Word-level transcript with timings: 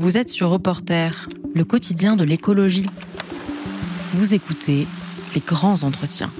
Vous 0.00 0.16
êtes 0.16 0.30
sur 0.30 0.48
Reporter, 0.48 1.28
le 1.54 1.62
quotidien 1.62 2.16
de 2.16 2.24
l'écologie. 2.24 2.86
Vous 4.14 4.32
écoutez 4.32 4.88
les 5.34 5.42
grands 5.42 5.82
entretiens. 5.82 6.32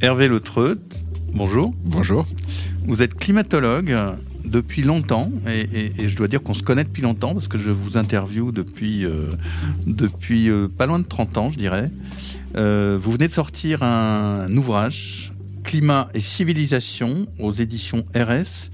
Hervé 0.00 0.26
Letreut, 0.26 0.80
bonjour. 1.34 1.72
Bonjour. 1.84 2.26
Vous 2.84 3.00
êtes 3.00 3.14
climatologue 3.14 3.96
depuis 4.44 4.82
longtemps, 4.82 5.30
et, 5.46 5.92
je 6.08 6.16
dois 6.16 6.26
dire 6.26 6.42
qu'on 6.42 6.52
se 6.52 6.64
connaît 6.64 6.82
depuis 6.82 7.02
longtemps, 7.02 7.32
parce 7.32 7.46
que 7.46 7.58
je 7.58 7.70
vous 7.70 7.96
interviewe 7.96 8.50
depuis, 8.50 9.04
euh, 9.04 9.30
depuis 9.86 10.50
euh, 10.50 10.66
pas 10.66 10.86
loin 10.86 10.98
de 10.98 11.06
30 11.06 11.38
ans, 11.38 11.50
je 11.52 11.58
dirais. 11.58 11.92
Euh, 12.56 12.98
vous 13.00 13.12
venez 13.12 13.28
de 13.28 13.32
sortir 13.32 13.84
un 13.84 14.48
ouvrage, 14.56 15.32
Climat 15.62 16.08
et 16.12 16.18
civilisation, 16.18 17.28
aux 17.38 17.52
éditions 17.52 18.04
RS, 18.16 18.72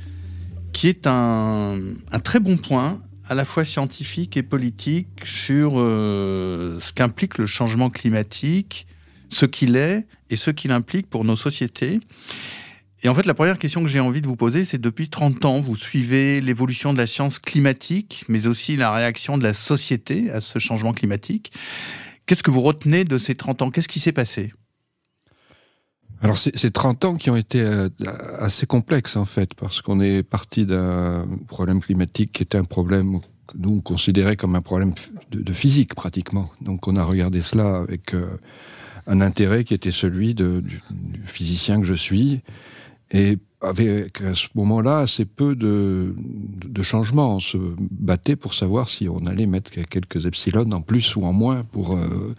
qui 0.79 0.87
est 0.87 1.09
un, 1.09 1.81
très 2.23 2.39
bon 2.39 2.57
point 2.57 3.03
à 3.29 3.35
la 3.35 3.45
fois 3.45 3.65
scientifique 3.65 4.37
et 4.37 4.45
politique 4.45 5.09
sur 5.25 5.73
ce 5.73 6.93
qu'implique 6.93 7.37
le 7.37 7.47
changement 7.47 7.91
climatique, 7.91 8.87
ce 9.29 9.45
qu'il 9.45 9.75
est 9.75 10.07
et 10.31 10.37
ce 10.37 10.53
qu'il 10.53 10.71
implique 10.71 11.11
pour 11.11 11.25
nos 11.25 11.35
sociétés. 11.35 11.99
Et 13.03 13.09
en 13.09 13.15
fait, 13.15 13.27
la 13.27 13.35
première 13.35 13.59
question 13.59 13.83
que 13.83 13.89
j'ai 13.89 13.99
envie 13.99 14.21
de 14.21 14.29
vous 14.29 14.37
poser, 14.37 14.65
c'est 14.65 14.81
depuis 14.81 15.09
30 15.09 15.45
ans, 15.47 15.59
vous 15.59 15.75
suivez 15.75 16.41
l'évolution 16.41 16.93
de 16.93 16.99
la 16.99 17.09
science 17.09 17.41
climatique, 17.41 18.25
mais 18.29 18.47
aussi 18.47 18.77
la 18.77 18.93
réaction 18.93 19.37
de 19.37 19.43
la 19.43 19.55
société 19.55 20.31
à 20.31 20.41
ce 20.41 20.61
changement 20.61 20.93
climatique. 20.93 21.51
Qu'est-ce 22.27 22.45
que 22.45 22.53
vous 22.53 22.63
retenez 22.63 23.03
de 23.03 23.19
ces 23.19 23.35
30 23.35 23.63
ans? 23.63 23.71
Qu'est-ce 23.73 23.89
qui 23.89 23.99
s'est 23.99 24.13
passé? 24.13 24.53
Alors 26.21 26.37
c'est 26.37 26.73
30 26.73 27.05
ans 27.05 27.15
qui 27.15 27.31
ont 27.31 27.37
été 27.37 27.61
euh, 27.61 27.89
assez 28.41 28.67
complexes 28.67 29.17
en 29.17 29.25
fait, 29.25 29.55
parce 29.55 29.81
qu'on 29.81 30.01
est 30.01 30.23
parti 30.23 30.67
d'un 30.67 31.27
problème 31.47 31.81
climatique 31.81 32.33
qui 32.33 32.43
était 32.43 32.59
un 32.59 32.65
problème 32.65 33.21
que 33.47 33.57
nous 33.57 33.77
on 33.77 33.81
considérait 33.81 34.37
comme 34.37 34.57
un 34.57 34.61
problème 34.61 34.95
de, 35.31 35.53
physique 35.53 35.95
pratiquement. 35.95 36.51
Donc 36.61 36.89
on 36.89 36.97
a 36.97 37.05
regardé 37.05 37.41
cela 37.41 37.77
avec 37.77 38.15
euh, 38.15 38.27
un 39.07 39.21
intérêt 39.21 39.63
qui 39.63 39.75
était 39.75 39.93
celui 39.93 40.35
de, 40.35 40.61
du, 40.61 40.81
physicien 41.25 41.81
que 41.81 41.87
je 41.87 41.95
suis, 41.95 42.43
et 43.11 43.39
avec 43.61 44.21
à 44.21 44.35
ce 44.35 44.49
moment-là 44.55 44.99
assez 44.99 45.25
peu 45.25 45.57
de, 45.57 46.15
changements. 46.83 47.37
On 47.37 47.41
se 47.41 47.59
battait 47.79 48.37
pour 48.37 48.55
savoir 48.55 48.89
si 48.89 49.09
on 49.09 49.27
allait 49.27 49.47
mettre 49.47 49.73
quelques 49.73 50.27
epsilon 50.27 50.71
en 50.71 50.81
plus 50.81 51.17
ou 51.17 51.25
en 51.25 51.33
moins 51.33 51.65
pour 51.65 51.97
euh, 51.97 52.35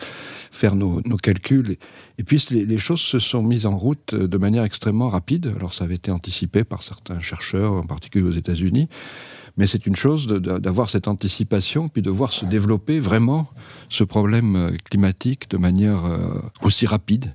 faire 0.49 0.75
nos, 0.75 1.01
calculs. 1.21 1.75
Et 2.17 2.23
puis 2.23 2.45
les, 2.51 2.65
les, 2.65 2.77
choses 2.77 3.01
se 3.01 3.19
sont 3.19 3.43
mises 3.43 3.65
en 3.65 3.77
route 3.77 4.15
de 4.15 4.37
manière 4.37 4.63
extrêmement 4.63 5.09
rapide. 5.09 5.51
Alors 5.57 5.73
ça 5.73 5.83
avait 5.83 5.95
été 5.95 6.09
anticipé 6.09 6.63
par 6.63 6.83
certains 6.83 7.19
chercheurs, 7.19 7.73
en 7.73 7.85
particulier 7.85 8.25
aux 8.25 8.31
États-Unis. 8.31 8.87
Mais 9.59 9.67
c'est 9.67 9.85
une 9.85 9.95
chose 9.97 10.25
d'avoir 10.27 10.89
cette 10.89 11.09
anticipation, 11.09 11.89
puis 11.89 12.01
de 12.01 12.09
voir 12.09 12.31
se 12.31 12.45
développer 12.45 13.01
vraiment 13.01 13.49
ce 13.89 14.05
problème 14.05 14.55
euh, 14.55 14.69
climatique 14.85 15.49
de 15.49 15.57
manière 15.57 16.05
euh, 16.05 16.39
aussi 16.61 16.85
rapide. 16.85 17.33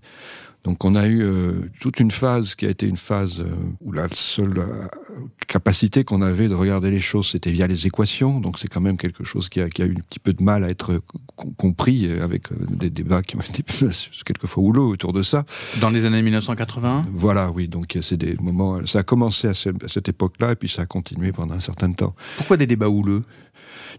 Donc 0.65 0.83
on 0.87 0.95
a 0.95 1.07
eu 1.07 1.23
euh, 1.23 1.71
toute 1.79 2.01
une 2.01 2.11
phase 2.11 2.55
qui 2.55 2.67
a 2.67 2.71
été 2.71 2.87
une 2.87 2.97
phase 2.97 3.41
euh, 3.41 3.55
où 3.83 3.93
la 3.93 4.09
seule 4.13 4.59
euh, 4.59 4.89
capacité 5.47 6.05
qu'on 6.05 6.23
avait 6.23 6.49
de 6.49 6.55
regarder 6.55 6.91
les 6.91 7.01
choses, 7.01 7.29
c'était 7.29 7.51
via 7.51 7.67
les 7.67 7.87
équations. 7.87 8.41
Donc 8.41 8.59
c'est 8.59 8.69
quand 8.69 8.81
même 8.81 8.97
quelque 8.97 9.25
chose 9.25 9.51
qui 9.51 9.61
a, 9.61 9.69
qui 9.69 9.83
a, 9.83 9.85
eu 9.85 9.93
un 9.93 10.01
petit 10.01 10.19
peu 10.19 10.33
de 10.33 10.43
mal 10.43 10.65
à 10.65 10.71
être 10.71 11.03
compris 11.59 12.11
avec 12.23 12.49
des 12.71 12.89
débats 12.89 13.21
qui 13.21 13.37
ont 13.37 13.41
été 13.49 13.63
quelquefois 14.25 14.63
houleux 14.63 14.81
autour 14.81 15.13
de 15.13 15.21
ça. 15.21 15.45
Dans 15.83 15.91
les 15.91 16.07
années 16.07 16.23
1980 16.23 17.03
Voilà, 17.13 17.51
oui. 17.51 17.69
Donc 17.69 17.99
c'est 18.01 18.17
des 18.17 18.35
moments... 18.41 18.87
Ça 18.87 19.01
a 19.01 19.03
commencé 19.03 19.49
à, 19.49 19.55
cette 19.55 20.09
époque-là 20.09 20.53
et 20.53 20.57
puis 20.57 20.71
ça 20.71 20.83
a 20.83 20.87
continué 20.87 21.33
pendant 21.33 21.55
un 21.55 21.61
certain 21.61 21.93
temps. 21.93 22.15
Pourquoi 22.39 22.57
des 22.57 22.67
débats 22.67 22.89
houleux? 22.89 23.23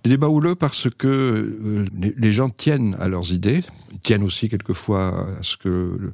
Des 0.03 0.09
débats 0.11 0.27
houleux 0.27 0.55
parce 0.55 0.87
que 0.89 1.85
les 1.95 2.31
gens 2.31 2.49
tiennent 2.49 2.95
à 2.99 3.07
leurs 3.07 3.31
idées, 3.33 3.61
tiennent 4.03 4.23
aussi 4.23 4.49
quelquefois 4.49 5.27
à 5.39 5.43
ce 5.43 5.57
que 5.57 6.13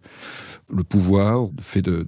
le, 0.70 0.84
pouvoir 0.84 1.50
fait 1.60 1.82
de, 1.82 2.08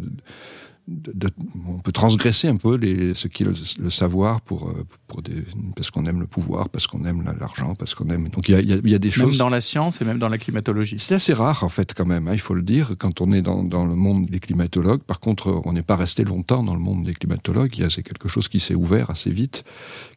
on 1.68 1.78
peut 1.80 1.94
transgresser 1.94 2.50
un 2.50 2.58
peu 2.58 2.76
les, 2.76 3.14
ce 3.14 3.30
qui 3.30 3.44
est 3.44 3.80
le, 3.80 3.90
savoir 3.90 4.42
pour, 4.42 4.68
euh, 4.68 4.86
pour 5.08 5.22
des, 5.22 5.46
parce 5.76 5.92
qu'on 5.92 6.06
aime 6.06 6.20
le 6.20 6.28
pouvoir, 6.28 6.68
parce 6.68 6.88
qu'on 6.88 7.06
aime 7.06 7.24
l'argent, 7.40 7.74
parce 7.76 7.96
qu'on 7.96 8.10
aime. 8.10 8.28
Donc 8.28 8.50
il 8.50 8.52
y 8.52 8.56
a, 8.56 8.62
y, 8.62 8.90
y 8.90 8.96
a, 8.96 9.00
des 9.00 9.10
choses. 9.10 9.30
Même 9.30 9.38
dans 9.38 9.50
la 9.50 9.62
science 9.62 10.02
et 10.02 10.06
même 10.06 10.20
dans 10.20 10.28
la 10.28 10.38
climatologie. 10.38 10.98
C'est 11.00 11.16
assez 11.16 11.34
rare 11.34 11.64
en 11.64 11.70
fait 11.70 11.94
quand 11.94 12.06
même. 12.06 12.28
Hein, 12.28 12.34
il 12.34 12.40
faut 12.40 12.54
le 12.54 12.64
dire 12.64 12.96
quand 13.00 13.22
on 13.22 13.32
est 13.32 13.42
dans, 13.42 13.64
dans, 13.64 13.86
le 13.86 13.96
monde 13.96 14.26
des 14.26 14.42
climatologues. 14.42 15.04
Par 15.04 15.22
contre, 15.22 15.62
on 15.64 15.72
n'est 15.72 15.84
pas 15.84 15.96
resté 15.96 16.26
longtemps 16.26 16.64
dans 16.64 16.74
le 16.74 16.82
monde 16.82 17.06
des 17.06 17.14
climatologues. 17.14 17.78
Il 17.78 17.84
y 17.84 17.86
a 17.86 17.90
c'est 17.90 18.04
quelque 18.04 18.28
chose 18.28 18.50
qui 18.50 18.60
s'est 18.60 18.76
ouvert 18.76 19.10
assez 19.10 19.32
vite, 19.32 19.64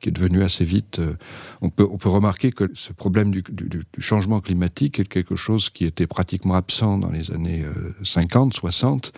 qui 0.01 0.09
est 0.09 0.13
devenu 0.13 0.43
assez 0.43 0.65
vite. 0.65 0.99
Euh, 0.99 1.15
on 1.61 1.71
peut 1.71 1.87
on 1.89 1.97
peut 1.97 2.09
remarquer 2.09 2.51
que 2.51 2.69
ce 2.75 2.93
problème 2.93 3.31
du, 3.31 3.45
du, 3.49 3.69
du, 3.69 3.83
changement 3.99 4.41
climatique 4.41 4.99
est 4.99 5.05
quelque 5.05 5.37
chose 5.37 5.71
qui 5.71 5.85
était 5.85 6.09
pratiquement 6.09 6.55
absent 6.55 6.99
dans 6.99 7.11
les 7.11 7.31
années 7.31 7.65
50, 8.03 8.53
euh, 8.53 8.59
60 8.59 9.13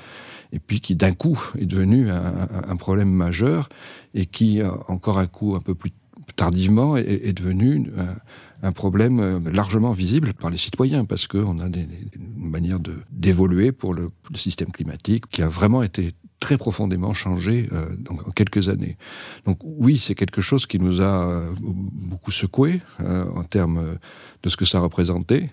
et 0.53 0.59
puis 0.59 0.81
qui 0.81 0.95
d'un 0.95 1.13
coup 1.13 1.39
est 1.59 1.67
devenu 1.67 2.11
un, 2.11 2.77
problème 2.77 3.11
majeur 3.11 3.69
et 4.15 4.27
qui, 4.27 4.63
euh, 4.63 4.71
encore 4.89 5.19
un 5.19 5.27
coup 5.27 5.55
un 5.55 5.61
peu 5.61 5.75
plus 5.75 5.93
tardivement, 6.37 6.97
est, 6.97 7.33
devenu 7.33 7.91
un, 7.97 8.69
un, 8.69 8.73
problème 8.73 9.21
euh, 9.21 9.41
largement 9.53 9.93
visible 9.93 10.35
par 10.35 10.51
les 10.51 10.57
citoyens, 10.57 11.05
parce 11.05 11.27
qu'on 11.27 11.59
a 11.61 11.69
des, 11.69 11.87
une 12.15 12.51
manière 12.51 12.79
d'évoluer 13.11 13.73
pour 13.73 13.95
le, 13.95 14.11
système 14.35 14.71
climatique 14.71 15.27
qui 15.31 15.43
a 15.43 15.49
vraiment 15.49 15.83
été 15.83 16.13
très 16.41 16.57
profondément 16.57 17.15
changé 17.15 17.69
euh, 17.73 17.97
en 18.09 18.31
quelques 18.31 18.69
années. 18.69 18.97
Donc 19.45 19.59
oui, 19.63 19.99
c'est 19.99 20.15
quelque 20.15 20.41
chose 20.41 20.67
qui 20.67 20.79
nous 20.79 21.01
a 21.01 21.29
euh, 21.29 21.51
beaucoup 21.61 22.31
secoué 22.31 22.81
euh, 23.01 23.25
en 23.35 23.45
termes 23.45 23.99
de 24.43 24.49
ce 24.49 24.57
que 24.57 24.65
ça 24.65 24.81
représentait 24.81 25.51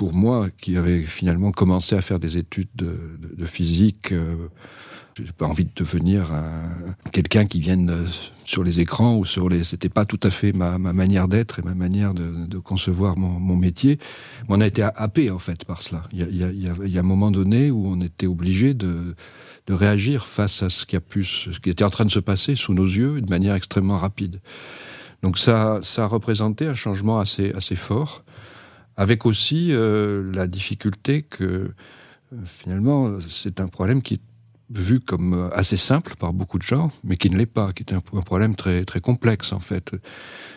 pour 0.00 0.14
moi, 0.14 0.48
qui 0.62 0.78
avait 0.78 1.02
finalement 1.02 1.52
commencé 1.52 1.94
à 1.94 2.00
faire 2.00 2.18
des 2.18 2.38
études 2.38 2.70
de, 2.74 3.44
physique, 3.44 4.12
euh, 4.12 4.34
j'ai 5.14 5.26
pas 5.36 5.44
envie 5.44 5.66
de 5.66 5.72
devenir 5.76 6.32
quelqu'un 7.12 7.44
qui 7.44 7.60
vienne 7.60 7.90
euh, 7.90 8.06
sur 8.46 8.64
les 8.64 8.80
écrans 8.80 9.18
ou 9.18 9.26
sur 9.26 9.50
les. 9.50 9.62
C'était 9.62 9.90
pas 9.90 10.06
tout 10.06 10.18
à 10.22 10.30
fait 10.30 10.54
ma, 10.54 10.78
ma 10.78 10.94
manière 10.94 11.28
d'être 11.28 11.58
et 11.58 11.62
ma 11.62 11.74
manière 11.74 12.14
de, 12.14 12.58
concevoir 12.60 13.18
mon, 13.18 13.56
métier. 13.56 13.98
Mais 14.48 14.56
on 14.56 14.62
a 14.62 14.66
été 14.66 14.82
happé 14.82 15.30
en 15.30 15.38
fait 15.38 15.66
par 15.66 15.82
cela. 15.82 16.04
Il 16.12 16.34
y 16.34 16.96
a, 16.96 17.00
un 17.00 17.02
moment 17.02 17.30
donné 17.30 17.70
où 17.70 17.86
on 17.86 18.00
était 18.00 18.26
obligé 18.26 18.72
de, 18.72 19.14
réagir 19.68 20.26
face 20.26 20.62
à 20.62 20.70
ce 20.70 20.86
qui 20.86 20.96
a 20.96 21.00
pu, 21.00 21.24
ce 21.24 21.60
qui 21.60 21.68
était 21.68 21.84
en 21.84 21.90
train 21.90 22.06
de 22.06 22.10
se 22.10 22.20
passer 22.20 22.56
sous 22.56 22.72
nos 22.72 22.86
yeux 22.86 23.20
de 23.20 23.28
manière 23.28 23.54
extrêmement 23.54 23.98
rapide. 23.98 24.40
Donc 25.22 25.36
ça, 25.36 25.78
ça 25.82 26.04
a 26.04 26.06
représenté 26.06 26.66
un 26.66 26.74
changement 26.74 27.20
assez, 27.20 27.52
assez 27.52 27.76
fort 27.76 28.24
avec 29.00 29.24
aussi 29.24 29.68
euh, 29.70 30.30
la 30.34 30.46
difficulté 30.46 31.22
que 31.22 31.44
euh, 31.44 31.70
finalement 32.44 33.18
c'est 33.26 33.58
un 33.58 33.68
problème 33.68 34.02
qui 34.02 34.14
est 34.14 34.20
vu 34.68 35.00
comme 35.00 35.32
euh, 35.32 35.48
assez 35.56 35.78
simple 35.78 36.16
par 36.16 36.34
beaucoup 36.34 36.58
de 36.58 36.62
gens, 36.62 36.92
mais 37.02 37.16
qui 37.16 37.30
ne 37.30 37.38
l'est 37.38 37.46
pas, 37.46 37.72
qui 37.72 37.82
est 37.82 37.94
un, 37.94 38.00
problème 38.00 38.54
très 38.54 38.84
très 38.84 39.00
complexe 39.00 39.54
en 39.54 39.58
fait. 39.58 39.92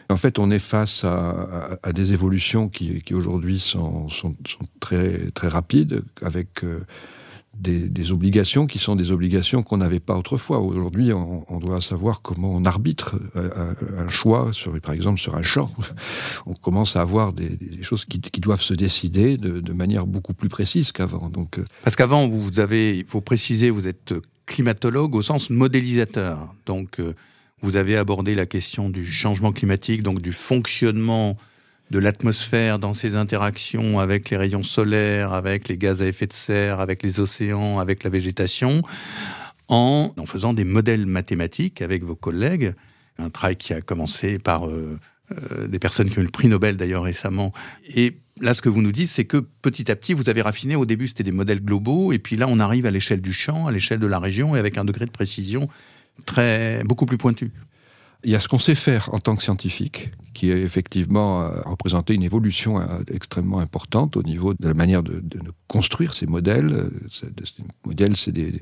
En 0.09 0.18
fait, 0.18 0.40
on 0.40 0.52
est 0.52 0.59
face 0.59 1.06
à, 1.06 1.80
des 1.94 2.12
évolutions 2.12 2.68
qui, 2.68 3.02
qui 3.02 3.14
aujourd'hui 3.14 3.59
sont, 3.59 4.09
sont, 4.09 4.36
très 4.81 5.31
très 5.31 5.48
rapides, 5.48 6.04
avec 6.22 6.66
des, 7.53 8.12
obligations 8.12 8.66
qui 8.66 8.80
sont 8.80 8.96
des 8.96 9.12
obligations 9.12 9.64
qu'on 9.64 9.78
n'avait 9.78 10.00
pas 10.00 10.16
autrefois. 10.16 10.59
Aujourd'hui, 10.59 11.14
on, 11.14 11.59
doit 11.59 11.81
savoir 11.81 12.22
comment 12.22 12.53
on 12.53 12.66
arbitre 12.66 13.16
un, 13.36 13.75
un, 13.97 14.09
choix, 14.09 14.52
sur, 14.52 14.80
par 14.81 14.94
exemple 14.94 15.19
sur 15.19 15.36
un 15.36 15.44
champ. 15.44 15.69
On 16.46 16.53
commence 16.53 16.96
à 16.96 17.02
avoir 17.02 17.31
des, 17.31 17.58
choses 17.81 18.06
qui, 18.06 18.19
qui, 18.19 18.42
doivent 18.42 18.62
se 18.62 18.74
décider 18.74 19.38
de, 19.38 19.59
de 19.59 19.74
manière 19.74 20.06
beaucoup 20.06 20.34
plus 20.34 20.50
précise 20.50 20.92
qu'avant. 20.92 21.30
Donc, 21.30 21.59
euh, 21.59 21.66
Parce 21.84 21.96
qu'avant, 21.96 22.28
vous 22.28 22.59
avez, 22.59 22.97
il 22.97 23.06
faut 23.06 23.22
préciser, 23.22 23.69
vous 23.69 23.88
êtes 23.88 24.13
climatologue 24.46 25.16
au 25.16 25.22
sens 25.22 25.50
modélisateur. 25.50 26.53
Donc, 26.66 27.00
euh, 27.00 27.13
vous 27.62 27.77
avez 27.77 27.95
abordé 27.95 28.36
la 28.36 28.45
question 28.45 28.89
du 28.89 29.06
changement 29.06 29.54
climatique, 29.54 30.04
donc 30.04 30.22
du 30.22 30.33
fonctionnement 30.33 31.38
de 31.91 32.00
l'atmosphère 32.00 32.80
dans 32.80 32.94
ses 32.94 33.15
interactions 33.15 34.00
avec 34.00 34.30
les 34.30 34.38
rayons 34.38 34.63
solaires, 34.63 35.33
avec 35.33 35.68
les 35.68 35.77
gaz 35.77 36.01
à 36.01 36.07
effet 36.07 36.27
de 36.27 36.33
serre, 36.33 36.80
avec 36.80 37.03
les 37.03 37.19
océans, 37.19 37.80
avec 37.80 38.03
la 38.03 38.09
végétation, 38.09 38.81
en, 39.68 40.13
faisant 40.25 40.53
des 40.53 40.63
modèles 40.63 41.06
mathématiques 41.06 41.81
avec 41.81 42.03
vos 42.03 42.15
collègues. 42.15 42.74
Un 43.19 43.30
travail 43.30 43.57
qui 43.57 43.74
a 43.74 43.81
commencé 43.81 44.39
par 44.39 44.68
euh, 44.68 45.00
euh, 45.31 45.68
des 45.68 45.80
personnes 45.80 46.09
qui 46.09 46.18
ont 46.18 46.21
eu 46.21 46.25
le 46.25 46.31
prix 46.31 46.47
Nobel 46.47 46.77
d'ailleurs 46.77 47.03
récemment. 47.03 47.53
Et 47.95 48.18
là, 48.41 48.53
ce 48.53 48.62
que 48.62 48.69
vous 48.69 48.81
nous 48.81 48.91
dites, 48.91 49.09
c'est 49.09 49.25
que 49.25 49.38
petit 49.38 49.91
à 49.91 49.95
petit, 49.95 50.13
vous 50.13 50.29
avez 50.29 50.41
raffiné. 50.41 50.75
Au 50.75 50.86
début, 50.86 51.07
c'était 51.07 51.24
des 51.24 51.31
modèles 51.31 51.63
globaux, 51.63 52.12
et 52.12 52.19
puis 52.19 52.36
là, 52.36 52.47
on 52.50 52.59
arrive 52.59 52.86
à 52.86 52.91
l'échelle 52.91 53.21
du 53.21 53.33
champ, 53.33 53.68
à 53.68 53.71
l'échelle 53.71 54.00
de 54.00 54.07
la 54.07 54.19
région, 54.19 54.56
et 54.56 54.59
avec 54.59 54.77
un 54.77 54.86
degré 54.86 55.06
de 55.06 55.12
précision 55.12 55.69
très 56.25 56.83
beaucoup 56.83 57.06
plus 57.06 57.18
pointu. 57.18 57.51
Il 58.24 58.31
y 58.31 58.36
a 58.36 58.40
ce 58.40 58.48
qu'on 58.48 58.60
sait 58.60 58.75
faire 58.75 59.14
en 59.14 59.20
tant 59.20 59.36
que 59.36 59.44
scientifique, 59.44 60.12
qui 60.34 60.52
est 60.52 60.62
effectivement 60.62 61.44
euh, 61.44 61.62
représenter 61.66 62.14
une 62.14 62.24
évolution 62.24 62.80
euh, 62.80 63.04
extrêmement 63.12 63.60
importante 63.60 64.16
au 64.16 64.24
niveau 64.24 64.54
de 64.54 64.68
la 64.68 64.74
manière 64.74 65.04
de, 65.04 65.22
construire 65.68 66.14
ces 66.14 66.25
modèles. 66.25 66.90
Ces 67.12 67.28
modèles, 67.86 68.16
c'est 68.16 68.31
des, 68.31 68.62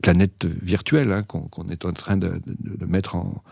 planètes 0.00 0.46
virtuelles 0.62 1.12
hein, 1.12 1.22
qu'on 1.22 1.68
est 1.68 1.84
en 1.84 1.92
train 1.92 2.16
de, 2.16 2.40
mettre 2.86 3.16
en, 3.16 3.42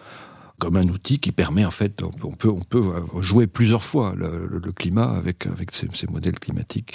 comme 0.58 0.76
un 0.76 0.88
outil 0.88 1.18
qui 1.18 1.32
permet 1.32 1.64
en 1.64 1.70
fait, 1.70 2.02
on 2.02 2.32
peut, 2.32 2.82
jouer 3.20 3.46
plusieurs 3.46 3.82
fois 3.82 4.14
le, 4.16 4.72
climat 4.72 5.10
avec, 5.10 5.46
ces, 5.72 6.06
modèles 6.10 6.38
climatiques. 6.38 6.94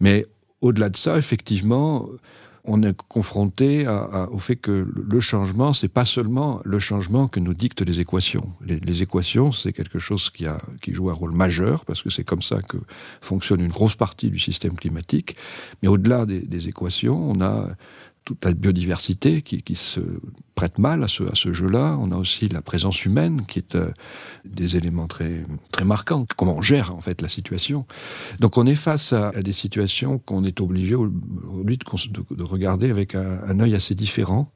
Mais 0.00 0.24
au-delà 0.60 0.88
de 0.88 0.96
ça, 0.96 1.18
effectivement, 1.18 2.08
on 2.64 2.82
est 2.82 2.96
confronté 3.08 3.86
au 4.30 4.38
fait 4.38 4.56
que 4.56 4.86
le 4.94 5.20
changement, 5.20 5.72
c'est 5.72 5.88
pas 5.88 6.04
seulement 6.04 6.60
le 6.64 6.78
changement 6.78 7.28
que 7.28 7.40
nous 7.40 7.54
dictent 7.54 7.82
les 7.82 8.00
équations. 8.00 8.52
Les, 8.64 9.02
équations, 9.02 9.52
c'est 9.52 9.72
quelque 9.72 9.98
chose 9.98 10.30
qui, 10.30 10.44
joue 10.92 11.10
un 11.10 11.14
rôle 11.14 11.32
majeur, 11.32 11.84
parce 11.84 12.02
que 12.02 12.10
c'est 12.10 12.24
comme 12.24 12.42
ça 12.42 12.60
que 12.62 12.76
fonctionne 13.20 13.60
une 13.60 13.70
grosse 13.70 13.96
partie 13.96 14.30
du 14.30 14.38
système 14.38 14.74
climatique. 14.74 15.36
Mais 15.82 15.88
au-delà 15.88 16.26
des, 16.26 16.68
équations, 16.68 17.30
on 17.30 17.40
a 17.40 17.68
toute 18.30 18.44
la 18.44 18.52
biodiversité 18.52 19.42
qui, 19.42 19.74
se 19.74 20.00
prête 20.54 20.78
mal 20.78 21.02
à 21.02 21.08
ce, 21.08 21.52
jeu-là. 21.52 21.96
On 21.98 22.12
a 22.12 22.16
aussi 22.16 22.48
la 22.48 22.62
présence 22.62 23.04
humaine 23.04 23.42
qui 23.48 23.58
est 23.58 23.74
euh, 23.74 23.90
des 24.44 24.76
éléments 24.76 25.08
très, 25.08 25.44
très 25.72 25.84
marquants. 25.84 26.26
Comment 26.36 26.58
on 26.58 26.62
gère 26.62 26.94
en 26.94 27.00
fait 27.00 27.22
la 27.22 27.28
situation. 27.28 27.86
Donc 28.38 28.56
on 28.56 28.66
est 28.66 28.76
face 28.76 29.12
à, 29.12 29.32
des 29.32 29.52
situations 29.52 30.18
qu'on 30.18 30.44
est 30.44 30.60
obligé 30.60 30.94
aujourd'hui 30.94 31.76
de, 31.76 32.36
de, 32.36 32.42
regarder 32.44 32.88
avec 32.88 33.16
un, 33.16 33.58
œil 33.58 33.74
assez 33.74 33.96
différent. 33.96 34.52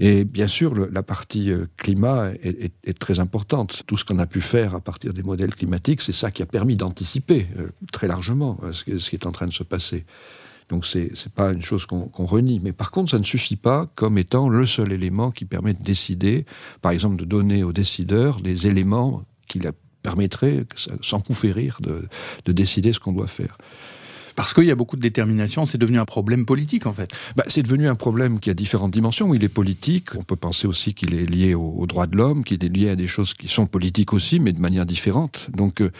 Et 0.00 0.24
bien 0.24 0.48
sûr, 0.48 0.74
la 0.74 1.04
partie 1.04 1.52
euh, 1.52 1.66
climat 1.76 2.32
est, 2.42 2.98
très 2.98 3.20
importante. 3.20 3.84
Tout 3.86 3.96
ce 3.96 4.04
qu'on 4.04 4.18
a 4.18 4.26
pu 4.26 4.40
faire 4.40 4.74
à 4.74 4.80
partir 4.80 5.12
des 5.12 5.22
modèles 5.22 5.54
climatiques, 5.54 6.02
c'est 6.02 6.10
ça 6.10 6.32
qui 6.32 6.42
a 6.42 6.46
permis 6.46 6.74
d'anticiper 6.74 7.46
euh, 7.58 7.68
très 7.92 8.08
largement 8.08 8.58
ce, 8.72 8.82
qui 8.82 9.14
est 9.14 9.26
en 9.26 9.32
train 9.32 9.46
de 9.46 9.52
se 9.52 9.62
passer. 9.62 10.04
Donc 10.72 10.86
c'est 10.86 11.10
n'est 11.10 11.32
pas 11.34 11.52
une 11.52 11.62
chose 11.62 11.84
qu'on 11.84 12.24
renie. 12.24 12.58
Mais 12.64 12.72
par 12.72 12.90
contre, 12.90 13.10
ça 13.10 13.18
ne 13.18 13.24
suffit 13.24 13.56
pas 13.56 13.90
comme 13.94 14.16
étant 14.16 14.48
le 14.48 14.64
seul 14.66 14.90
élément 14.90 15.30
qui 15.30 15.44
permet 15.44 15.74
de 15.74 15.82
décider, 15.82 16.46
par 16.80 16.92
exemple 16.92 17.16
de 17.16 17.26
donner 17.26 17.62
aux 17.62 17.74
décideurs 17.74 18.38
les 18.42 18.66
éléments 18.66 19.22
qui 19.48 19.60
permettraient, 20.02 20.64
sans 21.02 21.20
coup 21.20 21.34
férir, 21.34 21.76
de, 21.82 22.08
de 22.46 22.52
décider 22.52 22.94
ce 22.94 23.00
qu'on 23.00 23.12
doit 23.12 23.26
faire. 23.26 23.58
Parce 24.36 24.54
qu'il 24.54 24.64
y 24.64 24.70
a 24.70 24.74
beaucoup 24.74 24.96
de 24.96 25.00
détermination, 25.00 25.66
c'est 25.66 25.78
devenu 25.78 25.98
un 25.98 26.04
problème 26.04 26.46
politique 26.46 26.86
en 26.86 26.92
fait. 26.92 27.10
Bah, 27.36 27.44
c'est 27.48 27.62
devenu 27.62 27.88
un 27.88 27.94
problème 27.94 28.40
qui 28.40 28.50
a 28.50 28.54
différentes 28.54 28.92
dimensions. 28.92 29.34
Il 29.34 29.44
est 29.44 29.48
politique, 29.48 30.14
on 30.16 30.22
peut 30.22 30.36
penser 30.36 30.66
aussi 30.66 30.94
qu'il 30.94 31.14
est 31.14 31.26
lié 31.26 31.54
aux, 31.54 31.86
droits 31.86 32.06
de 32.06 32.16
l'homme, 32.16 32.44
qu'il 32.44 32.64
est 32.64 32.68
lié 32.68 32.90
à 32.90 32.96
des 32.96 33.06
choses 33.06 33.34
qui 33.34 33.48
sont 33.48 33.66
politiques 33.66 34.12
aussi, 34.12 34.40
mais 34.40 34.52
de 34.52 34.60
manière 34.60 34.86
différente. 34.86 35.48
Donc 35.54 35.80
euh, 35.80 35.90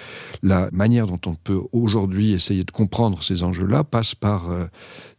la 0.43 0.69
manière 0.73 1.07
dont 1.07 1.21
on 1.27 1.35
peut 1.35 1.61
aujourd'hui 1.73 2.33
essayer 2.33 2.65
de 2.65 2.71
comprendre 2.71 3.23
ces 3.23 3.43
enjeux-là 3.43 3.85
passe 3.85 4.15
par 4.15 4.51
euh, 4.51 4.67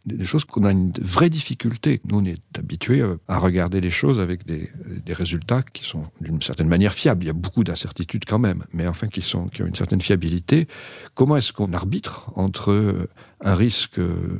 des 0.06 0.24
choses 0.24 0.44
qu'on 0.44 0.64
a 0.64 0.70
une 0.70 0.92
vraie 1.00 1.30
difficulté. 1.30 2.00
Nous, 2.04 2.18
on 2.18 2.24
est 2.24 2.40
habitués 2.58 3.00
euh, 3.00 3.16
à 3.28 3.38
regarder 3.38 3.80
les 3.80 3.90
choses 3.90 4.20
avec 4.20 4.44
des, 4.44 4.70
des 5.04 5.12
résultats 5.14 5.62
qui 5.62 5.84
sont 5.84 6.04
d'une 6.20 6.42
certaine 6.42 6.68
manière 6.68 6.92
fiables. 6.92 7.24
Il 7.24 7.26
y 7.28 7.30
a 7.30 7.34
beaucoup 7.34 7.64
d'incertitudes 7.64 8.24
quand 8.26 8.38
même, 8.38 8.64
mais 8.72 8.86
enfin 8.86 9.08
qui, 9.08 9.22
sont, 9.22 9.48
qui 9.48 9.62
ont 9.62 9.66
une 9.66 9.74
certaine 9.74 10.00
fiabilité. 10.00 10.68
Comment 11.14 11.36
est-ce 11.36 11.52
qu'on 11.52 11.72
arbitre 11.72 12.30
entre 12.36 12.70
euh, 12.70 13.08
un 13.40 13.54
risque 13.54 13.98
euh, 13.98 14.38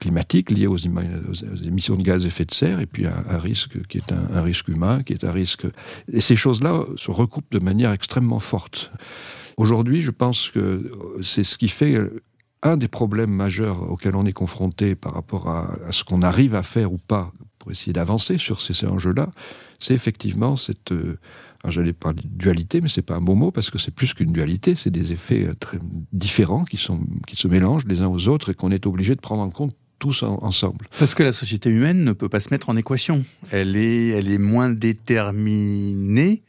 climatique 0.00 0.50
lié 0.50 0.66
aux, 0.66 0.76
émissions 0.76 1.94
de 1.94 2.02
gaz 2.02 2.24
à 2.24 2.26
effet 2.26 2.44
de 2.44 2.52
serre 2.52 2.80
et 2.80 2.86
puis 2.86 3.06
un, 3.06 3.38
risque 3.38 3.86
qui 3.86 3.98
est 3.98 4.12
un, 4.12 4.42
risque 4.42 4.66
humain, 4.66 5.04
qui 5.04 5.12
est 5.12 5.22
un 5.22 5.30
risque... 5.30 5.64
Et 6.12 6.20
ces 6.20 6.34
choses-là 6.34 6.84
se 6.96 7.12
recoupent 7.12 7.52
de 7.52 7.60
manière 7.60 7.92
extrêmement 7.92 8.40
forte. 8.40 8.90
Aujourd'hui, 9.56 10.00
je 10.00 10.10
pense 10.10 10.50
que 10.50 10.90
c'est 11.22 11.44
ce 11.44 11.56
qui 11.56 11.68
fait 11.68 11.96
un 12.62 12.76
des 12.76 12.88
problèmes 12.88 13.30
majeurs 13.30 13.90
auxquels 13.90 14.16
on 14.16 14.24
est 14.24 14.32
confronté 14.32 14.94
par 14.94 15.14
rapport 15.14 15.48
à, 15.48 15.76
ce 15.90 16.04
qu'on 16.04 16.22
arrive 16.22 16.54
à 16.54 16.62
faire 16.62 16.92
ou 16.92 16.98
pas 16.98 17.32
pour 17.58 17.70
essayer 17.70 17.92
d'avancer 17.92 18.38
sur 18.38 18.60
ces, 18.60 18.84
enjeux-là, 18.86 19.30
c'est 19.78 19.94
effectivement 19.94 20.56
cette, 20.56 20.92
euh, 20.92 21.18
j'allais 21.68 21.92
parler 21.92 22.22
de 22.24 22.28
dualité, 22.28 22.80
mais 22.80 22.88
c'est 22.88 23.02
pas 23.02 23.14
un 23.16 23.20
bon 23.20 23.36
mot 23.36 23.50
parce 23.52 23.70
que 23.70 23.78
c'est 23.78 23.94
plus 23.94 24.14
qu'une 24.14 24.32
dualité, 24.32 24.74
c'est 24.74 24.90
des 24.90 25.12
effets 25.12 25.46
euh, 25.46 25.54
très 25.54 25.78
différents 26.12 26.64
qui 26.64 26.76
sont 26.76 27.00
qui 27.26 27.36
se 27.36 27.46
mélangent 27.46 27.86
les 27.86 28.00
uns 28.00 28.08
aux 28.08 28.28
autres 28.28 28.50
et 28.50 28.54
qu'on 28.54 28.70
est 28.70 28.86
obligé 28.86 29.14
de 29.14 29.20
prendre 29.20 29.42
en 29.42 29.50
compte 29.50 29.74
tous 30.00 30.24
ensemble. 30.24 30.88
Parce 30.98 31.14
que 31.14 31.22
la 31.22 31.30
société 31.30 31.70
humaine 31.70 32.02
ne 32.02 32.12
peut 32.12 32.28
pas 32.28 32.40
se 32.40 32.50
mettre 32.50 32.68
en 32.68 32.76
équation. 32.76 33.24
Elle 33.52 33.76
est, 33.76 34.08
elle 34.08 34.28
est 34.28 34.38
moins 34.38 34.68
déterminée 34.68 36.42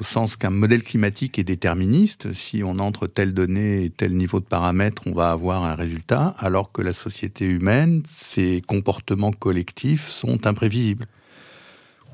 au 0.00 0.04
sens 0.04 0.36
qu'un 0.36 0.50
modèle 0.50 0.82
climatique 0.82 1.38
est 1.38 1.44
déterministe. 1.44 2.32
Si 2.32 2.62
on 2.64 2.78
entre 2.78 3.06
telle 3.06 3.32
donnée 3.32 3.84
et 3.84 3.90
tel 3.90 4.16
niveau 4.16 4.40
de 4.40 4.44
paramètres, 4.44 5.02
on 5.06 5.12
va 5.12 5.30
avoir 5.30 5.64
un 5.64 5.74
résultat, 5.74 6.34
alors 6.38 6.72
que 6.72 6.82
la 6.82 6.92
société 6.92 7.44
humaine, 7.44 8.02
ses 8.06 8.60
comportements 8.66 9.32
collectifs 9.32 10.08
sont 10.08 10.46
imprévisibles. 10.46 11.06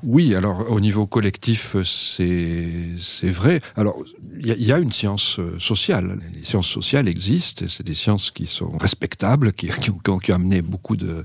Oui, 0.03 0.33
alors 0.33 0.71
au 0.71 0.79
niveau 0.79 1.05
collectif, 1.05 1.75
c'est 1.83 3.29
vrai. 3.29 3.61
Alors 3.75 4.03
il 4.39 4.47
y, 4.47 4.71
a 4.71 4.79
une 4.79 4.91
science 4.91 5.37
euh, 5.37 5.59
sociale. 5.59 6.19
Les 6.33 6.43
sciences 6.43 6.67
sociales 6.67 7.07
existent. 7.07 7.65
C'est 7.67 7.85
des 7.85 7.93
sciences 7.93 8.31
qui 8.31 8.47
sont 8.47 8.75
respectables, 8.79 9.51
qui, 9.51 9.67
qui, 9.67 9.91
ont, 9.91 10.17
qui 10.17 10.31
ont, 10.31 10.35
amené 10.35 10.63
beaucoup 10.63 10.97
de, 10.97 11.23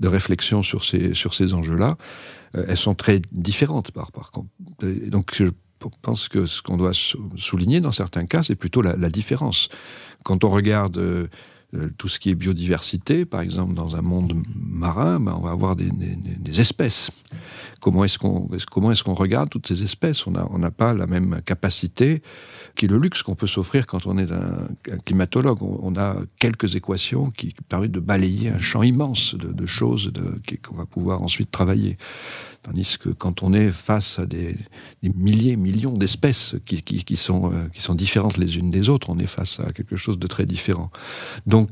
de 0.00 0.08
réflexions 0.08 0.64
sur 0.64 0.82
ces 0.82 1.14
sur 1.14 1.32
ces 1.32 1.54
enjeux-là. 1.54 1.96
Euh, 2.56 2.64
elles 2.68 2.76
sont 2.76 2.96
très 2.96 3.22
différentes 3.30 3.92
par 3.92 4.10
par 4.10 4.32
contre. 4.32 4.48
Donc 4.82 5.32
je 5.32 5.44
pense 6.02 6.28
que 6.28 6.46
ce 6.46 6.62
qu'on 6.62 6.76
doit 6.76 6.92
souligner 7.36 7.80
dans 7.80 7.92
certains 7.92 8.26
cas, 8.26 8.42
c'est 8.42 8.56
plutôt 8.56 8.82
la, 8.82 8.96
la, 8.96 9.10
différence. 9.10 9.68
Quand 10.24 10.44
on 10.44 10.50
regarde 10.50 10.98
euh, 10.98 11.28
tout 11.98 12.08
ce 12.08 12.18
qui 12.18 12.30
est 12.30 12.34
biodiversité, 12.34 13.26
par 13.26 13.42
exemple 13.42 13.74
dans 13.74 13.94
un 13.94 14.00
monde 14.00 14.42
marin, 14.56 15.20
ben 15.20 15.34
on 15.36 15.42
va 15.42 15.50
avoir 15.50 15.76
des, 15.76 15.90
espèces. 16.60 17.10
Comment 17.80 18.04
est-ce 18.04 18.18
qu'on 18.18 18.48
est-ce 18.54 19.04
regarde 19.04 19.50
toutes 19.50 19.68
ces 19.68 19.82
espèces? 19.82 20.26
On 20.26 20.58
n'a 20.58 20.70
pas 20.70 20.94
la 20.94 21.06
même 21.06 21.42
capacité 21.44 22.22
qui 22.74 22.86
est 22.86 22.88
le 22.88 22.98
luxe 22.98 23.22
qu'on 23.22 23.34
peut 23.34 23.46
s'offrir 23.46 23.86
quand 23.86 24.06
on 24.06 24.16
est 24.16 24.30
un, 24.32 24.68
climatologue. 25.04 25.62
On, 25.62 25.94
a 25.96 26.16
quelques 26.38 26.74
équations 26.74 27.30
qui 27.30 27.54
permettent 27.68 27.92
de 27.92 28.00
balayer 28.00 28.50
un 28.50 28.58
champ 28.58 28.82
immense 28.82 29.34
de, 29.34 29.66
choses 29.66 30.12
qu'on 30.62 30.76
va 30.76 30.86
pouvoir 30.86 31.22
ensuite 31.22 31.50
travailler. 31.50 31.98
Tandis 32.62 32.98
que 32.98 33.10
quand 33.10 33.42
on 33.42 33.52
est 33.52 33.70
face 33.70 34.18
à 34.18 34.26
des, 34.26 34.56
milliers, 35.02 35.56
millions 35.56 35.92
d'espèces 35.92 36.54
euh, 36.54 36.58
qui 36.58 37.16
sont 37.16 37.94
différentes 37.94 38.36
les 38.36 38.58
unes 38.58 38.70
des 38.70 38.88
autres, 38.88 39.10
on 39.10 39.18
est 39.18 39.26
face 39.26 39.60
à 39.60 39.72
quelque 39.72 39.96
chose 39.96 40.18
de 40.18 40.26
très 40.26 40.44
différent. 40.44 40.90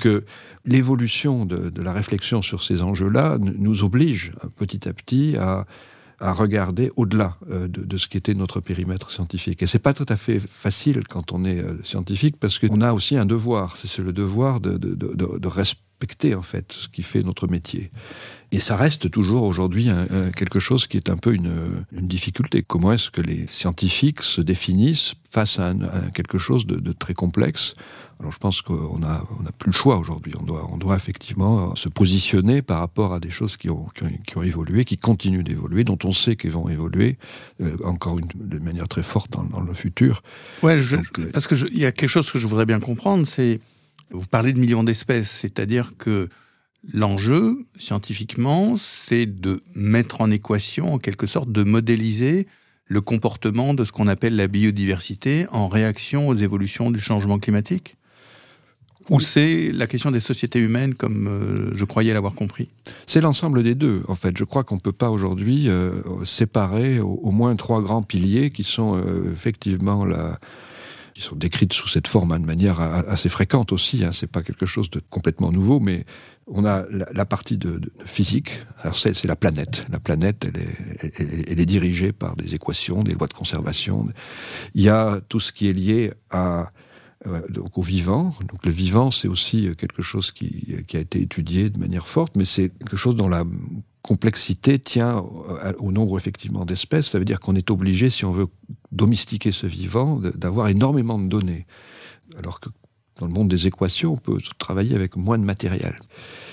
Euh, 0.06 0.24
l'évolution 0.64 1.44
de, 1.44 1.70
la 1.80 1.92
réflexion 1.92 2.42
sur 2.42 2.62
ces 2.62 2.82
enjeux-là 2.82 3.38
nous 3.38 3.84
oblige 3.84 4.32
petit 4.56 4.88
à 4.88 4.92
petit 4.92 5.36
à 6.18 6.32
regarder 6.32 6.90
au-delà 6.96 7.36
euh, 7.50 7.68
de, 7.68 7.84
de, 7.84 7.96
ce 7.96 8.08
qui 8.08 8.16
était 8.16 8.34
notre 8.34 8.60
périmètre 8.60 9.10
scientifique. 9.10 9.62
Et 9.62 9.66
c'est 9.66 9.78
pas 9.78 9.92
tout 9.92 10.06
à 10.08 10.16
fait 10.16 10.38
facile 10.38 11.06
quand 11.06 11.32
on 11.32 11.44
est 11.44 11.58
euh, 11.58 11.82
scientifique 11.82 12.36
parce 12.38 12.58
qu'on 12.58 12.80
a 12.80 12.92
aussi 12.92 13.16
un 13.16 13.26
devoir. 13.26 13.76
C'est 13.76 14.02
le 14.02 14.12
devoir 14.12 14.60
de, 14.60 14.76
de, 14.78 14.94
de, 14.94 15.14
de 15.14 15.48
respecter 15.96 16.34
en 16.34 16.42
fait 16.42 16.72
ce 16.72 16.88
qui 16.88 17.02
fait 17.02 17.22
notre 17.22 17.48
métier. 17.48 17.90
Et 18.52 18.60
ça 18.60 18.76
reste 18.76 19.10
toujours 19.10 19.42
aujourd'hui 19.42 19.88
quelque 20.36 20.60
chose 20.60 20.86
qui 20.86 20.96
est 20.96 21.10
un 21.10 21.16
peu 21.16 21.34
une, 21.34 21.84
une 21.92 22.06
difficulté. 22.06 22.62
Comment 22.62 22.92
est-ce 22.92 23.10
que 23.10 23.20
les 23.20 23.46
scientifiques 23.46 24.22
se 24.22 24.40
définissent 24.40 25.14
face 25.30 25.58
à, 25.58 25.68
un, 25.70 25.80
à 25.82 26.10
quelque 26.14 26.38
chose 26.38 26.66
de, 26.66 26.76
de 26.76 26.92
très 26.92 27.14
complexe? 27.14 27.72
Alors 28.20 28.32
je 28.32 28.38
pense 28.38 28.62
qu'on 28.62 29.02
a, 29.02 29.26
on 29.40 29.46
a 29.46 29.52
plus 29.52 29.70
le 29.70 29.76
choix 29.76 29.96
aujourd'hui. 29.96 30.34
On 30.38 30.44
doit, 30.44 30.68
on 30.70 30.76
doit 30.76 30.96
effectivement 30.96 31.74
se 31.74 31.88
positionner 31.88 32.62
par 32.62 32.78
rapport 32.78 33.12
à 33.12 33.20
des 33.20 33.30
choses 33.30 33.56
qui 33.56 33.68
ont, 33.68 33.86
qui 33.94 34.04
ont, 34.04 34.10
qui 34.26 34.38
ont 34.38 34.42
évolué, 34.42 34.84
qui 34.84 34.96
continuent 34.96 35.44
d'évoluer, 35.44 35.82
dont 35.82 35.98
on 36.04 36.12
sait 36.12 36.36
qu'elles 36.36 36.52
vont 36.52 36.68
évoluer 36.68 37.18
euh, 37.60 37.76
encore 37.84 38.18
une, 38.18 38.28
de 38.34 38.58
manière 38.58 38.88
très 38.88 39.02
forte 39.02 39.32
dans, 39.32 39.44
dans 39.44 39.60
le 39.60 39.74
futur. 39.74 40.22
Ouais, 40.62 40.78
je, 40.78 40.96
Donc, 40.96 41.18
euh, 41.18 41.30
parce 41.32 41.46
que 41.46 41.54
il 41.72 41.78
y 41.78 41.86
a 41.86 41.92
quelque 41.92 42.08
chose 42.08 42.30
que 42.30 42.38
je 42.38 42.46
voudrais 42.46 42.66
bien 42.66 42.80
comprendre, 42.80 43.26
c'est 43.26 43.60
vous 44.10 44.26
parlez 44.26 44.52
de 44.52 44.58
millions 44.58 44.84
d'espèces, 44.84 45.30
c'est-à-dire 45.30 45.96
que 45.98 46.28
l'enjeu 46.92 47.66
scientifiquement, 47.78 48.76
c'est 48.76 49.26
de 49.26 49.62
mettre 49.74 50.20
en 50.20 50.30
équation, 50.30 50.94
en 50.94 50.98
quelque 50.98 51.26
sorte, 51.26 51.50
de 51.50 51.62
modéliser 51.62 52.46
le 52.86 53.00
comportement 53.00 53.74
de 53.74 53.84
ce 53.84 53.92
qu'on 53.92 54.06
appelle 54.06 54.36
la 54.36 54.46
biodiversité 54.46 55.46
en 55.50 55.66
réaction 55.66 56.28
aux 56.28 56.34
évolutions 56.34 56.90
du 56.90 57.00
changement 57.00 57.38
climatique. 57.38 57.96
Ou 59.08 59.20
c'est 59.20 59.70
la 59.72 59.86
question 59.86 60.10
des 60.10 60.20
sociétés 60.20 60.58
humaines, 60.58 60.94
comme 60.94 61.28
euh, 61.28 61.70
je 61.72 61.84
croyais 61.84 62.12
l'avoir 62.12 62.34
compris. 62.34 62.68
C'est 63.06 63.20
l'ensemble 63.20 63.62
des 63.62 63.76
deux, 63.76 64.00
en 64.08 64.16
fait. 64.16 64.36
Je 64.36 64.42
crois 64.42 64.64
qu'on 64.64 64.76
ne 64.76 64.80
peut 64.80 64.92
pas 64.92 65.10
aujourd'hui 65.10 65.68
euh, 65.68 66.02
séparer 66.24 66.98
au, 66.98 67.20
au, 67.22 67.30
moins 67.30 67.54
trois 67.54 67.82
grands 67.82 68.02
piliers 68.02 68.50
qui 68.50 68.64
sont 68.64 68.96
euh, 68.96 69.30
effectivement 69.30 70.04
la, 70.04 70.40
qui 71.16 71.22
sont 71.22 71.34
décrites 71.34 71.72
sous 71.72 71.88
cette 71.88 72.08
forme 72.08 72.32
hein, 72.32 72.38
de 72.38 72.44
manière 72.44 72.78
assez 72.78 73.30
fréquente 73.30 73.72
aussi. 73.72 74.04
Hein. 74.04 74.10
C'est 74.12 74.26
pas 74.26 74.42
quelque 74.42 74.66
chose 74.66 74.90
de 74.90 75.00
complètement 75.08 75.50
nouveau, 75.50 75.80
mais 75.80 76.04
on 76.46 76.66
a 76.66 76.84
la, 76.90 77.24
partie 77.24 77.56
de, 77.56 77.80
physique. 78.04 78.60
Alors 78.82 78.98
c'est 78.98 79.24
la 79.24 79.34
planète. 79.34 79.86
La 79.90 79.98
planète, 79.98 80.46
elle 81.18 81.58
est, 81.58 81.64
dirigée 81.64 82.12
par 82.12 82.36
des 82.36 82.54
équations, 82.54 83.02
des 83.02 83.12
lois 83.12 83.28
de 83.28 83.32
conservation. 83.32 84.08
Il 84.74 84.82
y 84.82 84.90
a 84.90 85.22
tout 85.30 85.40
ce 85.40 85.52
qui 85.52 85.70
est 85.70 85.72
lié 85.72 86.12
à 86.28 86.70
euh, 87.26 87.40
au 87.72 87.80
vivant. 87.80 88.34
Donc 88.46 88.66
le 88.66 88.70
vivant, 88.70 89.10
c'est 89.10 89.26
aussi 89.26 89.70
quelque 89.78 90.02
chose 90.02 90.32
qui, 90.32 90.84
qui, 90.86 90.98
a 90.98 91.00
été 91.00 91.22
étudié 91.22 91.70
de 91.70 91.78
manière 91.78 92.08
forte, 92.08 92.36
mais 92.36 92.44
c'est 92.44 92.68
quelque 92.68 92.98
chose 92.98 93.16
dont 93.16 93.30
la 93.30 93.44
complexité 94.02 94.78
tient 94.78 95.24
au 95.78 95.92
nombre 95.92 96.18
effectivement 96.18 96.66
d'espèces. 96.66 97.08
Ça 97.08 97.18
veut 97.18 97.24
dire 97.24 97.40
qu'on 97.40 97.56
est 97.56 97.70
obligé, 97.70 98.10
si 98.10 98.26
on 98.26 98.32
veut 98.32 98.46
domestiquer 98.96 99.52
ce 99.52 99.66
vivant, 99.66 100.20
d'avoir 100.34 100.68
énormément 100.68 101.18
de 101.18 101.28
données. 101.28 101.66
Alors 102.38 102.60
que 102.60 102.70
dans 103.18 103.26
le 103.26 103.32
monde 103.32 103.48
des 103.48 103.66
équations, 103.66 104.12
on 104.12 104.16
peut 104.16 104.38
travailler 104.58 104.94
avec 104.94 105.16
moins 105.16 105.38
de 105.38 105.44
matériel. 105.44 105.96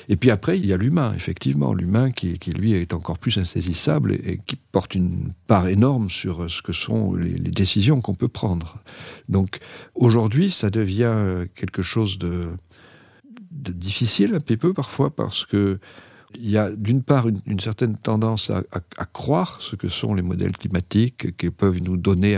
Et 0.08 0.16
puis 0.16 0.32
après, 0.32 0.58
il 0.58 0.66
y 0.66 0.74
a 0.74 0.78
l'humain, 0.78 1.14
effectivement, 1.16 1.74
l'humain 1.74 2.12
qui, 2.12 2.38
lui 2.56 2.74
est 2.74 2.94
encore 2.94 3.18
plus 3.18 3.38
insaisissable 3.38 4.14
et, 4.14 4.40
qui 4.46 4.56
porte 4.72 4.96
une 4.96 5.34
part 5.48 5.68
énorme 5.68 6.10
sur 6.10 6.50
ce 6.50 6.62
que 6.62 6.74
sont 6.74 7.16
les, 7.16 7.34
décisions 7.34 8.02
qu'on 8.02 8.16
peut 8.16 8.28
prendre. 8.28 8.80
Donc 9.30 9.60
aujourd'hui, 9.96 10.52
ça 10.52 10.70
devient 10.70 11.48
quelque 11.56 11.82
chose 11.82 12.18
de, 12.18 12.48
de 13.52 13.72
difficile 13.72 14.36
un 14.36 14.40
petit 14.40 14.58
peu 14.58 14.74
parfois 14.74 15.14
parce 15.14 15.46
que 15.46 15.80
il 16.36 16.50
y 16.50 16.58
a 16.58 16.70
d'une 16.72 17.04
part 17.04 17.28
une, 17.28 17.60
certaine 17.60 17.96
tendance 17.98 18.50
à, 18.50 19.06
croire 19.06 19.58
ce 19.62 19.76
que 19.76 19.90
sont 19.90 20.14
les 20.14 20.22
modèles 20.22 20.58
climatiques 20.58 21.36
qui 21.38 21.50
peuvent 21.50 21.82
nous 21.82 21.98
donner 21.98 22.38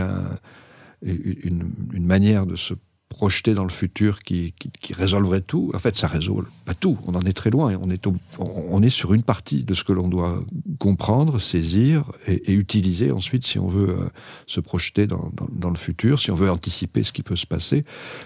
une, 1.02 1.72
manière 1.94 2.46
de 2.46 2.56
se 2.56 2.74
projeter 3.08 3.54
dans 3.54 3.64
le 3.64 3.70
futur 3.70 4.18
qui, 4.18 4.52
résolverait 4.92 5.40
tout. 5.40 5.70
En 5.74 5.78
fait, 5.78 5.96
ça 5.96 6.06
résolve 6.06 6.46
pas 6.64 6.74
tout. 6.74 6.98
On 7.06 7.14
en 7.14 7.22
est 7.22 7.32
très 7.32 7.50
loin. 7.50 7.74
On 7.82 7.90
est, 7.90 8.06
on 8.38 8.82
est 8.82 8.90
sur 8.90 9.14
une 9.14 9.22
partie 9.22 9.64
de 9.64 9.74
ce 9.74 9.84
que 9.84 9.92
l'on 9.92 10.08
doit 10.08 10.44
comprendre, 10.78 11.38
saisir 11.40 12.10
et, 12.26 12.52
utiliser 12.52 13.12
ensuite 13.12 13.46
si 13.46 13.58
on 13.58 13.68
veut 13.68 13.90
euh, 13.90 14.08
se 14.46 14.60
projeter 14.60 15.06
dans, 15.06 15.70
le 15.70 15.76
futur, 15.76 16.20
si 16.20 16.30
on 16.30 16.34
veut 16.34 16.50
anticiper 16.50 17.02
ce 17.02 17.12
qui 17.12 17.22
peut 17.22 17.36
se 17.36 17.46
passer. 17.46 17.84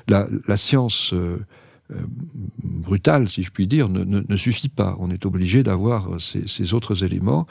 La, 0.08 0.56
science 0.56 1.12
euh, 1.14 1.38
euh, 1.90 2.00
brutal, 2.62 3.28
si 3.28 3.42
je 3.42 3.50
puis 3.50 3.66
dire, 3.66 3.88
ne, 3.88 4.36
suffit 4.36 4.68
pas. 4.68 4.96
On 4.98 5.10
est 5.10 5.26
obligé 5.26 5.62
d'avoir 5.62 6.20
ces, 6.20 6.74
autres 6.74 7.04
éléments. 7.04 7.46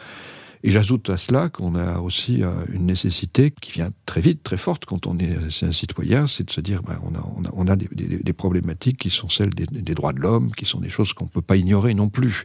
Et 0.61 0.71
j'ajoute 0.71 1.09
à 1.09 1.15
cela 1.15 1.47
qu'on 1.47 1.75
a 1.75 1.99
aussi 1.99 2.43
euh, 2.43 2.49
une 2.73 2.85
nécessité 2.85 3.51
qui 3.61 3.71
vient 3.71 3.91
très 4.05 4.19
vite, 4.19 4.43
très 4.43 4.57
forte 4.57 4.85
quand 4.85 5.07
on 5.07 5.17
est, 5.17 5.37
un 5.63 5.71
citoyen, 5.71 6.27
c'est 6.27 6.43
de 6.43 6.51
se 6.51 6.59
dire 6.59 6.83
ben, 6.83 6.99
on 7.03 7.15
a, 7.15 7.51
on 7.53 7.67
a, 7.67 7.77
des, 7.77 8.33
problématiques 8.33 8.97
qui 8.97 9.09
sont 9.09 9.29
celles 9.29 9.51
des, 9.51 9.65
des 9.67 9.95
droits 9.95 10.11
de 10.11 10.19
l'homme, 10.19 10.51
qui 10.51 10.65
sont 10.65 10.81
des 10.81 10.89
choses 10.89 11.13
qu'on 11.13 11.25
ne 11.25 11.29
peut 11.29 11.41
pas 11.41 11.55
ignorer 11.55 11.93
non 11.93 12.09
plus. 12.09 12.43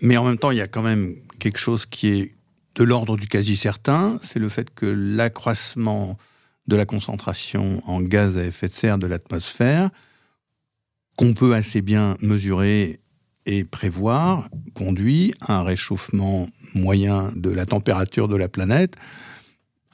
Mais 0.00 0.16
en 0.16 0.24
même 0.24 0.38
temps, 0.38 0.52
il 0.52 0.58
y 0.58 0.62
a 0.62 0.68
quand 0.68 0.82
même 0.82 1.16
quelque 1.40 1.58
chose 1.58 1.86
qui 1.86 2.08
est 2.08 2.34
de 2.76 2.84
l'ordre 2.84 3.16
du 3.16 3.26
quasi 3.26 3.56
certain, 3.56 4.18
c'est 4.22 4.38
le 4.38 4.48
fait 4.48 4.72
que 4.72 4.86
l'accroissement 4.86 6.16
de 6.66 6.76
la 6.76 6.86
concentration 6.86 7.82
en 7.86 8.00
gaz 8.00 8.38
à 8.38 8.44
effet 8.44 8.68
de 8.68 8.74
serre 8.74 8.98
de 8.98 9.06
l'atmosphère 9.06 9.90
qu'on 11.16 11.34
peut 11.34 11.54
assez 11.54 11.82
bien 11.82 12.16
mesurer 12.20 13.00
et 13.46 13.64
prévoir 13.64 14.48
conduit 14.74 15.34
à 15.40 15.58
un 15.58 15.62
réchauffement 15.62 16.48
moyen 16.74 17.30
de 17.36 17.50
la 17.50 17.66
température 17.66 18.28
de 18.28 18.36
la 18.36 18.48
planète 18.48 18.96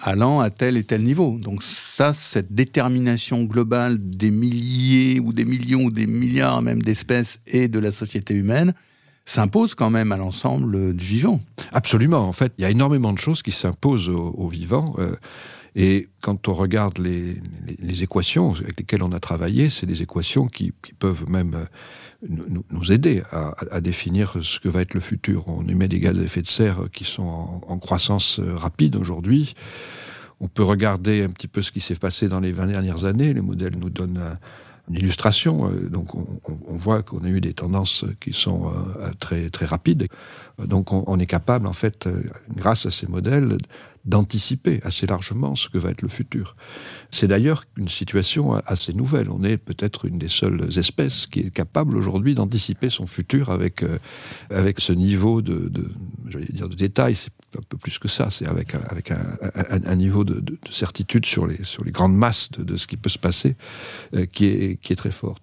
allant 0.02 0.40
à 0.40 0.50
tel 0.50 0.76
et 0.76 0.84
tel 0.84 1.02
niveau. 1.02 1.38
Donc 1.38 1.62
ça, 1.62 2.12
cette 2.12 2.54
détermination 2.54 3.44
globale 3.44 3.98
des 3.98 4.30
milliers 4.30 5.20
ou 5.20 5.32
des 5.32 5.44
millions 5.44 5.84
ou 5.84 5.90
des 5.90 6.06
milliards 6.06 6.62
même 6.62 6.82
d'espèces 6.82 7.40
et 7.46 7.68
de 7.68 7.78
la 7.78 7.90
société 7.90 8.34
humaine 8.34 8.72
s'impose 9.26 9.74
quand 9.74 9.90
même 9.90 10.12
à 10.12 10.16
l'ensemble 10.16 10.94
du 10.94 11.04
vivant. 11.04 11.40
Absolument. 11.72 12.26
En 12.26 12.32
fait, 12.32 12.52
il 12.58 12.62
y 12.62 12.64
a 12.64 12.70
énormément 12.70 13.12
de 13.12 13.18
choses 13.18 13.42
qui 13.42 13.52
s'imposent 13.52 14.08
au, 14.08 14.48
vivant. 14.48 14.94
Euh, 14.98 15.14
et 15.76 16.08
quand 16.20 16.48
on 16.48 16.52
regarde 16.52 16.98
les, 16.98 17.36
équations 18.02 18.52
avec 18.54 18.78
lesquelles 18.78 19.02
on 19.02 19.12
a 19.12 19.20
travaillé, 19.20 19.68
c'est 19.68 19.86
des 19.86 20.02
équations 20.02 20.48
qui, 20.48 20.72
peuvent 20.98 21.28
même 21.28 21.54
euh, 21.54 22.54
nous, 22.70 22.92
aider 22.92 23.22
à, 23.30 23.80
définir 23.80 24.36
ce 24.42 24.58
que 24.58 24.68
va 24.68 24.82
être 24.82 24.94
le 24.94 25.00
futur. 25.00 25.48
On 25.48 25.66
émet 25.68 25.88
des 25.88 26.00
gaz 26.00 26.18
à 26.18 26.22
effet 26.22 26.42
de 26.42 26.48
serre 26.48 26.88
qui 26.92 27.04
sont 27.04 27.62
en, 27.66 27.78
croissance 27.78 28.40
euh, 28.40 28.56
rapide 28.56 28.96
aujourd'hui. 28.96 29.54
On 30.40 30.48
peut 30.48 30.62
regarder 30.62 31.22
un 31.22 31.28
petit 31.28 31.48
peu 31.48 31.62
ce 31.62 31.70
qui 31.70 31.80
s'est 31.80 31.94
passé 31.94 32.28
dans 32.28 32.40
les 32.40 32.52
20 32.52 32.68
dernières 32.68 33.04
années. 33.04 33.32
Les 33.32 33.42
modèles 33.42 33.76
nous 33.78 33.90
donnent 33.90 34.38
une 34.88 34.96
illustration. 34.96 35.70
Euh, 35.70 35.88
donc 35.88 36.14
on, 36.14 36.26
voit 36.76 37.02
qu'on 37.02 37.20
a 37.20 37.28
eu 37.28 37.40
des 37.40 37.54
tendances 37.54 38.04
qui 38.20 38.32
sont 38.32 38.72
très, 39.20 39.50
très 39.50 39.66
rapides. 39.66 40.08
Donc 40.58 40.92
on, 40.92 41.18
est 41.18 41.26
capable, 41.26 41.66
en 41.66 41.72
fait, 41.72 42.08
grâce 42.56 42.86
à 42.86 42.90
ces 42.90 43.06
modèles, 43.06 43.58
d'anticiper 44.04 44.80
assez 44.82 45.06
largement 45.06 45.54
ce 45.54 45.68
que 45.68 45.78
va 45.78 45.90
être 45.90 46.02
le 46.02 46.08
futur. 46.08 46.54
C'est 47.10 47.28
d'ailleurs 47.28 47.64
une 47.76 47.88
situation 47.88 48.54
assez 48.66 48.92
nouvelle. 48.92 49.30
On 49.30 49.44
est 49.44 49.58
peut-être 49.58 50.06
une 50.06 50.18
des 50.18 50.28
seules 50.28 50.78
espèces 50.78 51.26
qui 51.26 51.40
est 51.40 51.50
capable 51.50 51.96
aujourd'hui 51.96 52.34
d'anticiper 52.34 52.88
son 52.88 53.06
futur 53.06 53.50
avec, 53.50 53.82
euh, 53.82 53.98
avec 54.48 54.80
ce 54.80 54.92
niveau 54.92 55.42
de, 55.42 55.68
de 55.68 55.90
dire 56.50 56.68
de 56.68 56.74
détail. 56.74 57.14
C'est 57.14 57.32
un 57.58 57.62
peu 57.68 57.76
plus 57.76 57.98
que 57.98 58.08
ça. 58.08 58.30
C'est 58.30 58.46
avec, 58.46 58.74
un, 58.74 58.80
avec 58.88 59.10
un, 59.10 59.96
niveau 59.96 60.24
de, 60.24 60.42
certitude 60.70 61.26
sur 61.26 61.46
les, 61.46 61.62
sur 61.64 61.84
les 61.84 61.92
grandes 61.92 62.16
masses 62.16 62.50
de, 62.52 62.76
ce 62.76 62.86
qui 62.86 62.96
peut 62.96 63.10
se 63.10 63.18
passer 63.18 63.56
euh, 64.14 64.24
qui, 64.24 64.46
est, 64.46 64.80
qui 64.80 64.92
est 64.92 64.96
très 64.96 65.10
forte. 65.10 65.42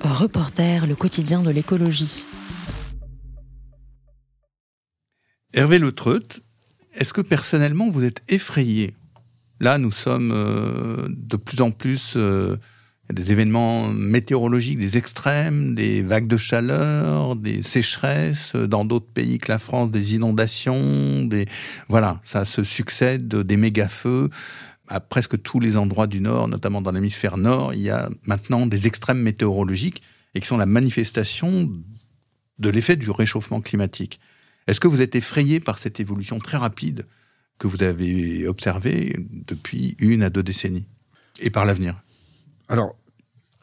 Reporter, 0.00 0.86
le 0.86 0.94
quotidien 0.94 1.42
de 1.42 1.50
l'écologie. 1.50 2.24
Hervé 5.52 5.78
Le 5.78 5.92
Treut 5.92 6.42
est-ce 6.98 7.12
que 7.12 7.20
personnellement 7.20 7.88
vous 7.88 8.04
êtes 8.04 8.22
effrayé? 8.28 8.94
Là, 9.60 9.78
nous 9.78 9.92
sommes 9.92 10.32
euh, 10.34 11.08
de 11.08 11.36
plus 11.36 11.60
en 11.60 11.70
plus 11.70 12.14
euh, 12.16 12.56
des 13.12 13.30
événements 13.32 13.88
météorologiques, 13.88 14.78
des 14.78 14.98
extrêmes, 14.98 15.74
des 15.74 16.02
vagues 16.02 16.26
de 16.26 16.36
chaleur, 16.36 17.36
des 17.36 17.62
sécheresses. 17.62 18.54
Dans 18.54 18.84
d'autres 18.84 19.10
pays 19.12 19.38
que 19.38 19.50
la 19.50 19.60
France, 19.60 19.90
des 19.90 20.14
inondations, 20.14 21.24
des 21.24 21.46
voilà, 21.88 22.20
ça 22.24 22.44
se 22.44 22.64
succède, 22.64 23.28
des 23.28 23.56
méga-feux. 23.56 24.28
À 24.88 25.00
presque 25.00 25.40
tous 25.42 25.60
les 25.60 25.76
endroits 25.76 26.06
du 26.06 26.20
Nord, 26.20 26.48
notamment 26.48 26.82
dans 26.82 26.92
l'hémisphère 26.92 27.36
Nord, 27.36 27.74
il 27.74 27.82
y 27.82 27.90
a 27.90 28.08
maintenant 28.24 28.66
des 28.66 28.86
extrêmes 28.86 29.20
météorologiques 29.20 30.02
et 30.34 30.40
qui 30.40 30.46
sont 30.46 30.56
la 30.56 30.66
manifestation 30.66 31.70
de 32.58 32.68
l'effet 32.70 32.96
du 32.96 33.10
réchauffement 33.10 33.60
climatique. 33.60 34.18
Est-ce 34.68 34.80
que 34.80 34.86
vous 34.86 35.00
êtes 35.00 35.16
effrayé 35.16 35.60
par 35.60 35.78
cette 35.78 35.98
évolution 35.98 36.38
très 36.38 36.58
rapide 36.58 37.06
que 37.58 37.66
vous 37.66 37.82
avez 37.82 38.46
observée 38.46 39.16
depuis 39.30 39.96
une 39.98 40.22
à 40.22 40.30
deux 40.30 40.42
décennies 40.42 40.86
et 41.40 41.48
par 41.48 41.64
l'avenir? 41.64 42.00
Alors, 42.68 42.94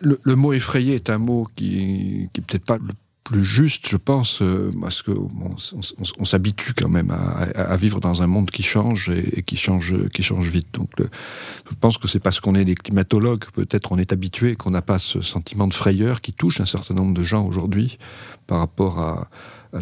le, 0.02 0.36
mot 0.36 0.52
effrayé 0.52 0.96
est 0.96 1.12
un 1.12 1.20
mot 1.20 1.48
qui, 1.56 2.28
qui 2.34 2.42
peut-être 2.42 2.66
pas 2.66 2.80
plus 3.26 3.44
juste, 3.44 3.90
je 3.90 3.98
pense, 3.98 4.42
euh, 4.44 4.72
parce 4.80 5.02
que 5.02 5.12
on, 5.12 6.26
s'habitue 6.26 6.74
quand 6.74 6.88
même 6.88 7.12
à, 7.12 7.76
vivre 7.76 8.00
dans 8.00 8.22
un 8.22 8.28
monde 8.28 8.52
qui 8.52 8.62
change 8.62 9.10
et, 9.10 9.42
qui 9.42 9.58
change, 9.58 9.96
qui 10.10 10.22
change 10.22 10.48
vite. 10.48 10.68
Donc, 10.74 10.92
je 11.00 11.76
pense 11.82 11.98
que 11.98 12.08
c'est 12.08 12.20
parce 12.20 12.40
qu'on 12.40 12.54
est 12.54 12.66
des 12.66 12.76
climatologues, 12.76 13.46
peut-être 13.54 13.92
on 13.92 13.98
est 13.98 14.14
habitué, 14.14 14.56
qu'on 14.56 14.70
n'a 14.70 14.84
pas 14.84 15.00
ce 15.00 15.22
sentiment 15.22 15.68
de 15.68 15.74
frayeur 15.74 16.22
qui 16.22 16.34
touche 16.34 16.62
un 16.62 16.68
certain 16.68 16.94
nombre 16.94 17.16
de 17.16 17.24
gens 17.24 17.44
aujourd'hui 17.46 17.98
par 18.46 18.60
rapport 18.60 19.00
à, 19.00 19.28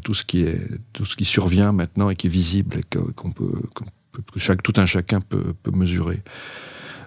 tout 0.04 0.16
ce 0.16 0.24
qui 0.26 0.42
est 0.42 0.60
tout 0.94 1.06
ce 1.06 1.16
qui 1.16 1.26
survient 1.26 1.72
maintenant 1.72 2.10
et 2.10 2.16
qui 2.16 2.26
est 2.26 2.30
visible 2.30 2.78
et 2.80 2.98
qu'on 3.14 3.32
peut 3.32 3.62
que 3.76 4.62
tout 4.64 4.74
un 4.78 4.86
chacun 4.86 5.22
peut, 5.22 5.54
mesurer. 5.72 6.22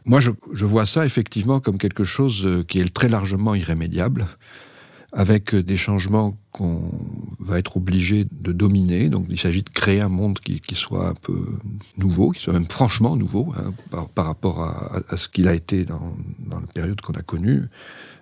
Moi, 0.05 0.21
je, 0.21 0.31
je, 0.52 0.64
vois 0.64 0.87
ça 0.87 1.05
effectivement 1.05 1.59
comme 1.61 1.78
quelque 1.78 2.05
chose 2.05 2.47
euh, 2.47 2.62
qui 2.62 2.78
est 2.78 2.95
très 2.95 3.09
largement 3.09 3.57
irrémédiable, 3.57 4.26
avec 5.13 5.55
des 5.55 5.77
changements 5.77 6.37
qu'on 6.53 6.91
va 7.39 7.59
être 7.59 7.77
obligé 7.77 8.27
de 8.31 8.53
dominer. 8.53 9.09
Donc, 9.09 9.27
il 9.29 9.39
s'agit 9.39 9.63
de 9.63 9.71
créer 9.71 10.01
un 10.01 10.09
monde 10.09 10.39
qui, 10.41 10.75
soit 10.75 11.09
un 11.09 11.15
peu 11.15 11.59
nouveau, 11.97 12.31
qui 12.31 12.41
soit 12.41 12.53
même 12.53 12.71
franchement 12.71 13.17
nouveau 13.17 13.53
hein, 13.57 13.73
par, 14.15 14.27
rapport 14.27 14.63
à, 14.63 15.17
ce 15.17 15.29
qu'il 15.29 15.49
a 15.49 15.55
été 15.55 15.85
dans, 15.85 16.17
la 16.51 16.61
période 16.75 17.01
qu'on 17.01 17.15
a 17.15 17.23
connue. 17.23 17.65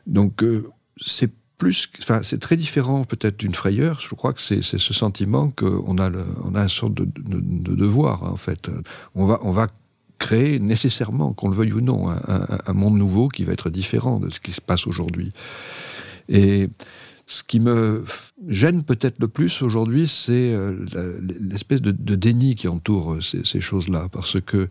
Donc, 0.07 0.43
euh, 0.43 0.71
c'est 0.97 1.31
plus, 1.59 1.89
enfin, 2.01 2.21
c'est 2.23 2.41
très 2.41 2.57
différent 2.57 3.05
peut-être 3.05 3.39
d'une 3.39 3.55
frayeur. 3.55 4.01
Je 4.01 4.15
crois 4.15 4.33
que 4.33 4.41
c'est 4.41 4.63
ce 4.63 4.79
sentiment 4.79 5.51
qu'on 5.51 5.99
a, 5.99 6.11
le, 6.11 6.25
on 6.45 6.55
a 6.55 6.63
un 6.63 6.69
sorte 6.69 6.95
de, 6.95 7.07
devoir, 7.75 8.25
hein, 8.25 8.31
en 8.33 8.37
fait. 8.37 8.71
On 9.15 9.27
va, 9.27 9.39
on 9.43 9.51
va 9.51 9.69
créer 10.19 10.59
nécessairement, 10.59 11.33
qu'on 11.33 11.49
le 11.49 11.55
veuille 11.55 11.73
ou 11.73 11.81
non, 11.81 12.09
un, 12.09 12.73
monde 12.73 12.97
nouveau 12.97 13.29
qui 13.29 13.45
va 13.45 13.53
être 13.53 13.69
différent 13.69 14.21
de 14.21 14.31
ce 14.31 14.41
qui 14.41 14.53
se 14.53 14.61
passe 14.61 14.87
aujourd'hui. 14.87 15.33
Et 16.29 16.69
Ce 17.27 17.43
qui 17.43 17.59
me 17.59 18.05
gêne 18.49 18.83
peut-être 18.83 19.19
le 19.19 19.29
plus 19.29 19.63
aujourd'hui, 19.63 20.07
c'est 20.07 20.53
euh, 20.53 20.77
l'espèce 21.41 21.81
de, 21.81 22.15
déni 22.15 22.55
qui 22.55 22.69
entoure 22.69 23.17
ces, 23.23 23.61
choses-là, 23.61 24.09
parce 24.13 24.41
que 24.43 24.69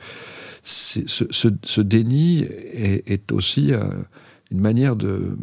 ce, 0.63 1.81
déni 1.81 2.43
est, 2.43 3.31
aussi 3.31 3.71
une 4.51 4.59
manière 4.59 4.95
de, 4.95 5.35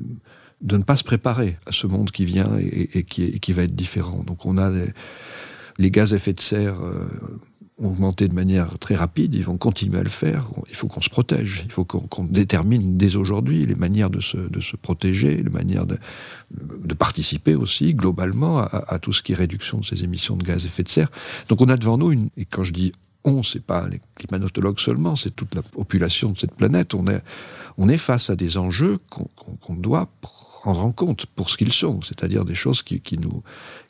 ne 0.62 0.82
pas 0.84 0.94
se 0.94 1.02
préparer 1.02 1.58
à 1.66 1.72
ce 1.72 1.88
monde 1.88 2.12
qui 2.12 2.24
vient 2.24 2.56
et, 2.60 3.02
qui, 3.02 3.52
va 3.52 3.64
être 3.64 3.74
différent. 3.74 4.22
Donc 4.24 4.46
on 4.46 4.56
a 4.56 4.70
les, 5.78 5.90
gaz 5.90 6.12
à 6.12 6.16
effet 6.16 6.32
de 6.32 6.40
serre 6.40 6.80
augmenter 7.80 8.28
de 8.28 8.34
manière 8.34 8.78
très 8.78 8.94
rapide, 8.94 9.34
ils 9.34 9.44
vont 9.44 9.56
continuer 9.56 9.98
à 9.98 10.02
le 10.02 10.10
faire. 10.10 10.48
Il 10.68 10.74
faut 10.74 10.86
qu'on 10.86 11.00
se 11.00 11.10
protège, 11.10 11.62
il 11.64 11.72
faut 11.72 11.84
qu'on 11.84 12.24
détermine 12.24 12.96
dès 12.96 13.16
aujourd'hui 13.16 13.66
les 13.66 13.74
manières 13.74 14.10
de 14.10 14.20
se, 14.20 14.36
de 14.36 14.60
se, 14.60 14.76
protéger, 14.76 15.36
les 15.42 15.50
manières 15.50 15.86
de, 15.86 15.98
de 16.50 16.94
participer 16.94 17.54
aussi 17.54 17.94
globalement 17.94 18.58
à, 18.60 18.98
tout 18.98 19.12
ce 19.12 19.22
qui 19.22 19.32
est 19.32 19.36
réduction 19.36 19.78
de 19.78 19.84
ces 19.84 20.04
émissions 20.04 20.36
de 20.36 20.44
gaz 20.44 20.64
à 20.64 20.66
effet 20.66 20.82
de 20.82 20.88
serre. 20.88 21.10
Donc 21.48 21.60
on 21.60 21.68
a 21.68 21.76
devant 21.76 21.98
nous, 21.98 22.12
une, 22.12 22.28
et 22.36 22.44
quand 22.44 22.64
je 22.64 22.72
dis 22.72 22.92
on, 23.24 23.42
c'est 23.42 23.62
pas 23.62 23.86
les 23.88 24.00
climatologues 24.16 24.80
seulement, 24.80 25.14
c'est 25.16 25.34
toute 25.34 25.54
la 25.54 25.62
population 25.62 26.30
de 26.30 26.38
cette 26.38 26.54
planète. 26.54 26.94
On 26.94 27.06
est, 27.06 27.22
on 27.76 27.88
est 27.88 27.98
face 27.98 28.30
à 28.30 28.36
des 28.36 28.56
enjeux 28.56 28.98
qu'on 29.10 29.74
doit 29.74 30.08
prendre 30.20 30.49
en 30.64 30.92
compte 30.92 31.26
pour 31.26 31.50
ce 31.50 31.56
qu'ils 31.56 31.72
sont, 31.72 32.02
c'est-à-dire 32.02 32.44
des 32.44 32.54
choses 32.54 32.82
qui, 32.82 33.00
qui, 33.00 33.16
nous, 33.16 33.42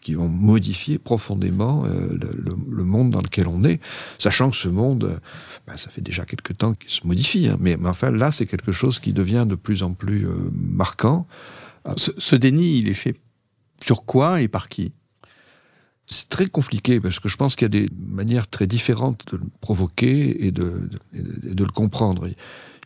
qui 0.02 0.14
vont 0.14 0.28
modifier 0.28 0.98
profondément 0.98 1.84
euh, 1.84 2.18
le, 2.68 2.84
monde 2.84 3.10
dans 3.10 3.20
lequel 3.20 3.48
on 3.48 3.64
est, 3.64 3.80
sachant 4.18 4.50
que 4.50 4.56
ce 4.56 4.68
monde, 4.68 5.20
ben, 5.66 5.76
ça 5.76 5.90
fait 5.90 6.00
déjà 6.00 6.24
quelque 6.24 6.52
temps 6.52 6.74
qu'il 6.74 6.90
se 6.90 7.06
modifie, 7.06 7.48
hein, 7.48 7.56
mais, 7.60 7.76
enfin 7.84 8.10
là, 8.10 8.30
c'est 8.30 8.46
quelque 8.46 8.72
chose 8.72 9.00
qui 9.00 9.12
devient 9.12 9.46
de 9.48 9.54
plus 9.54 9.82
en 9.82 9.92
plus 9.92 10.26
euh, 10.26 10.50
marquant. 10.52 11.26
Ce, 11.96 12.10
ce 12.18 12.36
déni, 12.36 12.78
il 12.78 12.88
est 12.88 12.94
fait 12.94 13.16
sur 13.82 14.04
quoi 14.04 14.42
et 14.42 14.48
par 14.48 14.68
qui? 14.68 14.92
C'est 16.06 16.28
très 16.28 16.46
compliqué 16.46 17.00
parce 17.00 17.20
que 17.20 17.28
je 17.28 17.36
pense 17.36 17.54
qu'il 17.54 17.66
y 17.66 17.66
a 17.66 17.68
des 17.68 17.88
manières 17.96 18.48
très 18.48 18.66
différentes 18.66 19.32
de 19.32 19.36
le 19.36 19.44
provoquer 19.60 20.44
et 20.44 20.50
de, 20.50 20.90
de, 21.12 21.64
le 21.64 21.70
comprendre. 21.70 22.28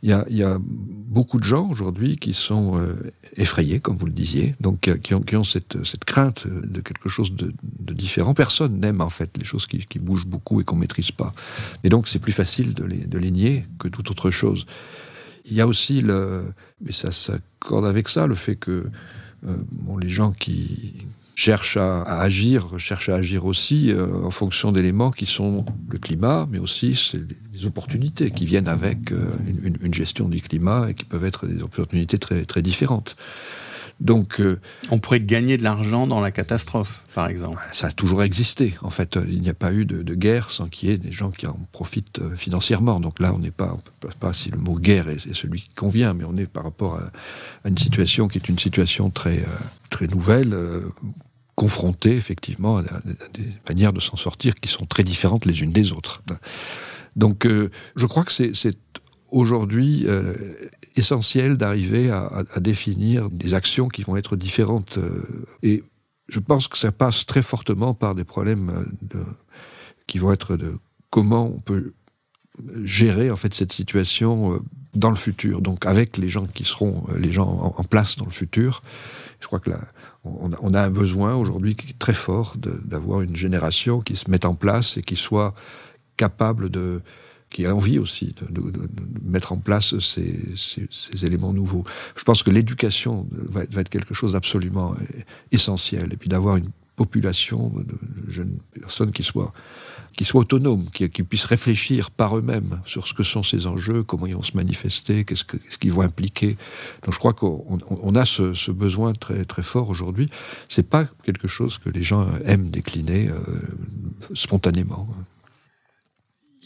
Il 0.05 0.11
y, 0.37 0.43
a, 0.43 0.59
beaucoup 0.61 1.39
de 1.41 1.45
gens 1.45 1.71
aujourd'hui 1.71 2.17
qui 2.17 2.35
sont 2.35 2.79
euh, 2.79 3.11
effrayés, 3.39 3.81
comme 3.81 3.97
vous 3.97 4.05
le 4.05 4.13
disiez, 4.13 4.55
donc 4.61 4.89
euh, 4.89 4.99
qui 4.99 5.15
ont, 5.15 5.45
cette, 5.45 6.05
crainte 6.05 6.47
de 6.47 6.83
quelque 6.83 7.09
chose 7.09 7.33
de, 7.33 7.55
différent. 7.95 8.35
Personne 8.35 8.81
n'aime 8.81 9.01
en 9.01 9.09
fait 9.09 9.31
les 9.39 9.47
choses 9.47 9.67
qui, 9.67 9.99
bougent 9.99 10.27
beaucoup 10.27 10.61
et 10.61 10.65
qu'on 10.65 10.77
maîtrise 10.77 11.11
pas. 11.11 11.33
Et 11.85 11.89
donc 11.89 12.07
c'est 12.07 12.19
plus 12.19 12.33
facile 12.33 12.75
de 12.75 12.85
les, 12.85 13.31
nier 13.31 13.65
que 13.79 13.89
toute 13.89 14.11
autre 14.11 14.31
chose. 14.31 14.67
Il 15.47 15.55
y 15.55 15.63
a 15.63 15.67
aussi 15.67 16.03
le, 16.03 16.53
mais 16.83 16.93
ça 16.93 17.11
s'accorde 17.11 17.87
avec 17.87 18.11
ça, 18.11 18.27
le 18.27 18.35
fait 18.35 18.57
que 18.57 18.85
euh, 19.47 19.57
bon, 19.73 19.97
les 19.97 20.11
gens 20.11 20.33
qui, 20.33 21.07
cherche 21.35 21.77
à, 21.77 22.03
agir, 22.03 22.79
cherche 22.79 23.09
à 23.09 23.17
agir 23.17 23.45
aussi 23.45 23.91
euh, 23.91 24.25
en 24.25 24.31
fonction 24.31 24.73
d'éléments 24.73 25.11
qui 25.11 25.27
sont 25.27 25.65
le 25.89 25.99
climat, 25.99 26.47
mais 26.51 26.59
aussi 26.59 27.13
les 27.53 27.67
opportunités 27.67 28.31
qui 28.31 28.45
viennent 28.45 28.69
avec 28.69 29.13
euh, 29.13 29.31
une, 29.47 29.77
une, 29.83 29.95
gestion 29.95 30.29
du 30.29 30.41
climat 30.41 30.91
et 30.91 30.95
qui 30.95 31.05
peuvent 31.05 31.25
être 31.25 31.47
des 31.47 31.63
opportunités 31.63 32.19
très, 32.19 32.45
très 32.45 32.63
différentes. 32.63 33.17
Donc, 34.01 34.41
euh, 34.41 34.61
on 34.91 34.99
pourrait 34.99 35.21
gagner 35.21 35.57
de 35.57 35.63
l'argent 35.63 36.07
dans 36.07 36.21
la 36.21 36.31
catastrophe, 36.31 37.05
par 37.15 37.29
exemple. 37.29 37.63
Ça 37.73 37.87
a 37.87 37.91
toujours 37.91 38.23
existé. 38.23 38.75
En 38.83 38.91
fait, 38.91 39.19
il 39.29 39.41
n'y 39.41 39.49
a 39.49 39.55
pas 39.55 39.73
eu 39.73 39.85
de, 39.85 40.03
de 40.03 40.15
guerre 40.15 40.51
sans 40.51 40.69
qu'il 40.69 40.91
y 40.91 40.93
ait 40.93 40.99
des 40.99 41.13
gens 41.13 41.31
qui 41.31 41.47
en 41.47 41.59
profitent 41.73 42.21
financièrement. 42.37 43.01
Donc 43.01 43.21
là, 43.21 43.33
on 43.33 43.39
n'est 43.39 43.51
pas, 43.51 43.73
on 43.73 43.81
peut 44.01 44.09
pas 44.19 44.33
si 44.33 44.51
le 44.51 44.59
mot 44.59 44.75
guerre 44.75 45.09
est, 45.09 45.33
celui 45.33 45.63
qui 45.63 45.71
convient, 45.77 46.13
mais 46.13 46.25
on 46.25 46.37
est 46.37 46.47
par 46.47 46.65
rapport 46.65 46.97
à, 46.97 47.11
à, 47.65 47.69
une 47.69 47.79
situation 47.79 48.29
qui 48.29 48.39
est 48.39 48.49
une 48.49 48.59
situation 48.59 49.11
très, 49.11 49.45
très 49.91 50.07
nouvelle, 50.09 50.55
confrontés 51.55 52.17
effectivement 52.17 52.79
à, 52.79 52.83
des 53.33 53.49
manières 53.69 53.93
de 53.93 54.01
s'en 54.01 54.17
sortir 54.17 54.55
qui 54.55 54.69
sont 54.69 54.87
très 54.87 55.03
différentes 55.03 55.47
les 55.47 55.63
unes 55.63 55.73
des 55.73 55.93
autres. 55.93 56.23
Donc 57.17 57.47
euh, 57.47 57.71
je 57.97 58.07
crois 58.07 58.25
que 58.25 58.33
c'est 58.33 58.79
aujourd'hui 59.31 60.05
euh, 60.07 60.35
essentiel 60.97 61.57
d'arriver 61.57 62.11
à, 62.11 62.45
définir 62.61 63.31
des 63.31 63.55
actions 63.55 63.89
qui 63.89 64.03
vont 64.03 64.17
être 64.17 64.37
différentes. 64.37 64.99
Euh, 64.99 65.47
et 65.63 65.83
je 66.29 66.41
pense 66.41 66.69
que 66.69 66.79
ça 66.79 66.93
passe 66.93 67.27
très 67.27 67.43
fortement 67.43 67.95
par 67.95 68.15
des 68.15 68.25
problèmes 68.25 68.87
de, 69.03 69.21
qui 70.07 70.19
vont 70.19 70.33
être 70.33 70.57
de 70.57 70.79
comment 71.11 71.47
on 71.47 71.61
peut 71.61 71.93
gérer 72.85 73.31
en 73.31 73.37
fait 73.37 73.53
cette 73.55 73.73
situation 73.73 74.63
dans 74.95 75.11
le 75.11 75.17
futur, 75.17 75.61
donc 75.61 75.87
avec 75.87 76.17
les 76.17 76.29
gens 76.29 76.47
qui 76.47 76.65
seront 76.65 77.05
les 77.17 77.33
gens 77.33 77.75
en, 77.77 77.83
place 77.85 78.17
dans 78.17 78.27
le 78.27 78.31
futur. 78.31 78.83
Je 79.41 79.47
crois 79.47 79.59
que 79.59 79.71
on, 80.25 80.73
a 80.73 80.83
un 80.83 80.91
besoin 80.91 81.35
aujourd'hui 81.35 81.75
qui 81.75 81.91
est 81.91 81.99
très 81.99 82.15
fort 82.15 82.57
d'avoir 82.57 83.21
une 83.21 83.37
génération 83.37 84.01
qui 84.01 84.17
se 84.17 84.31
mette 84.31 84.45
en 84.45 84.55
place 84.55 84.97
et 84.97 85.03
qui 85.03 85.17
soit 85.17 85.55
capable 86.17 86.71
de 86.71 87.03
qui 87.55 87.67
a 87.67 87.75
envie 87.75 88.01
aussi 88.01 88.35
de, 88.37 88.73
mettre 89.23 89.53
en 89.53 89.59
place 89.59 89.97
ces, 90.01 91.25
éléments 91.25 91.53
nouveaux. 91.53 91.85
Je 92.17 92.25
pense 92.25 92.43
que 92.43 92.51
l'éducation 92.51 93.29
va, 93.31 93.63
être 93.63 93.89
quelque 93.89 94.13
chose 94.13 94.33
d'absolument 94.33 94.97
essentiel, 95.53 96.13
et 96.13 96.17
puis 96.17 96.29
d'avoir 96.29 96.57
une 96.57 96.71
population 96.97 97.73
de, 97.77 97.97
jeunes 98.29 98.59
personnes 98.73 99.13
qui 99.13 99.23
soient 99.23 99.53
qui 100.17 100.25
soient 100.25 100.43
autonomes, 100.43 100.85
qui, 100.93 101.11
qui, 101.11 101.25
puissent 101.25 101.45
réfléchir 101.45 102.13
par 102.13 102.39
eux-mêmes 102.39 102.81
sur 102.87 103.09
ce 103.09 103.15
que 103.15 103.25
sont 103.25 103.43
ces 103.43 103.67
enjeux, 103.67 104.05
comment 104.05 104.27
ils 104.27 104.37
vont 104.37 104.43
se 104.43 104.57
manifester, 104.57 105.25
qu'est-ce 105.25 105.45
qu'ils 105.45 105.61
qu 105.61 105.89
vont 105.89 106.03
impliquer. 106.03 106.57
Donc 107.03 107.15
je 107.15 107.19
crois 107.19 107.33
qu'on 107.33 107.81
on 107.89 108.15
a 108.15 108.25
ce, 108.25 108.55
ce, 108.55 108.71
besoin 108.71 109.13
très 109.13 109.45
très 109.45 109.65
fort 109.65 109.91
aujourd'hui. 109.91 110.27
C'est 110.69 110.89
pas 110.89 111.05
quelque 111.25 111.49
chose 111.49 111.79
que 111.79 111.91
les 111.91 112.03
gens 112.03 112.29
aiment 112.45 112.71
décliner 112.71 113.29
euh, 113.29 113.39
spontanément. 114.35 115.09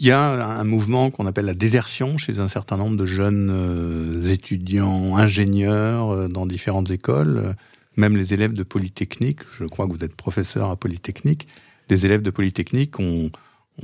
Il 0.01 0.07
y 0.07 0.13
a 0.13 0.47
un 0.61 0.65
mouvement 0.65 1.11
qu'on 1.11 1.27
appelle 1.27 1.47
la 1.47 1.55
désertion 1.55 2.19
chez 2.19 2.39
un 2.39 2.47
certain 2.47 2.77
nombre 2.77 2.97
de 2.97 3.05
jeunes 3.05 3.51
euh, 3.51 4.23
étudiants, 4.31 5.17
ingénieurs 5.17 6.11
euh, 6.11 6.29
dans 6.29 6.47
différentes 6.47 6.91
écoles, 6.91 7.57
même 7.97 8.17
les 8.17 8.33
élèves 8.33 8.53
de 8.53 8.63
Polytechnique. 8.63 9.41
Je 9.59 9.65
crois 9.65 9.89
que 9.89 9.93
vous 9.93 10.05
êtes 10.05 10.15
professeur 10.15 10.71
à 10.71 10.77
Polytechnique 10.77 11.49
des 11.89 12.07
élèves 12.07 12.23
de 12.23 12.31
Polytechnique 12.31 13.01
ont, 13.01 13.31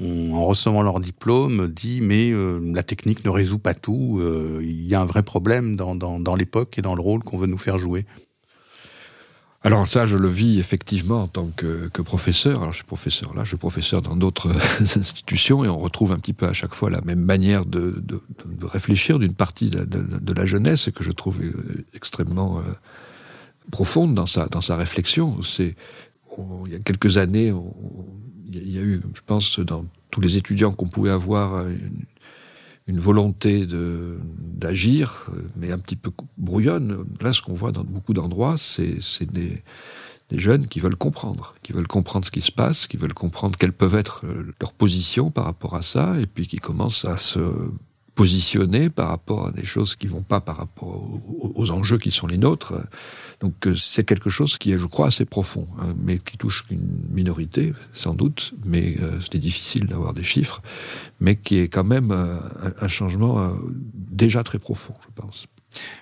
en 0.01 0.45
recevant 0.45 0.83
leur 0.83 1.01
diplôme, 1.01 1.69
dit 1.69 2.01
mais 2.01 2.31
euh, 2.31 2.61
la 2.73 2.85
technique 2.85 3.25
ne 3.25 3.31
résout 3.31 3.59
pas 3.59 3.75
tout, 3.75 4.21
il 4.61 4.87
y 4.87 4.95
a 4.95 5.01
un 5.01 5.07
vrai 5.07 5.23
problème 5.23 5.75
dans, 5.75 5.97
dans, 5.97 6.21
dans 6.21 6.37
l'époque 6.37 6.79
et 6.79 6.83
dans 6.83 6.95
le 6.95 7.01
rôle 7.01 7.25
qu'on 7.25 7.39
veut 7.39 7.47
nous 7.47 7.59
faire 7.59 7.79
jouer. 7.79 8.05
Alors 9.67 9.89
ça, 9.89 10.05
je 10.05 10.19
le 10.19 10.29
vis 10.29 10.59
effectivement 10.59 11.23
en 11.23 11.27
tant 11.27 11.49
que, 11.49 11.89
que 11.89 12.03
professeur. 12.03 12.61
Alors 12.61 12.73
je 12.73 12.77
suis 12.77 12.85
professeur 12.85 13.35
là, 13.35 13.45
je 13.45 13.49
suis 13.49 13.57
professeur 13.57 14.03
dans 14.03 14.15
d'autres 14.15 14.53
institutions 14.81 15.65
et 15.65 15.69
on 15.69 15.79
retrouve 15.79 16.13
un 16.13 16.19
petit 16.19 16.35
peu 16.35 16.47
à 16.47 16.53
chaque 16.53 16.75
fois 16.75 16.91
la 16.91 17.01
même 17.01 17.21
manière 17.21 17.65
de, 17.65 18.03
de, 18.03 18.23
de 18.45 18.67
réfléchir 18.67 19.19
d'une 19.19 19.33
partie 19.33 19.71
de, 19.71 20.33
la 20.35 20.45
jeunesse 20.45 20.91
que 20.95 21.03
je 21.03 21.13
trouve 21.13 21.41
euh, 21.41 21.87
extrêmement 21.95 22.63
profonde 23.71 24.15
dans 24.15 24.27
sa, 24.27 24.49
dans 24.49 24.61
sa 24.61 24.77
réflexion. 24.77 25.41
C'est 25.41 25.77
il 26.67 26.73
y 26.73 26.75
a 26.75 26.81
quelques 26.81 27.17
années, 27.17 27.55
il 28.53 28.71
y 28.71 28.79
a 28.79 28.83
eu, 28.83 29.01
je 29.15 29.21
pense, 29.25 29.61
dans 29.61 29.87
tous 30.11 30.21
les 30.21 30.37
étudiants 30.37 30.73
qu'on 30.73 30.89
pouvait 30.89 31.11
avoir 31.11 31.65
une 32.87 32.99
volonté 32.99 33.67
d'agir, 33.67 35.27
mais 35.57 35.73
un 35.73 35.79
petit 35.79 35.97
peu 35.97 36.11
brouillonne. 36.37 37.07
Là, 37.21 37.33
ce 37.33 37.41
qu'on 37.41 37.55
voit 37.55 37.73
dans 37.73 37.85
beaucoup 37.85 38.13
d'endroits, 38.13 38.57
c'est 38.59 39.33
des, 39.33 39.63
des 40.29 40.39
jeunes 40.39 40.67
qui 40.67 40.81
veulent 40.81 40.97
comprendre, 40.97 41.55
qui 41.63 41.73
veulent 41.73 41.89
comprendre 41.89 42.27
ce 42.27 42.31
qui 42.31 42.43
se 42.43 42.53
passe, 42.53 42.87
qui 42.87 42.97
veulent 42.97 43.15
comprendre 43.15 43.57
quelles 43.59 43.73
peuvent 43.73 43.95
être 43.95 44.27
leurs 44.61 44.75
positions 44.75 45.31
par 45.31 45.45
rapport 45.45 45.75
à 45.77 45.83
ça, 45.83 46.21
et 46.21 46.27
puis 46.27 46.47
qui 46.47 46.59
commencent 46.59 47.07
à 47.07 47.17
se 47.17 47.41
positionner 48.15 48.91
par 48.91 49.09
rapport 49.09 49.49
à 49.49 49.51
des 49.51 49.65
choses 49.65 49.97
qui 49.97 50.07
vont 50.07 50.23
pas 50.23 50.41
par 50.41 50.57
rapport 50.57 51.03
aux, 51.41 51.71
enjeux 51.71 51.99
qui 51.99 52.11
sont 52.11 52.27
les 52.27 52.39
nôtres. 52.39 52.75
Donc 53.41 53.67
euh, 53.67 53.75
c'est 53.77 54.05
quelque 54.05 54.31
chose 54.31 54.57
qui 54.59 54.73
est, 54.73 54.79
je 54.79 54.87
crois, 54.87 55.09
assez 55.09 55.25
profond, 55.25 55.67
hein, 55.81 55.95
mais 55.97 56.19
qui 56.19 56.37
touche 56.37 56.65
une 56.71 57.07
minorité, 57.11 57.73
sans 57.93 58.15
doute, 58.15 58.55
mais 58.65 58.97
euh, 59.01 59.21
c'était 59.21 59.39
difficile 59.39 59.87
d'avoir 59.87 60.15
des 60.15 60.23
chiffres, 60.23 60.63
mais 61.21 61.37
qui 61.37 61.59
est 61.59 61.69
quand 61.69 61.85
même 61.85 62.11
euh, 62.11 62.39
un, 62.81 62.89
changement 62.89 63.39
euh, 63.39 63.51
déjà 63.95 64.43
très 64.45 64.59
profond, 64.59 64.95
je 65.03 65.23
pense. 65.23 65.47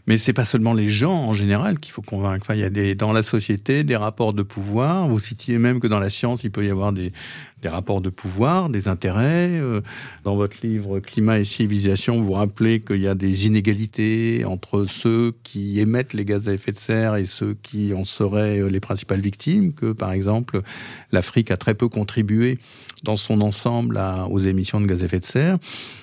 Mais 0.06 0.18
c'est 0.18 0.32
pas 0.32 0.44
seulement 0.44 0.72
les 0.72 0.88
gens 0.88 1.14
en 1.14 1.32
général 1.32 1.78
qu'il 1.78 1.92
faut 1.92 2.02
convaincre. 2.02 2.44
Enfin, 2.44 2.54
il 2.54 2.60
y 2.60 2.64
a 2.64 2.70
des, 2.70 2.94
dans 2.94 3.12
la 3.12 3.22
société 3.22 3.84
des 3.84 3.96
rapports 3.96 4.34
de 4.34 4.42
pouvoir. 4.42 5.08
Vous 5.08 5.20
citiez 5.20 5.58
même 5.58 5.80
que 5.80 5.86
dans 5.86 6.00
la 6.00 6.10
science, 6.10 6.44
il 6.44 6.50
peut 6.50 6.64
y 6.64 6.70
avoir 6.70 6.92
des, 6.92 7.12
des 7.62 7.68
rapports 7.68 8.00
de 8.00 8.10
pouvoir, 8.10 8.68
des 8.68 8.88
intérêts. 8.88 9.50
Euh, 9.50 9.80
dans 10.24 10.34
votre 10.36 10.66
livre 10.66 11.00
Climat 11.00 11.38
et 11.38 11.44
civilisation, 11.44 12.20
vous 12.20 12.32
rappelez 12.32 12.80
qu'il 12.80 13.00
y 13.00 13.06
a 13.06 13.14
des 13.14 13.46
inégalités 13.46 14.44
entre 14.44 14.84
ceux 14.84 15.34
qui 15.44 15.80
émettent 15.80 16.12
les 16.12 16.24
gaz 16.24 16.48
à 16.48 16.52
effet 16.52 16.72
de 16.72 16.78
serre 16.78 17.16
et 17.16 17.26
ceux 17.26 17.54
qui 17.62 17.94
en 17.94 18.04
seraient 18.04 18.58
euh, 18.58 18.68
les 18.68 18.80
principales 18.80 19.20
victimes, 19.20 19.72
que 19.72 19.92
par 19.92 20.12
exemple 20.12 20.60
l'Afrique 21.12 21.50
a 21.50 21.56
très 21.56 21.74
peu 21.74 21.88
contribué 21.88 22.58
dans 23.04 23.16
son 23.16 23.40
ensemble 23.40 24.00
aux 24.30 24.40
émissions 24.40 24.80
de 24.80 24.86
gaz 24.86 25.02
à 25.02 25.06
effet 25.06 25.20
de 25.20 25.24
serre. 25.24 25.58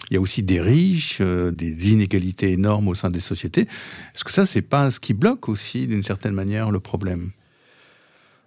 Il 0.10 0.16
y 0.16 0.18
a 0.18 0.22
aussi 0.22 0.44
des 0.44 0.60
riches, 0.60 1.20
euh, 1.22 1.52
des 1.52 1.92
inégalités 1.92 2.52
énormes 2.52 2.88
au 2.88 2.96
sein 2.96 3.10
des 3.10 3.20
sociétés. 3.20 3.62
Est-ce 4.16 4.24
que 4.24 4.32
ça, 4.32 4.46
c'est 4.46 4.62
pas 4.62 4.92
ce 4.92 5.00
qui 5.00 5.14
bloque 5.14 5.50
aussi, 5.50 5.88
d'une 5.88 6.04
certaine 6.04 6.34
manière, 6.34 6.72
le 6.72 6.80
problème? 6.80 7.32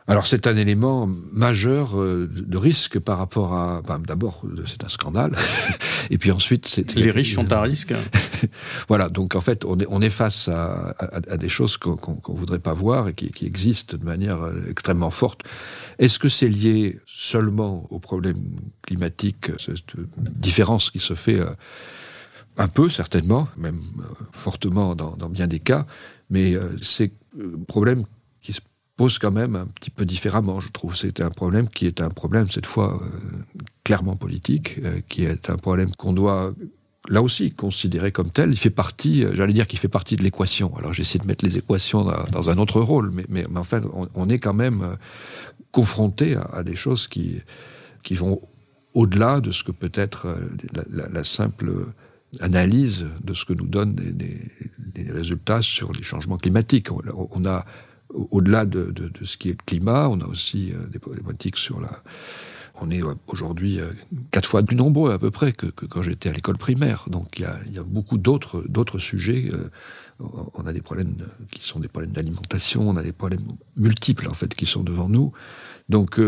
Alors 0.09 0.27
c'est 0.27 0.47
un 0.47 0.57
élément 0.57 1.07
majeur 1.07 2.01
euh, 2.01 2.29
de 2.29 2.57
risque 2.57 2.99
par 2.99 3.19
rapport 3.19 3.55
à... 3.55 3.83
D'abord, 4.05 4.43
c'est 4.67 4.83
un 4.85 4.88
scandale. 4.88 5.37
Et 6.11 6.19
puis 6.19 6.33
ensuite, 6.33 6.67
c'est... 6.67 6.95
Les 6.95 7.11
riches 7.11 7.35
sont 7.35 7.53
à 7.53 7.61
risque. 7.61 7.95
voilà, 8.88 9.09
donc 9.09 9.37
en 9.37 9.41
fait, 9.41 9.65
on 9.65 9.79
est, 9.79 9.87
on 9.88 10.03
est 10.03 10.11
face 10.11 10.49
à, 10.49 10.97
à, 10.99 11.37
des 11.37 11.49
choses 11.49 11.77
qu'on 11.77 11.97
ne 11.97 12.37
voudrait 12.37 12.59
pas 12.59 12.73
voir 12.73 13.09
et 13.09 13.15
qui, 13.15 13.31
qui, 13.31 13.47
existent 13.47 13.97
de 13.97 14.05
manière 14.05 14.43
euh, 14.43 14.65
extrêmement 14.69 15.11
forte. 15.11 15.43
Est-ce 15.99 16.19
que 16.19 16.29
c'est 16.29 16.49
lié 16.49 16.99
seulement 17.07 17.87
au 17.91 18.01
problème 18.01 18.43
climatique, 18.83 19.53
cette 19.59 19.95
différence 20.19 20.91
qui 20.91 20.99
se 20.99 21.15
fait 21.15 21.38
euh, 21.38 21.55
un 22.57 22.69
peu 22.69 22.88
certainement, 22.88 23.49
même 23.57 23.81
fortement 24.33 24.97
dans, 24.97 25.17
dans, 25.17 25.29
bien 25.29 25.47
des 25.47 25.61
cas, 25.61 25.87
mais 26.29 26.55
c'est 26.83 27.12
un 27.38 27.62
problème 27.67 28.05
qui 28.43 28.53
se 28.53 28.61
pose 28.96 29.18
quand 29.18 29.31
même 29.31 29.57
un 29.57 29.66
petit 29.66 29.90
peu 29.90 30.05
différemment, 30.05 30.61
je 30.61 30.68
trouve. 30.70 30.96
C'est 30.96 31.20
un 31.20 31.31
problème 31.31 31.68
qui 31.68 31.87
est 31.87 32.00
un 32.00 32.11
problème, 32.11 32.48
cette 32.50 32.66
fois, 32.66 33.00
euh, 33.02 33.59
clairement 33.85 34.16
politique, 34.16 34.78
euh, 34.83 35.00
qui 35.09 35.24
est 35.24 35.50
un 35.50 35.57
problème 35.57 35.90
qu'on 35.96 36.12
doit 36.12 36.55
là 37.09 37.20
aussi 37.20 37.50
considérer 37.50 38.12
comme 38.12 38.31
tel, 38.31 38.50
il 38.50 38.57
fait 38.57 38.70
partie, 38.70 39.24
euh, 39.24 39.35
j'allais 39.35 39.52
dire 39.52 39.66
qu'il 39.66 39.78
fait 39.78 39.88
partie 39.88 40.16
de 40.16 40.22
l'équation. 40.22 40.76
Alors 40.76 40.92
j'essaie 40.92 41.18
de 41.18 41.26
mettre 41.26 41.44
les 41.44 41.59
équations 41.59 42.05
dans, 42.05 42.50
un 42.50 42.59
autre 42.59 42.81
rôle, 42.81 43.11
mais, 43.12 43.24
mais, 43.28 43.44
enfin, 43.57 43.81
on, 44.14 44.28
est 44.28 44.38
quand 44.38 44.55
même 44.55 44.96
confronté 45.72 46.37
à, 46.52 46.62
des 46.62 46.76
choses 46.76 47.09
qui, 47.09 47.40
qui 48.05 48.14
vont 48.14 48.40
au-delà 48.94 49.40
de 49.40 49.50
ce 49.50 49.64
que 49.64 49.72
peut 49.72 49.90
être 49.94 50.37
la, 50.90 51.24
simple 51.24 51.88
analyse 52.38 53.07
de 53.24 53.35
ce 53.35 53.44
que 53.46 53.52
nous 53.52 53.66
donnent 53.66 53.96
les, 54.94 55.11
résultats 55.11 55.62
sur 55.62 55.92
les 55.92 56.05
changements 56.05 56.37
climatiques. 56.37 56.88
on 56.92 57.44
a 57.46 57.64
au-delà 58.14 58.64
de, 58.66 58.92
ce 59.22 59.37
qui 59.37 59.48
est 59.48 59.53
le 59.53 59.64
climat, 59.64 60.09
on 60.09 60.20
a 60.20 60.27
aussi 60.27 60.72
euh, 60.72 60.87
des 60.88 60.98
problématiques 60.98 61.57
sur 61.57 61.81
la. 61.81 62.03
On 62.81 62.90
est 62.90 63.03
euh, 63.03 63.14
aujourd'hui 63.27 63.81
euh, 63.81 63.92
quatre 64.31 64.48
fois 64.48 64.62
plus 64.62 64.77
nombreux 64.77 65.12
à 65.12 65.18
peu 65.18 65.31
près 65.31 65.53
que, 65.53 65.66
quand 65.66 66.03
j'étais 66.03 66.31
à 66.31 66.33
l'école 66.33 66.59
primaire. 66.59 67.07
Donc 67.11 67.38
il 67.38 67.42
y 67.42 67.79
a, 67.79 67.83
beaucoup 67.85 68.18
d'autres 68.18 68.64
d'autres 68.68 68.98
sujets. 68.98 69.48
on 70.20 70.66
a 70.66 70.72
des 70.72 70.83
problèmes 70.83 71.16
qui 71.51 71.66
sont 71.66 71.81
des 71.81 71.88
problèmes 71.88 72.12
d'alimentation, 72.12 72.88
on 72.88 72.96
a 72.96 73.03
des 73.03 73.12
problèmes 73.12 73.46
multiples 73.77 74.29
en 74.29 74.35
fait 74.35 74.55
qui 74.55 74.66
sont 74.66 74.83
devant 74.83 75.09
nous. 75.09 75.33
Donc 75.88 76.20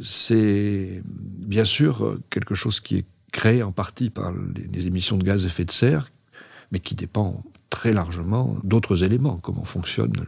c'est 0.00 1.02
bien 1.04 1.64
sûr 1.64 2.18
quelque 2.30 2.54
chose 2.54 2.80
qui 2.80 2.98
est 2.98 3.06
créé 3.32 3.62
en 3.62 3.72
partie 3.72 4.10
par 4.10 4.32
les, 4.72 4.86
émissions 4.86 5.16
de 5.16 5.24
gaz 5.24 5.44
à 5.44 5.46
effet 5.46 5.64
de 5.64 5.72
serre, 5.72 6.12
mais 6.70 6.78
qui 6.78 6.94
dépend 6.94 7.42
très 7.72 7.94
largement 7.94 8.58
d'autres 8.64 9.02
éléments, 9.02 9.38
comment 9.38 9.64
fonctionne 9.64 10.12
le... 10.14 10.26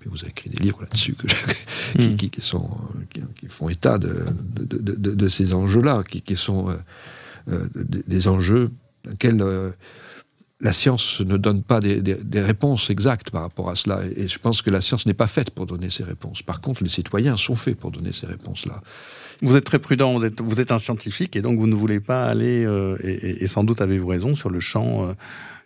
Puis 0.00 0.10
vous 0.10 0.18
avez 0.22 0.30
écrit 0.30 0.50
des 0.50 0.62
livres 0.64 0.80
là-dessus 0.80 1.16
hmm. 1.98 2.16
qui, 2.16 2.30
sont, 2.40 2.70
qui, 3.08 3.46
font 3.46 3.68
état 3.68 3.98
de, 3.98 4.26
de, 4.56 5.28
ces 5.28 5.54
enjeux-là, 5.54 6.02
qui, 6.02 6.36
sont 6.36 6.70
euh, 6.70 6.76
euh, 7.48 7.68
des 7.74 8.26
enjeux 8.26 8.72
auxquels 9.10 9.40
euh, 9.42 9.70
la 10.62 10.72
science 10.72 11.20
ne 11.20 11.36
donne 11.36 11.62
pas 11.62 11.80
des, 11.80 12.40
réponses 12.40 12.88
exactes 12.88 13.30
par 13.30 13.42
rapport 13.42 13.68
à 13.68 13.74
cela. 13.74 14.02
Et 14.16 14.28
je 14.28 14.38
pense 14.38 14.62
que 14.62 14.70
la 14.70 14.80
science 14.80 15.06
n'est 15.06 15.14
pas 15.14 15.26
faite 15.26 15.50
pour 15.50 15.66
donner 15.66 15.90
ces 15.90 16.04
réponses. 16.04 16.42
Par 16.42 16.60
contre, 16.60 16.82
les 16.82 16.88
citoyens 16.88 17.36
sont 17.36 17.56
faits 17.56 17.76
pour 17.76 17.90
donner 17.90 18.12
ces 18.12 18.26
réponses-là. 18.26 18.80
Vous 19.42 19.56
êtes 19.56 19.64
très 19.64 19.80
prudent, 19.80 20.12
vous 20.16 20.24
êtes, 20.24 20.40
vous 20.40 20.60
êtes, 20.60 20.70
un 20.70 20.78
scientifique 20.78 21.34
et 21.34 21.42
donc 21.42 21.58
vous 21.58 21.66
ne 21.66 21.74
voulez 21.74 21.98
pas 21.98 22.26
aller, 22.26 22.64
et, 23.02 23.42
et, 23.42 23.46
sans 23.48 23.64
doute 23.64 23.80
avez-vous 23.80 24.06
raison, 24.06 24.36
sur 24.36 24.50
le 24.50 24.60
champ 24.60 25.12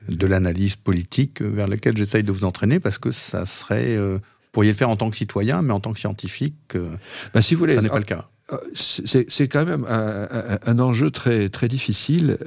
de 0.08 0.26
l'analyse 0.26 0.76
politique 0.76 1.42
vers 1.42 1.68
laquelle 1.68 1.96
j'essaye 1.96 2.22
de 2.22 2.32
vous 2.32 2.44
entraîner 2.44 2.80
parce 2.80 2.98
que 2.98 3.10
ça 3.10 3.44
serait, 3.44 3.96
euh, 3.96 4.14
vous 4.18 4.50
pourriez 4.52 4.70
le 4.70 4.76
faire 4.76 4.90
en 4.90 4.96
tant 4.96 5.10
que 5.10 5.16
citoyen, 5.16 5.62
mais 5.62 5.72
en 5.72 5.80
tant 5.80 5.92
que 5.92 5.98
scientifique, 5.98 6.54
euh, 6.74 6.96
bah, 7.34 7.42
si 7.42 7.54
vous 7.54 7.60
voulez, 7.60 7.74
ça 7.74 7.82
n'est 7.82 7.88
pas 7.88 7.98
le 7.98 8.04
cas. 8.04 8.28
Euh, 8.52 8.58
c'est 8.74 9.48
quand 9.48 9.64
même 9.64 9.84
un, 9.88 10.78
enjeu 10.78 11.10
très, 11.10 11.48
très 11.48 11.66
difficile. 11.66 12.38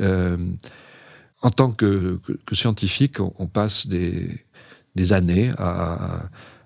En 1.42 1.52
tant 1.52 1.72
que, 1.72 2.20
scientifique, 2.52 3.20
on, 3.20 3.48
passe 3.48 3.88
des, 3.88 4.44
années 5.12 5.52
à, 5.58 6.24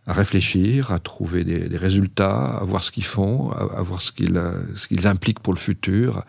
réfléchir, 0.07 0.91
à 0.91 0.99
trouver 0.99 1.43
des, 1.43 1.77
résultats, 1.77 2.57
à 2.57 2.63
voir 2.63 2.83
ce 2.83 2.91
qu'ils 2.91 3.05
font, 3.05 3.51
à, 3.51 3.81
voir 3.81 4.01
ce 4.01 4.11
qu'ils 4.11 5.07
impliquent 5.07 5.39
pour 5.39 5.53
le 5.53 5.59
futur. 5.59 6.23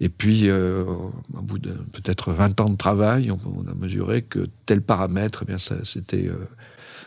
Et 0.00 0.08
puis, 0.08 0.48
euh, 0.48 0.82
au 0.84 1.42
bout 1.42 1.60
de 1.60 1.70
peut-être 1.92 2.32
20 2.32 2.60
ans 2.60 2.68
de 2.68 2.76
travail, 2.76 3.30
on, 3.30 3.68
a 3.68 3.74
mesuré 3.74 4.22
que 4.22 4.46
tel 4.66 4.82
paramètre, 4.82 5.44
eh 5.44 5.46
bien, 5.46 5.58
c'était 5.58 6.28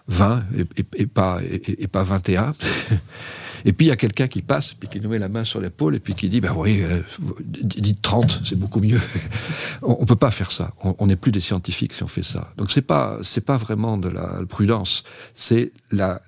20 0.08 0.44
euh, 0.58 0.64
et, 0.96 1.06
pas, 1.06 1.42
et, 1.44 1.88
pas 1.88 2.04
21. 2.04 2.54
Et 3.66 3.74
puis 3.74 3.88
il 3.88 3.90
y 3.90 3.92
a 3.92 3.96
quelqu'un 3.96 4.28
qui 4.28 4.44
passe, 4.44 4.74
puis 4.74 4.88
qui 4.88 5.02
nous 5.02 5.10
met 5.10 5.20
la 5.20 5.28
main 5.28 5.44
sur 5.44 5.60
l'épaule, 5.60 5.96
et 5.96 6.00
puis 6.00 6.14
qui 6.14 6.30
dit, 6.30 6.40
ben 6.40 6.54
oui, 6.56 6.82
euh, 6.84 7.02
dites 7.40 8.02
30, 8.02 8.42
c'est 8.46 8.58
beaucoup 8.58 8.80
mieux. 8.80 9.02
on, 9.82 10.00
ne 10.02 10.06
peut 10.06 10.16
pas 10.16 10.32
faire 10.32 10.52
ça. 10.52 10.72
On 10.82 11.08
n'est 11.08 11.16
plus 11.16 11.32
des 11.32 11.40
scientifiques 11.40 11.94
si 11.94 12.04
on 12.04 12.08
fait 12.08 12.24
ça. 12.24 12.54
Donc 12.58 12.70
c'est 12.70 12.84
pas, 12.84 13.18
c'est 13.24 13.42
pas 13.42 13.58
vraiment 13.58 13.98
de 13.98 14.08
la 14.08 14.42
prudence. 14.48 15.04
C'est 15.36 15.72
la, 15.92 16.22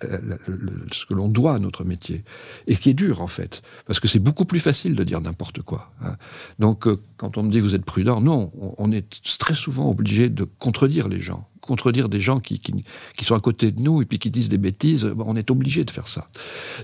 ce 0.91 1.05
que 1.05 1.13
l'on 1.13 1.29
doit 1.29 1.53
à 1.53 1.59
notre 1.59 1.83
métier. 1.83 2.23
Et 2.65 2.75
qui 2.75 2.89
est 2.89 2.95
dur, 2.95 3.21
en 3.21 3.27
fait. 3.27 3.61
Parce 3.85 3.99
que 3.99 4.07
c'est 4.07 4.19
beaucoup 4.19 4.45
plus 4.45 4.59
facile 4.59 4.95
de 4.95 5.03
dire 5.03 5.21
n'importe 5.21 5.61
quoi. 5.61 5.91
Hein. 6.01 6.15
Donc, 6.57 6.87
euh, 6.87 6.99
quand 7.17 7.37
on 7.37 7.43
me 7.43 7.51
dit 7.51 7.59
vous 7.59 7.75
êtes 7.75 7.85
prudent, 7.85 8.19
non, 8.19 8.51
on 8.77 8.91
est 8.91 9.21
très 9.37 9.55
souvent 9.55 9.89
obligé 9.89 10.29
de 10.29 10.43
contredire 10.43 11.07
les 11.07 11.19
gens 11.19 11.47
contredire 11.67 12.09
des 12.09 12.19
gens 12.19 12.39
qui, 12.39 12.59
qui, 12.59 13.25
sont 13.25 13.35
à 13.35 13.39
côté 13.39 13.71
de 13.71 13.81
nous 13.81 14.01
et 14.01 14.05
puis 14.05 14.17
qui 14.17 14.31
disent 14.31 14.49
des 14.49 14.57
bêtises, 14.57 15.13
on 15.19 15.35
est 15.35 15.51
obligé 15.51 15.83
de 15.83 15.91
faire 15.91 16.07
ça. 16.07 16.29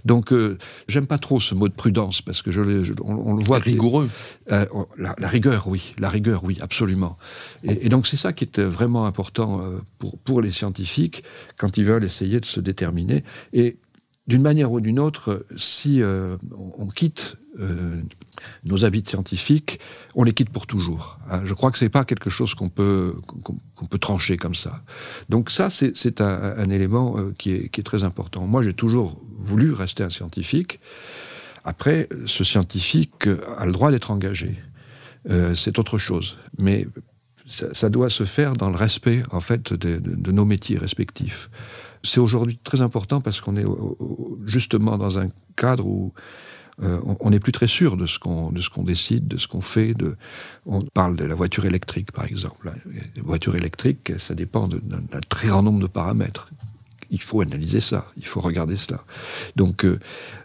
Donc, 0.05 0.31
euh, 0.31 0.57
j'aime 0.87 1.07
pas 1.07 1.17
trop 1.17 1.39
ce 1.39 1.55
mot 1.55 1.67
de 1.67 1.73
prudence 1.73 2.21
parce 2.21 2.41
que 2.41 2.51
je, 2.51 2.61
on, 3.03 3.35
le 3.35 3.43
voit. 3.43 3.57
Rigoureux. 3.57 4.09
Euh, 4.51 4.65
la, 4.97 5.27
rigueur, 5.27 5.67
oui. 5.67 5.93
La 5.97 6.09
rigueur, 6.09 6.43
oui, 6.43 6.57
absolument. 6.61 7.17
Et, 7.63 7.89
donc, 7.89 8.05
c'est 8.05 8.17
ça 8.17 8.33
qui 8.33 8.43
est 8.43 8.59
vraiment 8.59 9.05
important 9.05 9.61
euh, 9.61 9.79
pour, 9.97 10.17
pour 10.19 10.41
les 10.41 10.51
scientifiques 10.51 11.23
quand 11.57 11.77
ils 11.77 11.85
veulent 11.85 12.03
essayer 12.03 12.39
de 12.39 12.45
se 12.45 12.59
déterminer. 12.59 13.23
Et 13.53 13.77
d'une 14.27 14.41
manière 14.41 14.71
ou 14.71 14.79
d'une 14.79 14.99
autre, 14.99 15.45
si 15.57 16.01
on 16.01 16.87
quitte 16.87 17.37
nos 18.65 18.85
habits 18.85 19.03
scientifiques, 19.05 19.79
on 20.15 20.23
les 20.23 20.33
quitte 20.33 20.49
pour 20.49 20.65
toujours. 20.67 21.19
Hein. 21.29 21.41
Je 21.45 21.53
crois 21.53 21.71
que 21.71 21.77
c'est 21.77 21.89
pas 21.89 22.05
quelque 22.05 22.29
chose 22.29 22.55
qu'on 22.55 22.69
peut 22.69 23.15
peut 23.89 23.97
trancher 23.99 24.37
comme 24.37 24.55
ça. 24.55 24.81
Donc 25.29 25.51
ça, 25.51 25.69
c'est 25.69 26.21
un, 26.21 26.69
élément 26.69 27.17
euh, 27.17 27.33
qui 27.37 27.51
est, 27.51 27.69
qui 27.69 27.79
est 27.81 27.83
très 27.83 28.03
important. 28.03 28.47
Moi, 28.47 28.63
j'ai 28.63 28.73
toujours 28.73 29.21
voulu 29.35 29.71
rester 29.73 30.03
un 30.03 30.09
scientifique. 30.09 30.79
Après, 31.63 32.09
ce 32.25 32.43
scientifique 32.43 33.27
a 33.57 33.65
le 33.65 33.71
droit 33.71 33.91
d'être 33.91 34.11
engagé. 34.11 34.55
Euh, 35.29 35.55
c'est 35.55 35.79
autre 35.79 35.97
chose. 35.97 36.37
Mais 36.57 36.87
ça, 37.45 37.89
doit 37.89 38.09
se 38.09 38.23
faire 38.23 38.53
dans 38.53 38.69
le 38.69 38.75
respect, 38.75 39.21
en 39.31 39.41
fait, 39.41 39.73
de 39.73 40.31
nos 40.31 40.45
métiers 40.45 40.77
respectifs. 40.77 41.49
C'est 42.03 42.19
aujourd'hui 42.19 42.59
très 42.63 42.81
important 42.81 43.21
parce 43.21 43.39
qu'on 43.41 43.55
est 43.55 43.65
justement 44.45 44.97
dans 44.97 45.19
un 45.19 45.29
cadre 45.55 45.85
où 45.85 46.13
euh, 46.81 46.99
on 47.19 47.29
n'est 47.29 47.39
plus 47.39 47.51
très 47.51 47.67
sûr 47.67 47.97
de 47.97 48.05
ce 48.05 48.19
qu'on 48.19 48.51
décide, 48.83 49.27
de 49.27 49.37
ce 49.37 49.47
qu'on 49.47 49.61
fait. 49.61 49.95
On 50.65 50.81
parle 50.81 51.15
de 51.15 51.25
la 51.25 51.35
voiture 51.35 51.65
électrique, 51.65 52.11
par 52.11 52.25
exemple. 52.25 52.71
La 53.15 53.21
voiture 53.23 53.55
électrique, 53.55 54.13
ça 54.17 54.33
dépend 54.33 54.67
d'un 54.67 55.19
très 55.29 55.47
grand 55.47 55.61
nombre 55.61 55.81
de 55.81 55.87
paramètres. 55.87 56.51
Il 57.11 57.21
faut 57.21 57.41
analyser 57.41 57.79
ça, 57.79 58.05
il 58.17 58.25
faut 58.25 58.41
regarder 58.41 58.75
cela. 58.75 59.03
Donc, 59.55 59.85
euh, 59.85 59.99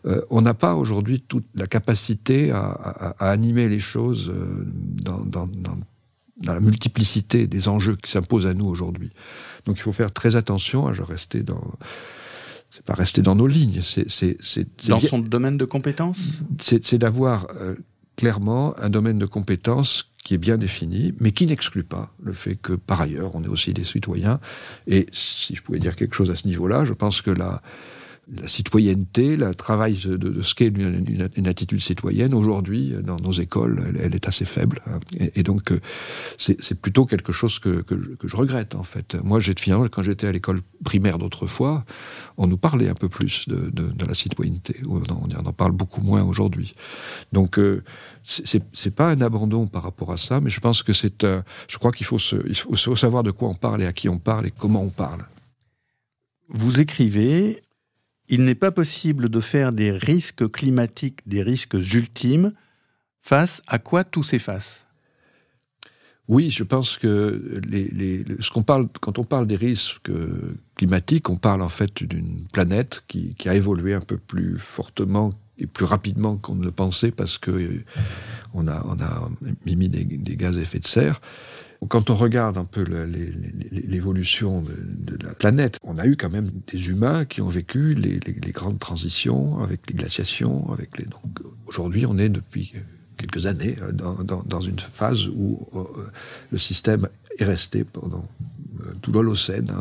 euh, 0.04 0.20
on 0.28 0.42
n'a 0.42 0.52
pas 0.52 0.74
aujourd'hui 0.74 1.22
toute 1.22 1.46
la 1.54 1.66
capacité 1.66 2.50
à, 2.50 3.14
animer 3.20 3.68
les 3.68 3.78
choses 3.78 4.32
dans, 4.74 5.20
dans 5.24 5.48
la 6.42 6.60
multiplicité 6.60 7.46
des 7.46 7.68
enjeux 7.68 7.96
qui 7.96 8.10
s'imposent 8.10 8.46
à 8.46 8.54
nous 8.54 8.66
aujourd'hui. 8.66 9.10
Donc, 9.66 9.76
il 9.76 9.82
faut 9.82 9.92
faire 9.92 10.12
très 10.12 10.36
attention 10.36 10.86
à 10.86 10.92
rester 10.92 11.42
dans 11.42 11.62
c'est 12.70 12.84
pas 12.84 12.94
rester 12.94 13.22
dans 13.22 13.34
nos 13.34 13.46
lignes. 13.46 13.80
C'est, 13.80 14.36
dans 14.88 15.00
son 15.00 15.18
domaine 15.20 15.56
de 15.56 15.64
compétences 15.64 16.18
C'est, 16.60 16.96
d'avoir 16.96 17.46
euh, 17.56 17.74
clairement 18.16 18.78
un 18.78 18.90
domaine 18.90 19.18
de 19.18 19.26
compétences 19.26 20.10
qui 20.22 20.34
est 20.34 20.38
bien 20.38 20.58
défini, 20.58 21.14
mais 21.20 21.32
qui 21.32 21.46
n'exclut 21.46 21.84
pas 21.84 22.12
le 22.22 22.32
fait 22.32 22.56
que, 22.56 22.74
par 22.74 23.00
ailleurs, 23.00 23.34
on 23.34 23.42
est 23.42 23.48
aussi 23.48 23.72
des 23.72 23.84
citoyens. 23.84 24.40
Et 24.86 25.06
si 25.12 25.54
je 25.54 25.62
pouvais 25.62 25.78
dire 25.78 25.96
quelque 25.96 26.14
chose 26.14 26.28
à 26.30 26.36
ce 26.36 26.46
niveau-là, 26.46 26.84
je 26.84 26.92
pense 26.92 27.22
que 27.22 27.30
la, 27.30 27.62
la 28.30 28.46
citoyenneté, 28.46 29.36
le 29.36 29.54
travail 29.54 29.94
de, 30.04 30.42
ce 30.42 30.54
qu'est 30.54 30.68
une, 30.68 31.46
attitude 31.46 31.80
citoyenne, 31.80 32.34
aujourd'hui, 32.34 32.94
dans 33.02 33.16
nos 33.16 33.32
écoles, 33.32 33.94
elle, 33.98 34.14
est 34.14 34.28
assez 34.28 34.44
faible. 34.44 34.82
Hein. 34.86 35.00
Et, 35.34 35.42
donc, 35.42 35.72
euh, 35.72 35.80
c'est 36.36 36.80
plutôt 36.80 37.06
quelque 37.06 37.32
chose 37.32 37.58
que, 37.58 37.84
je 38.22 38.36
regrette, 38.36 38.74
en 38.74 38.82
fait. 38.82 39.16
Moi, 39.22 39.40
j'ai 39.40 39.54
finalement, 39.58 39.86
quand 39.88 40.02
j'étais 40.02 40.26
à 40.26 40.32
l'école 40.32 40.60
primaire 40.84 41.18
d'autrefois, 41.18 41.84
on 42.36 42.46
nous 42.46 42.58
parlait 42.58 42.88
un 42.88 42.94
peu 42.94 43.08
plus 43.08 43.48
de, 43.48 43.72
la 44.06 44.14
citoyenneté. 44.14 44.76
On 44.88 45.02
en, 45.02 45.52
parle 45.52 45.72
beaucoup 45.72 46.02
moins 46.02 46.22
aujourd'hui. 46.22 46.74
Donc, 47.32 47.58
euh, 47.58 47.82
c'est 48.24 48.94
pas 48.94 49.10
un 49.10 49.20
abandon 49.22 49.66
par 49.66 49.82
rapport 49.82 50.12
à 50.12 50.18
ça, 50.18 50.40
mais 50.40 50.50
je 50.50 50.60
pense 50.60 50.82
que 50.82 50.92
c'est 50.92 51.26
Je 51.68 51.78
crois 51.78 51.92
qu'il 51.92 52.06
faut, 52.06 52.18
il 52.46 52.54
faut 52.54 52.96
savoir 52.96 53.22
de 53.22 53.30
quoi 53.30 53.48
on 53.48 53.54
parle 53.54 53.82
et 53.82 53.86
à 53.86 53.92
qui 53.92 54.08
on 54.08 54.18
parle 54.18 54.46
et 54.46 54.50
comment 54.50 54.82
on 54.82 54.90
parle. 54.90 55.22
Vous 56.50 56.80
écrivez 56.80 57.62
il 58.28 58.44
n'est 58.44 58.54
pas 58.54 58.70
possible 58.70 59.28
de 59.28 59.40
faire 59.40 59.72
des 59.72 59.90
risques 59.90 60.48
climatiques 60.50 61.20
des 61.26 61.42
risques 61.42 61.74
ultimes 61.74 62.52
face 63.22 63.62
à 63.66 63.78
quoi 63.78 64.04
tout 64.04 64.22
s'efface. 64.22 64.84
Oui, 66.28 66.50
je 66.50 66.62
pense 66.62 66.98
que 66.98 67.60
ce 68.40 68.50
qu'on 68.50 68.62
parle, 68.62 68.88
quand 69.00 69.18
on 69.18 69.24
parle 69.24 69.46
des 69.46 69.56
risques 69.56 70.10
climatiques, 70.76 71.30
on 71.30 71.36
parle 71.36 71.62
en 71.62 71.70
fait 71.70 72.02
d'une 72.02 72.44
planète 72.52 73.02
qui, 73.08 73.34
a 73.46 73.54
évolué 73.54 73.94
un 73.94 74.02
peu 74.02 74.18
plus 74.18 74.58
fortement 74.58 75.30
et 75.56 75.66
plus 75.66 75.86
rapidement 75.86 76.36
qu'on 76.36 76.54
ne 76.54 76.64
le 76.64 76.70
pensait 76.70 77.10
parce 77.10 77.38
que 77.38 77.82
on 78.52 78.68
a, 78.68 78.84
on 78.86 79.00
a 79.00 79.30
émis 79.66 79.88
des, 79.88 80.36
gaz 80.36 80.58
à 80.58 80.60
effet 80.60 80.80
de 80.80 80.86
serre. 80.86 81.22
Quand 81.86 82.10
on 82.10 82.16
regarde 82.16 82.58
un 82.58 82.64
peu 82.64 82.82
l'évolution 83.70 84.62
de, 84.62 85.24
la 85.24 85.32
planète, 85.32 85.78
on 85.84 85.96
a 85.98 86.06
eu 86.06 86.16
quand 86.16 86.30
même 86.30 86.50
des 86.72 86.88
humains 86.88 87.24
qui 87.24 87.40
ont 87.40 87.48
vécu 87.48 87.94
les, 87.94 88.18
grandes 88.52 88.80
transitions 88.80 89.62
avec 89.62 89.88
les 89.88 89.94
glaciations, 89.94 90.72
avec 90.72 90.98
les. 90.98 91.04
Donc 91.04 91.40
aujourd'hui, 91.66 92.04
on 92.04 92.18
est 92.18 92.28
depuis 92.28 92.74
quelques 93.18 93.46
années 93.46 93.76
euh, 93.82 93.92
dans, 93.92 94.60
une 94.60 94.78
phase 94.78 95.26
où 95.28 95.66
euh, 95.74 95.82
le 96.50 96.58
système 96.58 97.08
est 97.38 97.44
resté 97.44 97.84
pendant 97.84 98.22
euh, 98.80 98.92
tout 99.02 99.12
l'Holocène 99.12 99.72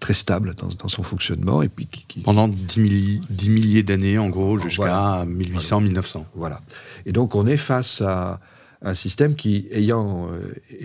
très 0.00 0.14
stable 0.14 0.54
dans, 0.54 0.88
son 0.88 1.02
fonctionnement 1.02 1.62
et 1.62 1.68
puis 1.68 1.88
pendant 2.24 2.48
10, 2.48 3.50
milliers, 3.50 3.82
d'années 3.82 4.18
en 4.18 4.28
gros 4.28 4.58
jusqu'à 4.58 5.24
1800-1900. 5.26 6.24
Voilà. 6.34 6.60
Et 7.04 7.12
donc 7.12 7.34
on 7.34 7.46
est 7.46 7.56
face 7.56 8.00
à 8.02 8.40
un 8.86 8.94
système 8.94 9.34
qui, 9.34 9.68
ayant 9.70 10.28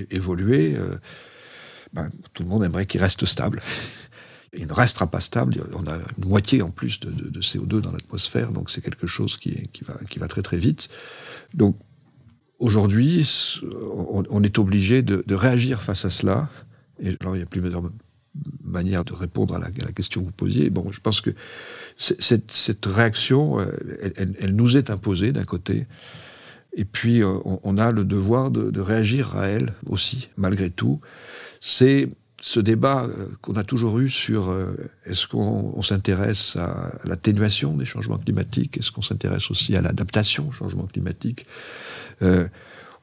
évolué, 0.09 0.75
ben, 1.93 2.09
tout 2.33 2.43
le 2.43 2.49
monde 2.49 2.63
aimerait 2.63 2.85
qu'il 2.85 3.01
reste 3.01 3.25
stable. 3.25 3.61
Il 4.57 4.67
ne 4.67 4.73
restera 4.73 5.07
pas 5.07 5.21
stable. 5.21 5.63
On 5.73 5.87
a 5.87 5.95
une 6.17 6.27
moitié 6.27 6.61
en 6.61 6.71
plus 6.71 6.99
de, 6.99 7.39
CO2 7.39 7.79
dans 7.79 7.91
l'atmosphère, 7.91 8.51
donc 8.51 8.69
c'est 8.69 8.81
quelque 8.81 9.07
chose 9.07 9.37
qui, 9.37 9.63
va, 10.17 10.27
très 10.27 10.41
très 10.41 10.57
vite. 10.57 10.89
Donc 11.53 11.77
aujourd'hui, 12.59 13.27
on, 14.29 14.43
est 14.43 14.59
obligé 14.59 15.03
de, 15.03 15.33
réagir 15.33 15.83
face 15.83 16.03
à 16.03 16.09
cela. 16.09 16.49
Et 17.01 17.15
alors 17.21 17.35
il 17.35 17.39
n'y 17.39 17.43
a 17.43 17.47
plus 17.47 17.61
de 17.61 17.71
manière 18.63 19.05
de 19.05 19.13
répondre 19.13 19.55
à 19.55 19.59
la, 19.59 19.71
question 19.93 20.21
que 20.21 20.25
vous 20.25 20.31
posiez. 20.33 20.69
Bon, 20.69 20.91
je 20.91 20.99
pense 20.99 21.21
que 21.21 21.31
cette, 21.97 22.85
réaction, 22.85 23.59
euh, 23.59 23.65
elle, 24.17 24.53
nous 24.53 24.75
est 24.75 24.89
imposée 24.89 25.31
d'un 25.31 25.45
côté. 25.45 25.87
Et 26.73 26.85
puis, 26.85 27.21
euh, 27.21 27.37
on, 27.63 27.77
a 27.77 27.91
le 27.91 28.05
devoir 28.05 28.49
de, 28.51 28.79
réagir 28.79 29.35
à 29.35 29.47
elle 29.47 29.73
aussi, 29.87 30.29
malgré 30.37 30.69
tout. 30.69 31.01
C'est 31.59 32.09
ce 32.41 32.59
débat 32.59 33.03
euh, 33.03 33.27
qu'on 33.41 33.53
a 33.53 33.63
toujours 33.63 33.99
eu 33.99 34.09
sur 34.09 34.49
euh, 34.49 34.73
est-ce 35.05 35.27
qu'on 35.27 35.81
s'intéresse 35.81 36.55
à 36.55 36.93
l'atténuation 37.03 37.75
des 37.75 37.85
changements 37.85 38.17
climatiques, 38.17 38.77
est-ce 38.77 38.91
qu'on 38.91 39.01
s'intéresse 39.01 39.51
aussi 39.51 39.75
à 39.75 39.81
l'adaptation 39.81 40.47
au 40.47 40.51
changement 40.51 40.85
climatique, 40.85 41.45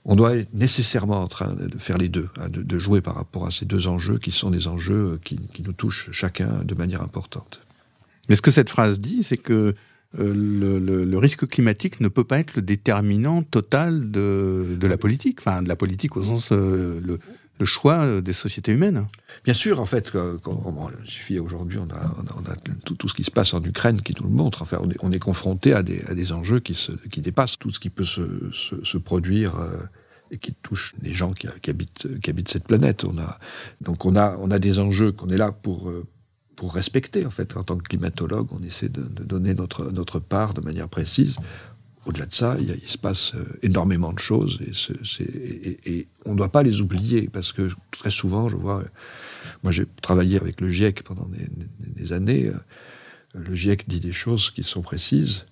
on 0.05 0.17
doit 0.17 0.37
être 0.37 0.55
nécessairement 0.55 1.21
en 1.21 1.27
train 1.27 1.53
de 1.53 1.77
faire 1.77 1.99
les 1.99 2.09
deux, 2.09 2.29
hein, 2.41 2.49
de, 2.49 2.79
jouer 2.79 3.01
par 3.01 3.17
rapport 3.17 3.47
à 3.47 3.51
ces 3.51 3.67
deux 3.67 3.89
enjeux 3.89 4.19
qui 4.19 4.31
sont 4.31 4.51
des 4.51 4.67
enjeux 4.69 5.21
qui, 5.23 5.39
nous 5.63 5.73
touchent 5.73 6.09
chacun 6.13 6.63
de 6.65 6.75
manière 6.75 7.03
importante. 7.03 7.61
Mais 8.29 8.37
ce 8.37 8.41
que 8.41 8.51
cette 8.51 8.71
phrase 8.71 9.01
dit, 9.01 9.23
c'est 9.23 9.37
que 9.37 9.75
le, 10.17 11.17
risque 11.17 11.47
climatique 11.47 12.01
ne 12.01 12.09
peut 12.09 12.25
pas 12.25 12.39
être 12.39 12.57
le 12.57 12.63
déterminant 12.63 13.43
total 13.43 14.11
de, 14.11 14.79
la 14.81 14.97
politique, 14.97 15.39
enfin 15.41 15.63
de 15.63 15.69
la 15.69 15.77
politique 15.77 16.17
au 16.17 16.23
sens 16.23 16.51
le, 16.51 17.19
le 17.59 17.65
choix 17.65 18.05
euh, 18.05 18.21
des 18.21 18.33
sociétés 18.33 18.73
humaines. 18.73 19.07
Bien 19.45 19.55
sûr, 19.55 19.81
en 19.81 19.87
fait, 19.87 20.11
quand, 20.11 20.91
il 21.03 21.11
suffit 21.11 21.39
aujourd'hui, 21.39 21.79
on 21.79 21.89
a, 21.91 22.57
tout, 22.85 23.09
ce 23.09 23.15
qui 23.15 23.25
se 23.25 23.31
passe 23.31 23.55
en 23.55 23.63
Ukraine 23.63 24.01
qui 24.03 24.13
nous 24.21 24.29
le 24.29 24.35
montre. 24.35 24.63
Enfin, 24.63 24.79
on 24.81 24.91
est, 24.91 24.97
on 25.01 25.13
est 25.13 25.19
confronté 25.19 25.73
à 25.73 25.83
des, 25.83 26.33
enjeux 26.33 26.61
qui, 26.61 26.75
se, 26.75 26.93
qui 27.11 27.21
dépassent 27.21 27.59
tout 27.59 27.71
ce 27.71 27.81
qui 27.81 27.91
peut 27.91 28.05
se, 28.05 28.51
se, 28.53 28.99
produire. 28.99 29.59
Euh, 29.59 29.79
et 30.31 30.37
qui 30.37 30.53
touche 30.53 30.95
les 31.01 31.15
gens 31.15 31.33
qui, 31.33 31.49
qui, 31.63 31.71
habitent, 31.71 32.21
qui 32.21 32.29
habitent 32.29 32.51
cette 32.51 32.67
planète. 32.67 33.05
On 33.05 33.17
a, 33.17 33.39
donc 33.81 34.05
on 34.05 34.15
a, 34.15 34.37
on 34.43 34.51
a 34.51 34.59
des 34.59 34.79
enjeux 34.79 35.11
qu'on 35.11 35.31
est 35.31 35.39
là 35.39 35.53
pour, 35.53 35.89
euh, 35.89 36.07
pour 36.59 36.75
respecter. 36.75 37.25
En 37.25 37.31
fait, 37.31 37.57
en 37.57 37.63
tant 37.63 37.77
que 37.77 37.85
climatologue, 37.85 38.49
on 38.53 38.61
essaie 38.65 38.89
de, 38.89 39.03
donner 39.03 39.55
notre, 39.55 39.93
notre 39.93 40.19
part 40.19 40.55
de 40.55 40.61
manière 40.61 40.89
précise. 40.89 41.37
Au-delà 42.05 42.27
de 42.27 42.35
ça, 42.35 42.57
il, 42.59 42.89
se 42.89 42.99
passe 42.99 43.33
euh, 43.37 43.45
énormément 43.63 44.13
de 44.13 44.19
choses 44.19 44.59
et, 44.61 46.09
on 46.25 46.33
ne 46.33 46.37
doit 46.37 46.49
pas 46.49 46.65
les 46.65 46.81
oublier 46.81 47.29
parce 47.33 47.53
que 47.53 47.69
très 47.93 48.11
souvent, 48.11 48.49
je 48.49 48.57
vois, 48.57 48.83
moi 49.63 49.73
j'ai 49.73 49.87
travaillé 50.03 50.37
avec 50.37 50.61
le 50.61 50.69
GIEC 50.69 51.05
pendant 51.05 51.29
des, 51.79 52.13
années, 52.13 52.47
euh, 52.47 52.55
le 53.35 53.55
GIEC 53.55 53.89
dit 53.89 54.01
des 54.01 54.11
choses 54.11 54.51
qui 54.51 54.65
sont 54.65 54.83
précises, 54.83 55.47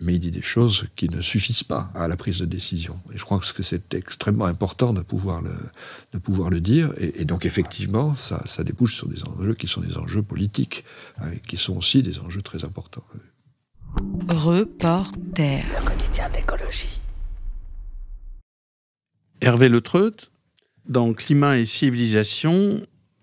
mais 0.00 0.14
il 0.14 0.18
dit 0.18 0.30
des 0.30 0.42
choses 0.42 0.86
qui 0.96 1.08
ne 1.08 1.20
suffisent 1.20 1.62
pas 1.62 1.90
à 1.94 2.08
la 2.08 2.16
prise 2.16 2.38
de 2.38 2.44
décision. 2.44 2.98
Et 3.12 3.18
je 3.18 3.24
crois 3.24 3.38
que 3.38 3.62
c'est 3.62 3.94
extrêmement 3.94 4.44
important 4.44 4.92
de 4.92 5.00
pouvoir 5.00 5.42
le, 5.42 5.54
de 6.12 6.18
pouvoir 6.18 6.50
le 6.50 6.60
dire. 6.60 6.92
Et, 6.98 7.24
donc 7.24 7.46
effectivement, 7.46 8.14
ça, 8.14 8.42
ça 8.46 8.64
débouche 8.64 8.96
sur 8.96 9.08
des 9.08 9.24
enjeux 9.24 9.54
qui 9.54 9.66
sont 9.66 9.80
des 9.80 9.96
enjeux 9.96 10.22
politiques, 10.22 10.84
hein, 11.20 11.30
qui 11.48 11.56
sont 11.56 11.76
aussi 11.76 12.02
des 12.02 12.18
enjeux 12.18 12.42
très 12.42 12.64
importants. 12.64 13.04
Reporter. 14.28 15.64
Le 15.64 15.84
quotidien 15.84 16.28
d'écologie. 16.30 17.00
Hervé 19.40 19.68
Le 19.68 19.80
Treut, 19.80 20.30
dans 20.88 21.12
Climat 21.12 21.58
et 21.58 21.66
civilisation, 21.66 22.82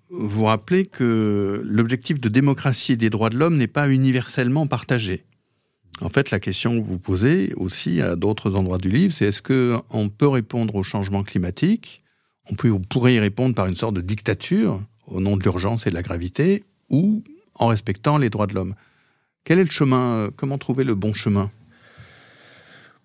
vous 0.10 0.46
rappelez 0.46 0.86
que 0.86 1.62
l'objectif 1.66 2.20
de 2.20 2.30
démocratie 2.30 2.94
et 2.94 2.98
des 2.98 3.10
droits 3.10 3.30
de 3.30 3.38
l'homme 3.38 3.58
n'est 3.58 3.68
pas 3.68 3.90
universellement 3.90 4.68
partagé. 4.68 5.24
En 6.02 6.10
fait, 6.10 6.32
la 6.32 6.40
question 6.40 6.80
que 6.80 6.86
vous 6.86 7.00
posez 7.00 7.54
aussi 7.56 8.02
à 8.02 8.16
d'autres 8.16 8.56
endroits 8.56 8.78
du 8.78 8.90
livre, 8.90 9.14
c'est 9.14 9.26
est-ce 9.26 9.42
qu'on 9.42 10.10
peut 10.10 10.28
répondre 10.28 10.76
au 10.76 10.84
changement 10.84 11.24
climatique? 11.24 12.02
On, 12.50 12.56
pourrait 12.56 13.14
y 13.14 13.20
répondre 13.20 13.56
par 13.56 13.68
une 13.68 13.76
sorte 13.76 13.96
de 13.96 14.02
dictature 14.02 14.82
au 15.08 15.22
nom 15.22 15.38
de 15.38 15.44
l'urgence 15.44 15.88
et 15.88 15.90
de 15.90 15.96
la 15.96 16.02
gravité, 16.02 16.64
ou 16.90 17.24
en 17.56 17.68
respectant 17.68 18.18
les 18.18 18.30
droits 18.30 18.48
de 18.48 18.54
l'homme. 18.54 18.76
Quel 19.44 19.60
est 19.60 19.64
le 19.64 19.72
chemin 19.72 20.16
euh, 20.16 20.32
Comment 20.36 20.58
trouver 20.58 20.84
le 20.84 20.96
bon 20.96 21.14
chemin? 21.14 21.52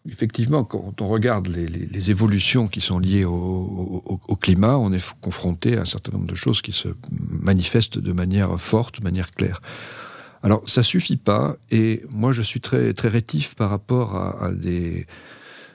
Effectivement, 0.08 0.64
quand 0.64 1.02
on 1.02 1.06
regarde 1.06 1.48
les, 1.48 2.10
évolutions 2.10 2.66
qui 2.66 2.80
sont 2.80 2.98
liées 2.98 3.24
au, 3.24 4.38
climat, 4.40 4.78
on 4.78 4.92
est 4.92 5.04
confronté 5.20 5.76
à 5.76 5.82
un 5.82 5.84
certain 5.84 6.12
nombre 6.12 6.26
de 6.26 6.34
choses 6.34 6.62
qui 6.62 6.72
se 6.72 6.88
manifestent 7.10 7.98
de 7.98 8.12
manière 8.12 8.58
forte, 8.58 9.00
de 9.00 9.04
manière 9.04 9.32
claire. 9.32 9.60
Alors, 10.42 10.62
ça 10.66 10.82
suffit 10.82 11.16
pas, 11.16 11.56
et 11.70 12.02
moi 12.10 12.32
je 12.32 12.42
suis 12.42 12.60
très, 12.60 12.92
très 12.92 13.08
rétif 13.08 13.54
par 13.54 13.70
rapport 13.70 14.16
à 14.16 14.52
des, 14.52 15.06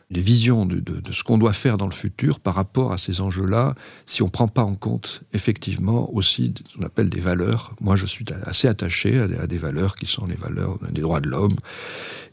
visions 0.10 0.66
de, 0.66 0.82
ce 1.12 1.24
qu'on 1.24 1.38
doit 1.38 1.54
faire 1.54 1.78
dans 1.78 1.88
le 1.88 1.94
futur 1.94 2.40
par 2.40 2.54
rapport 2.56 2.94
à 2.94 2.98
ces 2.98 3.20
enjeux-là, 3.20 3.76
si 4.06 4.22
on 4.22 4.28
ne 4.28 4.32
prend 4.32 4.48
pas 4.48 4.64
en 4.64 4.76
compte 4.76 5.24
effectivement 5.34 6.14
aussi 6.14 6.54
ce 6.72 6.78
qu'on 6.78 6.86
appelle 6.86 7.10
des 7.10 7.20
valeurs. 7.20 7.76
Moi, 7.82 7.96
je 7.96 8.06
suis 8.06 8.26
assez 8.44 8.68
attaché 8.68 9.20
à 9.20 9.48
des, 9.48 9.58
valeurs 9.58 9.96
qui 9.96 10.06
sont 10.06 10.26
les 10.28 10.36
valeurs 10.36 10.78
des 10.92 11.02
droits 11.02 11.20
de 11.20 11.30
l'homme. 11.30 11.56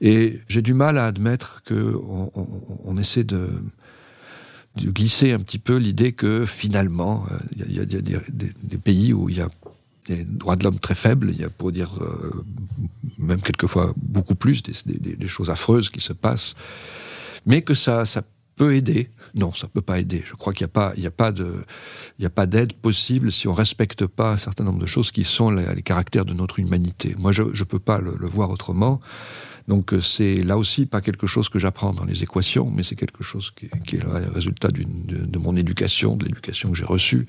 Et 0.01 0.41
j'ai 0.47 0.63
du 0.63 0.75
mal 0.75 0.99
à 0.99 1.07
admettre 1.07 1.63
qu'on 1.67 2.31
on, 2.85 2.97
essaie 2.99 3.25
de, 3.25 3.49
glisser 4.77 5.33
un 5.33 5.39
petit 5.39 5.59
peu 5.59 5.77
l'idée 5.77 6.13
que 6.13 6.45
finalement, 6.47 7.27
il 7.57 7.73
y, 7.73 7.81
a, 7.81 7.85
des, 7.85 8.79
pays 8.79 9.13
où 9.13 9.29
il 9.29 9.39
y 9.39 9.41
a 9.41 9.49
des 10.07 10.25
droits 10.25 10.57
de 10.57 10.65
l'homme 10.65 10.79
très 10.79 10.95
faibles, 10.95 11.31
il 11.31 11.41
y 11.41 11.45
a 11.45 11.51
pour 11.51 11.73
dire 11.73 11.91
euh, 12.01 12.45
même 13.19 13.43
quelquefois 13.43 13.93
beaucoup 13.97 14.35
plus, 14.35 14.63
des, 14.63 15.29
choses 15.29 15.51
affreuses 15.51 15.91
qui 15.91 16.01
se 16.01 16.13
passent 16.13 16.55
mais 17.47 17.63
que 17.63 17.75
ça, 17.75 18.05
ça 18.05 18.23
peut 18.57 18.75
aider. 18.75 19.11
Non, 19.35 19.53
ça 19.53 19.69
peut 19.69 19.81
pas 19.81 19.99
aider. 19.99 20.23
Je 20.27 20.35
crois 20.35 20.53
qu'il 20.53 20.67
n'y 20.67 21.07
a 21.07 21.11
pas, 21.11 21.33
pas 22.35 22.47
d'aide 22.47 22.73
possible 22.75 23.33
si 23.33 23.49
on 23.49 23.55
respecte 23.55 24.07
pas 24.07 24.33
un 24.33 24.37
certain 24.37 24.65
nombre 24.65 24.79
de 24.79 24.87
choses 24.87 25.11
qui 25.13 25.25
sont 25.25 25.51
les, 25.51 25.83
caractères 25.83 26.25
de 26.25 26.35
notre 26.35 26.59
humanité. 26.59 27.15
Moi, 27.19 27.33
je 27.33 27.43
ne 27.43 27.65
peux 27.65 27.79
pas 27.79 27.99
le, 27.99 28.27
voir 28.27 28.51
autrement. 28.51 29.01
Donc 29.71 29.95
euh, 29.95 30.01
c'est 30.01 30.35
là 30.35 30.59
aussi 30.59 30.85
pas 30.85 31.01
quelque 31.01 31.27
chose 31.27 31.49
que 31.49 31.59
j'apprends 31.59 31.93
dans 31.93 32.05
les 32.05 32.23
équations, 32.23 32.71
mais 32.75 32.83
c'est 32.83 32.97
quelque 32.97 33.23
chose 33.23 33.53
qui, 33.53 33.67
est 33.97 34.03
le 34.03 34.31
résultat 34.39 34.69
de, 34.69 35.39
mon 35.39 35.55
éducation, 35.57 36.17
de 36.17 36.25
l'éducation 36.25 36.71
que 36.71 36.77
j'ai 36.77 36.85
reçue. 36.85 37.27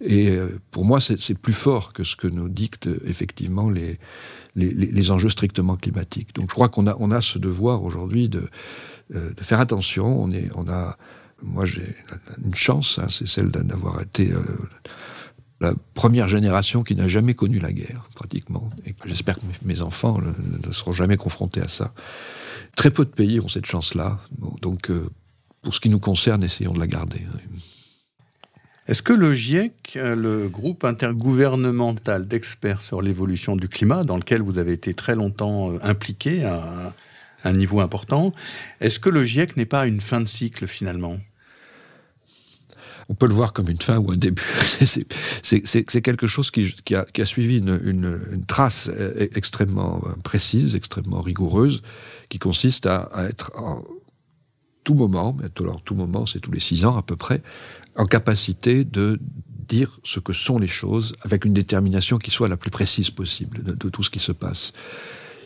Et 0.00 0.30
euh, 0.30 0.58
pour 0.70 0.84
moi, 0.84 0.98
c'est 1.00 1.38
plus 1.38 1.52
fort 1.52 1.92
que 1.92 2.02
ce 2.02 2.16
que 2.16 2.26
nous 2.26 2.48
dictent 2.48 2.88
effectivement 3.04 3.68
les, 3.68 3.98
les, 4.56 5.10
enjeux 5.10 5.28
strictement 5.28 5.76
climatiques. 5.76 6.34
Donc 6.34 6.48
je 6.48 6.54
crois 6.54 6.70
qu'on 6.70 6.86
a, 6.86 6.96
on 6.98 7.10
a 7.10 7.20
ce 7.20 7.38
devoir 7.38 7.84
aujourd'hui 7.84 8.28
de 8.28 8.48
euh, 9.14 9.34
de 9.36 9.42
faire 9.42 9.60
attention. 9.60 10.22
On, 10.22 10.30
est, 10.30 10.48
on 10.54 10.66
a, 10.66 10.96
moi, 11.42 11.66
j'ai 11.66 11.94
une 12.42 12.54
chance, 12.54 12.98
hein, 12.98 13.08
c'est 13.10 13.28
celle 13.28 13.50
d'avoir 13.50 14.00
été 14.00 14.32
euh, 14.32 14.40
la 15.60 15.74
première 15.94 16.28
génération 16.28 16.82
qui 16.82 16.94
n'a 16.94 17.08
jamais 17.08 17.34
connu 17.34 17.58
la 17.58 17.72
guerre, 17.72 18.08
pratiquement. 18.14 18.68
Et 18.86 18.94
j'espère 19.04 19.36
que 19.36 19.42
mes 19.62 19.82
enfants 19.82 20.20
ne, 20.20 20.72
seront 20.72 20.92
jamais 20.92 21.16
confrontés 21.16 21.60
à 21.60 21.68
ça. 21.68 21.92
Très 22.76 22.90
peu 22.90 23.04
de 23.04 23.10
pays 23.10 23.40
ont 23.40 23.48
cette 23.48 23.66
chance-là. 23.66 24.20
donc, 24.60 24.90
euh, 24.90 25.08
pour 25.62 25.74
ce 25.74 25.80
qui 25.80 25.88
nous 25.88 26.00
concerne, 26.00 26.42
essayons 26.42 26.74
de 26.74 26.80
la 26.80 26.86
garder. 26.86 27.22
Hein. 27.32 27.38
Est-ce 28.86 29.00
que 29.00 29.14
le 29.14 29.32
GIEC, 29.32 29.94
le 29.94 30.48
groupe 30.48 30.84
intergouvernemental 30.84 32.28
d'experts 32.28 32.82
sur 32.82 33.00
l'évolution 33.00 33.56
du 33.56 33.66
climat, 33.66 34.04
dans 34.04 34.18
lequel 34.18 34.42
vous 34.42 34.58
avez 34.58 34.72
été 34.72 34.92
très 34.92 35.14
longtemps 35.14 35.72
euh, 35.72 35.78
impliqué 35.82 36.44
à 36.44 36.92
un 37.44 37.52
niveau 37.52 37.80
important, 37.80 38.32
est-ce 38.80 38.98
que 38.98 39.08
le 39.08 39.22
GIEC 39.22 39.56
n'est 39.56 39.64
pas 39.64 39.86
une 39.86 40.00
fin 40.00 40.20
de 40.20 40.28
cycle 40.28 40.66
finalement? 40.66 41.18
On 43.08 43.14
peut 43.14 43.26
le 43.26 43.34
voir 43.34 43.52
comme 43.52 43.68
une 43.68 43.80
fin 43.80 43.98
ou 43.98 44.10
un 44.10 44.16
début. 44.16 44.42
c'est 45.42 46.02
quelque 46.02 46.26
chose 46.26 46.50
qui, 46.50 46.94
a, 46.94 47.24
suivi 47.24 47.58
une, 47.58 48.44
trace 48.46 48.88
euh, 48.92 49.28
extrêmement 49.34 50.02
euh, 50.06 50.12
précise, 50.22 50.74
extrêmement 50.74 51.20
rigoureuse, 51.20 51.82
qui 52.28 52.38
consiste 52.38 52.86
à, 52.86 53.10
être 53.28 53.50
en 53.56 53.84
tout 54.84 54.94
moment, 54.94 55.36
alors 55.58 55.82
tout 55.82 55.94
moment, 55.94 56.26
c'est 56.26 56.40
tous 56.40 56.52
les 56.52 56.60
six 56.60 56.84
ans 56.84 56.96
à 56.96 57.02
peu 57.02 57.16
près, 57.16 57.42
en 57.96 58.06
capacité 58.06 58.84
de 58.84 59.18
dire 59.66 59.98
ce 60.04 60.20
que 60.20 60.34
sont 60.34 60.58
les 60.58 60.66
choses 60.66 61.14
avec 61.22 61.46
une 61.46 61.54
détermination 61.54 62.18
qui 62.18 62.30
soit 62.30 62.48
la 62.48 62.58
plus 62.58 62.70
précise 62.70 63.10
possible 63.10 63.62
de, 63.62 63.72
de 63.72 63.88
tout 63.88 64.02
ce 64.02 64.10
qui 64.10 64.18
se 64.18 64.32
passe. 64.32 64.72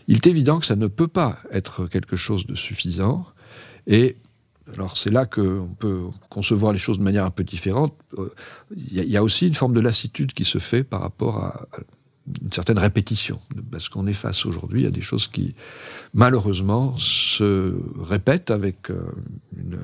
Il 0.09 0.17
est 0.17 0.27
évident 0.27 0.59
que 0.59 0.67
ça 0.67 0.75
ne 0.75 0.89
peut 0.89 1.07
pas 1.07 1.39
être 1.53 1.87
quelque 1.87 2.17
chose 2.17 2.47
de 2.47 2.57
suffisant, 2.57 3.27
et 3.87 4.17
alors 4.75 4.97
c'est 4.97 5.11
là 5.11 5.27
qu'on 5.27 5.75
peut 5.79 6.05
concevoir 6.29 6.73
les 6.73 6.79
choses 6.79 6.99
de 6.99 7.03
manière 7.03 7.25
un 7.25 7.31
peu 7.31 7.45
différente. 7.45 7.95
Il 8.77 8.93
y, 8.93 9.17
a 9.17 9.23
aussi 9.23 9.47
une 9.47 9.55
forme 9.55 9.73
de 9.73 9.81
lassitude 9.81 10.33
qui 10.33 10.45
se 10.45 10.59
fait 10.59 10.85
par 10.85 11.01
rapport 11.01 11.39
à, 11.39 11.67
une 12.43 12.53
certaine 12.53 12.79
répétition, 12.79 13.41
parce 13.71 13.89
qu'on 13.89 14.07
est 14.07 14.13
face 14.13 14.45
aujourd'hui 14.45 14.87
à 14.87 14.91
des 14.91 15.01
choses 15.01 15.29
qui, 15.29 15.55
malheureusement, 16.13 16.95
se 16.99 17.75
répètent 17.99 18.51
avec 18.51 18.91
euh, 18.91 19.01
une, 19.57 19.79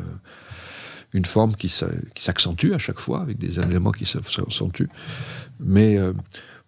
une 1.15 1.25
forme 1.25 1.55
qui 1.55 1.69
s'accentue 1.69 2.73
à 2.73 2.79
chaque 2.79 3.01
fois, 3.01 3.21
avec 3.23 3.39
des 3.39 3.59
éléments 3.59 3.93
qui 3.93 4.05
s'accentuent. 4.05 4.91
Mais 5.61 5.97
euh, 5.99 6.13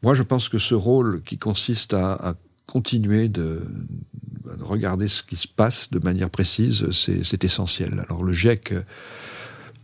moi, 0.03 0.15
je 0.15 0.23
pense 0.23 0.49
que 0.49 0.59
ce 0.59 0.75
rôle 0.75 1.23
qui 1.23 1.37
consiste 1.37 1.93
à 1.95 2.37
continuer 2.67 3.29
de, 3.29 3.63
regarder 4.61 5.09
ce 5.09 5.23
qui 5.23 5.37
se 5.37 5.49
passe 5.49 5.91
de 5.91 5.99
manière 5.99 6.31
précise, 6.31 6.91
c'est 6.93 7.45
essentiel. 7.45 8.05
Alors 8.09 8.23
le 8.23 8.33
GIEC 8.33 8.75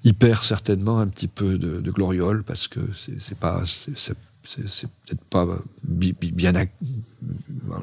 y 0.05 0.13
perd 0.13 0.45
certainement 0.45 0.99
un 0.99 1.09
petit 1.09 1.29
peu 1.29 1.59
de, 1.59 1.91
gloriole 1.91 2.43
parce 2.43 2.69
que 2.69 2.81
c'est 2.95 3.39
pas 3.39 3.63
c'est 3.65 4.89
peut-être 5.07 5.25
pas 5.31 5.47
bien 5.85 6.53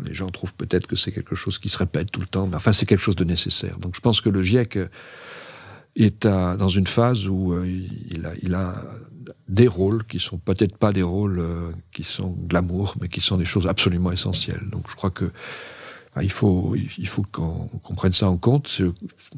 les 0.03 0.13
gens 0.13 0.27
trouvent 0.27 0.53
peut-être 0.53 0.88
que 0.88 0.97
c'est 0.97 1.13
quelque 1.13 1.35
chose 1.35 1.57
qui 1.57 1.69
se 1.69 1.77
répète 1.77 2.12
tout 2.12 2.19
le 2.19 2.27
temps 2.27 2.47
mais 2.47 2.55
enfin 2.55 2.73
c'est 2.73 2.85
quelque 2.85 2.99
chose 2.99 3.15
de 3.15 3.23
nécessaire 3.23 3.77
donc 3.79 3.95
je 3.95 4.01
pense 4.01 4.19
que 4.19 4.29
le 4.29 4.43
GIEC 4.43 4.77
est 5.95 6.27
dans 6.27 6.67
une 6.67 6.88
phase 6.88 7.27
où 7.27 7.53
euh, 7.53 7.65
il, 7.65 8.29
il 8.41 8.55
a 8.55 8.83
des 9.47 9.67
rôles 9.67 10.05
qui 10.05 10.19
sont 10.19 10.37
peut-être 10.37 10.77
pas 10.77 10.93
des 10.93 11.03
rôles 11.03 11.39
euh, 11.39 11.71
qui 11.91 12.03
sont 12.03 12.29
glamour, 12.47 12.95
mais 13.01 13.09
qui 13.09 13.21
sont 13.21 13.37
des 13.37 13.45
choses 13.45 13.67
absolument 13.67 14.11
essentielles. 14.11 14.63
Donc 14.71 14.89
je 14.89 14.95
crois 14.95 15.11
que 15.11 15.31
ah, 16.15 16.23
il 16.23 16.31
faut, 16.31 16.75
il 16.75 17.07
faut 17.07 17.23
qu'on 17.31 17.69
prenne 17.95 18.11
ça 18.11 18.29
en 18.29 18.37
compte. 18.37 18.81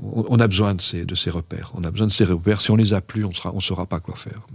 On 0.01 0.39
a 0.39 0.47
besoin 0.47 0.73
de 0.73 0.82
ces, 0.82 1.06
de 1.06 1.15
ces 1.15 1.30
repères. 1.30 1.71
On 1.75 1.84
a 1.84 1.91
besoin 1.91 2.08
de 2.08 2.12
ces 2.12 2.23
repères. 2.23 2.62
Si 2.62 2.71
on 2.71 2.75
les 2.75 2.93
a 2.93 3.01
plus, 3.01 3.25
on 3.25 3.30
ne 3.30 3.51
on 3.54 3.60
saura 3.60 3.86
pas 3.86 3.99
quoi 3.99 4.15
faire. 4.15 4.47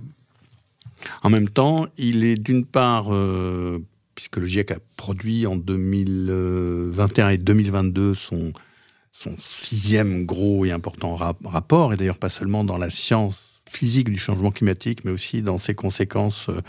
En 1.23 1.31
même 1.31 1.49
temps, 1.49 1.87
il 1.99 2.25
est 2.25 2.37
d'une 2.37 2.65
part, 2.65 3.15
euh, 3.15 3.79
puisque 4.15 4.39
le 4.39 4.47
GIEC 4.47 4.71
a 4.71 4.79
produit 4.97 5.47
en 5.47 5.57
2021 5.57 7.29
et 7.29 7.39
2022 7.39 8.15
son, 8.15 8.53
son 9.13 9.35
sixième 9.39 10.25
gros 10.25 10.65
et 10.65 10.73
important 10.73 11.17
rapport, 11.17 11.93
et 11.93 11.97
d'ailleurs 11.97 12.19
pas 12.19 12.31
seulement 12.31 12.65
dans 12.65 12.79
la 12.79 12.91
science 12.91 13.46
physique 13.77 14.11
du 14.11 14.19
changement 14.19 14.51
climatique, 14.51 15.05
mais 15.05 15.11
aussi 15.11 15.43
dans 15.43 15.59
ses 15.59 15.75
conséquences 15.75 16.49
euh, 16.49 16.63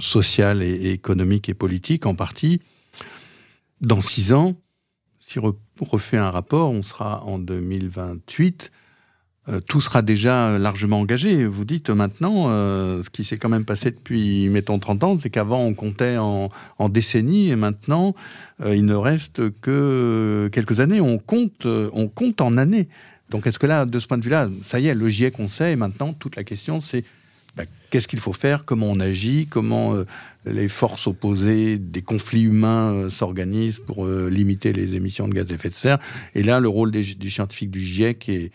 sociales 0.00 0.62
et, 0.62 0.90
économiques 0.90 1.48
et 1.48 1.54
politiques 1.54 2.06
en 2.06 2.14
partie. 2.14 2.60
Dans 3.80 4.00
six 4.00 4.32
ans, 4.32 4.56
si 5.20 5.38
on 5.38 5.54
refait 5.80 6.16
un 6.16 6.30
rapport, 6.30 6.70
on 6.70 6.82
sera 6.82 7.22
en 7.24 7.38
2028, 7.38 8.72
euh, 9.48 9.60
tout 9.60 9.80
sera 9.80 10.02
déjà 10.02 10.58
largement 10.58 11.00
engagé. 11.00 11.46
Vous 11.46 11.64
dites 11.64 11.90
maintenant, 11.90 12.46
euh, 12.48 13.02
ce 13.02 13.10
qui 13.10 13.22
s'est 13.22 13.36
quand 13.36 13.48
même 13.48 13.64
passé 13.64 13.90
depuis, 13.92 14.48
mettons, 14.48 14.78
30 14.78 15.04
ans, 15.04 15.16
c'est 15.16 15.30
qu'avant 15.30 15.60
on 15.60 15.74
comptait 15.74 16.16
en, 16.16 16.48
décennies 16.88 17.50
et 17.50 17.56
maintenant 17.56 18.14
il 18.64 18.84
ne 18.84 18.94
reste 18.94 19.50
que 19.60 20.48
quelques 20.52 20.80
années. 20.80 21.00
On 21.00 21.18
compte, 21.18 21.66
on 21.66 22.08
compte 22.08 22.40
en 22.40 22.56
années. 22.56 22.88
Donc 23.34 23.48
est-ce 23.48 23.58
que 23.58 23.66
là, 23.66 23.84
de 23.84 23.98
ce 23.98 24.06
point 24.06 24.16
de 24.16 24.22
vue-là, 24.22 24.48
ça 24.62 24.78
y 24.78 24.86
est, 24.86 24.94
le 24.94 25.08
GIEC 25.08 25.40
on 25.40 25.48
sait, 25.48 25.72
et 25.72 25.76
maintenant 25.76 26.12
toute 26.12 26.36
la 26.36 26.44
question 26.44 26.80
c'est 26.80 27.02
bah, 27.56 27.64
qu'est-ce 27.90 28.06
qu'il 28.06 28.20
faut 28.20 28.32
faire, 28.32 28.64
comment 28.64 28.86
on 28.86 29.00
agit, 29.00 29.48
comment 29.50 29.92
euh, 29.92 30.04
les 30.44 30.68
forces 30.68 31.08
opposées 31.08 31.78
des 31.80 32.02
conflits 32.02 32.44
humains 32.44 32.92
euh, 32.92 33.10
s'organisent 33.10 33.80
pour 33.80 34.06
euh, 34.06 34.28
limiter 34.30 34.72
les 34.72 34.94
émissions 34.94 35.26
de 35.26 35.34
gaz 35.34 35.50
à 35.50 35.56
effet 35.56 35.68
de 35.68 35.74
serre. 35.74 35.98
Et 36.36 36.44
là, 36.44 36.60
le 36.60 36.68
rôle 36.68 36.92
du 36.92 37.28
scientifique 37.28 37.72
du 37.72 37.80
GIEC 37.80 38.28
est, 38.28 38.52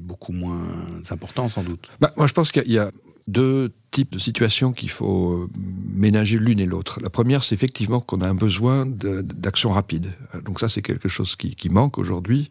beaucoup 0.00 0.32
moins 0.32 0.62
important 1.10 1.50
sans 1.50 1.62
doute. 1.62 1.90
Bah, 2.00 2.10
moi 2.16 2.26
je 2.26 2.32
pense 2.32 2.52
qu'il 2.52 2.72
y 2.72 2.78
a 2.78 2.90
deux 3.28 3.70
types 3.90 4.12
de 4.12 4.18
situations 4.18 4.72
qu'il 4.72 4.88
faut 4.88 5.50
ménager 5.94 6.38
l'une 6.38 6.58
et 6.58 6.64
l'autre. 6.64 7.00
La 7.02 7.10
première, 7.10 7.42
c'est 7.42 7.54
effectivement 7.54 8.00
qu'on 8.00 8.22
a 8.22 8.28
un 8.28 8.34
besoin 8.34 8.86
d'action 8.86 9.72
rapide. 9.72 10.12
Donc 10.46 10.58
ça, 10.58 10.70
c'est 10.70 10.80
quelque 10.80 11.10
chose 11.10 11.36
qui 11.36 11.68
manque 11.68 11.98
aujourd'hui. 11.98 12.48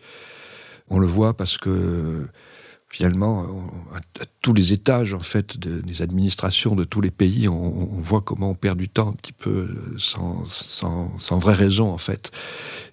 On 0.90 1.00
le 1.00 1.08
voit 1.08 1.36
parce 1.36 1.58
que 1.58 2.28
finalement, 2.92 3.46
à, 3.94 4.00
tous 4.42 4.54
les 4.54 4.74
étages 4.74 5.14
en 5.14 5.22
fait 5.22 5.58
des 5.58 6.02
administrations 6.02 6.76
de 6.76 6.84
tous 6.84 7.00
les 7.00 7.12
pays, 7.12 7.48
on, 7.48 8.02
voit 8.02 8.22
comment 8.22 8.50
on 8.50 8.56
perd 8.56 8.78
du 8.78 8.90
temps 8.90 9.10
un 9.10 9.14
petit 9.14 9.34
peu 9.34 9.70
sans, 9.98 10.44
sans, 10.46 11.38
vraie 11.38 11.54
raison 11.54 11.92
en 11.92 11.98
fait. 11.98 12.32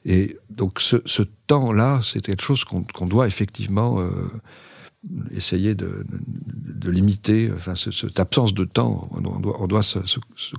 Et 0.05 0.39
donc 0.51 0.81
ce, 0.81 1.23
temps-là, 1.49 2.01
c'est 2.05 2.21
quelque 2.21 2.43
chose 2.43 2.65
qu'on 2.65 3.07
doit 3.07 3.27
effectivement 3.27 4.01
euh, 4.01 4.11
essayer 5.35 5.75
de, 5.75 6.05
limiter, 6.85 7.51
enfin, 7.55 7.75
cette 7.75 8.21
absence 8.21 8.55
de 8.55 8.65
temps, 8.65 9.09
on 9.13 9.67
doit, 9.67 9.83
se, 9.83 9.99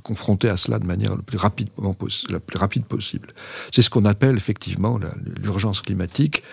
confronter 0.03 0.49
à 0.49 0.57
cela 0.57 0.79
de 0.79 0.85
manière 0.85 1.15
rapide, 1.35 1.69
la 2.29 2.39
plus 2.39 2.57
rapide 2.57 2.85
possible. 2.85 3.29
C'est 3.71 3.81
ce 3.81 3.89
qu'on 3.89 4.05
appelle 4.05 4.35
effectivement 4.35 4.99
l'urgence 5.41 5.81
climatique. 5.81 6.43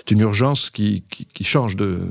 C'est 0.00 0.12
une 0.12 0.20
urgence 0.20 0.70
qui, 0.70 1.04
change 1.42 1.76
de, 1.76 2.08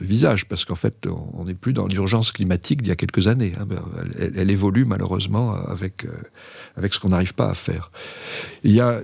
visage, 0.00 0.46
parce 0.46 0.64
qu'en 0.64 0.74
fait, 0.74 1.06
on 1.34 1.44
n'est 1.44 1.54
plus 1.54 1.72
dans 1.72 1.86
l'urgence 1.86 2.32
climatique 2.32 2.82
d'il 2.82 2.88
y 2.88 2.92
a 2.92 2.96
quelques 2.96 3.28
années. 3.28 3.52
Hein. 3.58 3.66
Ben, 3.66 3.82
elle, 4.36 4.50
évolue 4.50 4.84
malheureusement 4.84 5.52
avec, 5.52 6.04
euh, 6.04 6.10
avec 6.76 6.94
ce 6.94 7.00
qu'on 7.00 7.08
n'arrive 7.08 7.34
pas 7.34 7.50
à 7.50 7.54
faire. 7.54 7.90
Il 8.64 8.72
y 8.72 8.80
a 8.80 9.00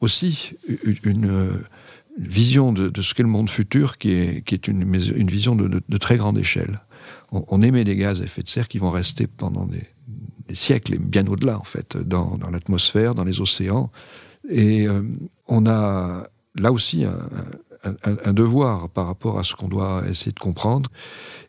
aussi 0.00 0.54
une 1.04 1.50
vision 2.18 2.72
de, 2.72 3.02
ce 3.02 3.14
qu'est 3.14 3.22
le 3.22 3.28
monde 3.28 3.50
futur 3.50 3.98
qui 3.98 4.12
est, 4.12 4.44
qui 4.44 4.54
est 4.54 4.68
une, 4.68 4.82
une 4.82 5.30
vision 5.30 5.54
de, 5.54 5.96
très 5.98 6.16
grande 6.16 6.38
échelle. 6.38 6.80
On, 7.32 7.62
émet 7.62 7.84
des 7.84 7.96
gaz 7.96 8.20
à 8.20 8.24
effet 8.24 8.42
de 8.42 8.48
serre 8.48 8.66
qui 8.66 8.78
vont 8.78 8.90
rester 8.90 9.26
pendant 9.26 9.66
des, 9.66 9.86
siècles 10.52 10.94
et 10.94 10.98
bien 10.98 11.26
au-delà, 11.28 11.58
en 11.58 11.64
fait, 11.64 11.96
dans, 11.96 12.36
l'atmosphère, 12.50 13.14
dans 13.14 13.24
les 13.24 13.40
océans. 13.40 13.90
Et 14.48 14.88
euh, 14.88 15.02
on 15.46 15.64
a 15.66 16.28
là 16.54 16.72
aussi 16.72 17.04
un, 17.84 18.32
devoir 18.32 18.88
par 18.88 19.06
rapport 19.06 19.38
à 19.38 19.44
ce 19.44 19.54
qu'on 19.54 19.68
doit 19.68 20.02
essayer 20.08 20.32
de 20.32 20.38
comprendre. 20.38 20.90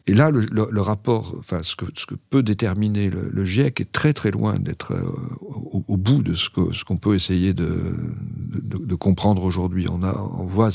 Et 0.08 0.14
là, 0.14 0.32
le, 0.32 0.82
rapport, 0.82 1.36
enfin, 1.38 1.60
ce 1.64 1.76
que, 1.76 2.16
peut 2.30 2.44
déterminer 2.44 3.10
le, 3.10 3.46
GIEC 3.46 3.82
est 3.82 3.92
très 3.92 4.14
très 4.14 4.32
loin 4.32 4.56
d'être 4.56 4.94
euh, 4.94 5.04
au, 5.42 5.98
bout 5.98 6.24
de 6.24 6.36
ce 6.36 6.50
qu'on 6.50 6.98
peut 6.98 7.16
essayer 7.16 7.54
de, 7.54 7.96
comprendre 8.96 9.44
aujourd'hui. 9.44 9.88
On, 9.90 10.46
voit 10.46 10.70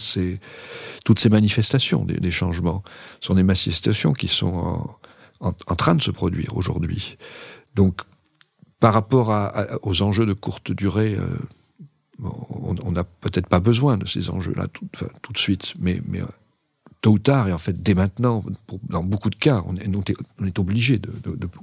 toutes 1.04 1.18
ces 1.18 1.28
manifestations 1.28 2.04
des, 2.04 2.30
changements. 2.30 2.82
Ce 3.20 3.28
sont 3.28 3.34
des 3.34 3.42
manifestations 3.42 4.12
qui 4.12 4.28
sont 4.28 4.86
en, 5.40 5.52
train 5.52 5.94
de 5.94 6.02
se 6.02 6.10
produire 6.10 6.56
aujourd'hui. 6.56 7.16
Donc, 7.74 8.02
par 8.78 8.92
rapport 8.92 9.32
aux 9.82 10.02
enjeux 10.02 10.26
de 10.26 10.34
courte 10.34 10.70
durée, 10.70 11.14
euh, 11.14 11.26
on 12.22 12.92
n'a 12.92 13.04
peut-être 13.04 13.48
pas 13.48 13.60
besoin 13.60 13.98
de 13.98 14.06
ces 14.06 14.30
enjeux-là 14.30 14.66
tout, 14.68 15.32
de 15.32 15.38
suite, 15.38 15.74
mais, 15.78 16.00
euh, 16.14 16.24
tôt 17.00 17.12
ou 17.12 17.18
tard, 17.18 17.48
et 17.48 17.52
en 17.52 17.58
fait 17.58 17.82
dès 17.82 17.94
maintenant, 17.94 18.42
dans 18.88 19.02
beaucoup 19.02 19.30
de 19.30 19.36
cas, 19.36 19.62
on 19.66 19.76
est, 19.76 20.58
obligé 20.58 20.98
de, 20.98 21.10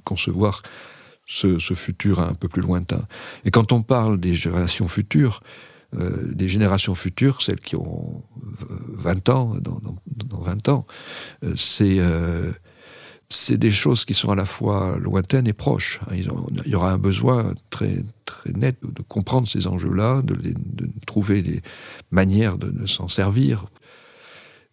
concevoir 0.03 0.63
ce, 1.25 1.57
futur 1.59 2.19
un 2.19 2.33
peu 2.33 2.47
plus 2.47 2.61
lointain. 2.61 3.05
Et 3.45 3.51
quand 3.51 3.71
on 3.71 3.81
parle 3.81 4.19
des 4.19 4.33
générations 4.33 4.87
futures, 4.87 5.41
euh, 5.95 6.31
des 6.33 6.49
générations 6.49 6.95
futures, 6.95 7.41
celles 7.41 7.59
qui 7.59 7.75
ont 7.75 8.23
20 8.93 9.29
ans, 9.29 9.55
dans, 9.59 9.79
dans, 10.07 10.39
20 10.39 10.69
ans, 10.69 10.85
euh, 11.43 11.53
c'est 11.55 11.99
c'est 13.29 13.57
des 13.57 13.71
choses 13.71 14.05
qui 14.05 14.13
sont 14.13 14.31
à 14.31 14.35
la 14.35 14.45
fois 14.45 14.97
lointaines 14.99 15.47
et 15.47 15.53
proches. 15.53 15.99
il 16.11 16.29
y 16.67 16.75
aura 16.75 16.91
un 16.91 16.97
besoin 16.97 17.53
très, 17.69 18.03
très 18.25 18.51
net 18.51 18.77
de 18.83 19.01
comprendre 19.01 19.47
ces 19.47 19.67
enjeux-là, 19.67 20.21
de, 20.21 20.37
trouver 21.05 21.41
des 21.41 21.61
manières 22.11 22.57
de, 22.57 22.85
s'en 22.85 23.07
servir. 23.07 23.65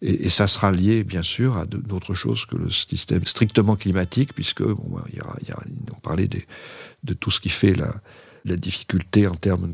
Et, 0.01 0.29
ça 0.29 0.47
sera 0.47 0.71
lié, 0.71 1.03
bien 1.03 1.21
sûr, 1.21 1.57
à 1.57 1.65
d'autres 1.65 2.13
choses 2.13 2.45
que 2.45 2.55
le 2.55 2.69
système 2.69 3.25
strictement 3.25 3.75
climatique, 3.75 4.33
puisque 4.33 4.61
il 4.61 5.15
y 5.15 5.53
on 5.91 5.99
parlait 6.01 6.29
de 7.03 7.13
tout 7.13 7.31
ce 7.31 7.39
qui 7.39 7.49
fait 7.49 7.73
la, 7.73 7.93
difficulté 8.57 9.27
en 9.27 9.35
termes 9.35 9.71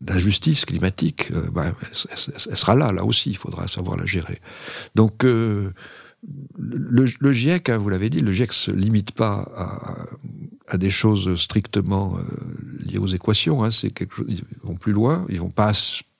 d'injustice 0.00 0.64
climatique, 0.64 1.32
euh, 1.32 1.50
bah, 1.50 1.72
elle, 1.90 2.56
sera 2.56 2.76
là, 2.76 2.92
là 2.92 3.04
aussi, 3.04 3.30
il 3.30 3.36
faudra 3.36 3.66
savoir 3.66 3.96
la 3.96 4.06
gérer. 4.06 4.40
Donc, 4.94 5.24
euh, 5.24 5.72
le, 6.56 7.32
GIEC, 7.32 7.68
hein, 7.68 7.78
vous 7.78 7.88
l'avez 7.88 8.10
dit, 8.10 8.20
le 8.20 8.32
GIEC 8.32 8.50
ne 8.50 8.54
se 8.54 8.70
limite 8.70 9.12
pas 9.12 10.06
à, 10.68 10.78
des 10.78 10.90
choses 10.90 11.38
strictement 11.38 12.16
euh, 12.16 12.22
liées 12.84 12.98
aux 12.98 13.08
équations. 13.08 13.64
Hein, 13.64 13.70
c'est 13.70 13.90
quelque 13.90 14.14
chose, 14.14 14.26
ils 14.28 14.42
vont 14.62 14.76
plus 14.76 14.92
loin, 14.92 15.26
ils 15.28 15.40
vont 15.40 15.50
pas, 15.50 15.72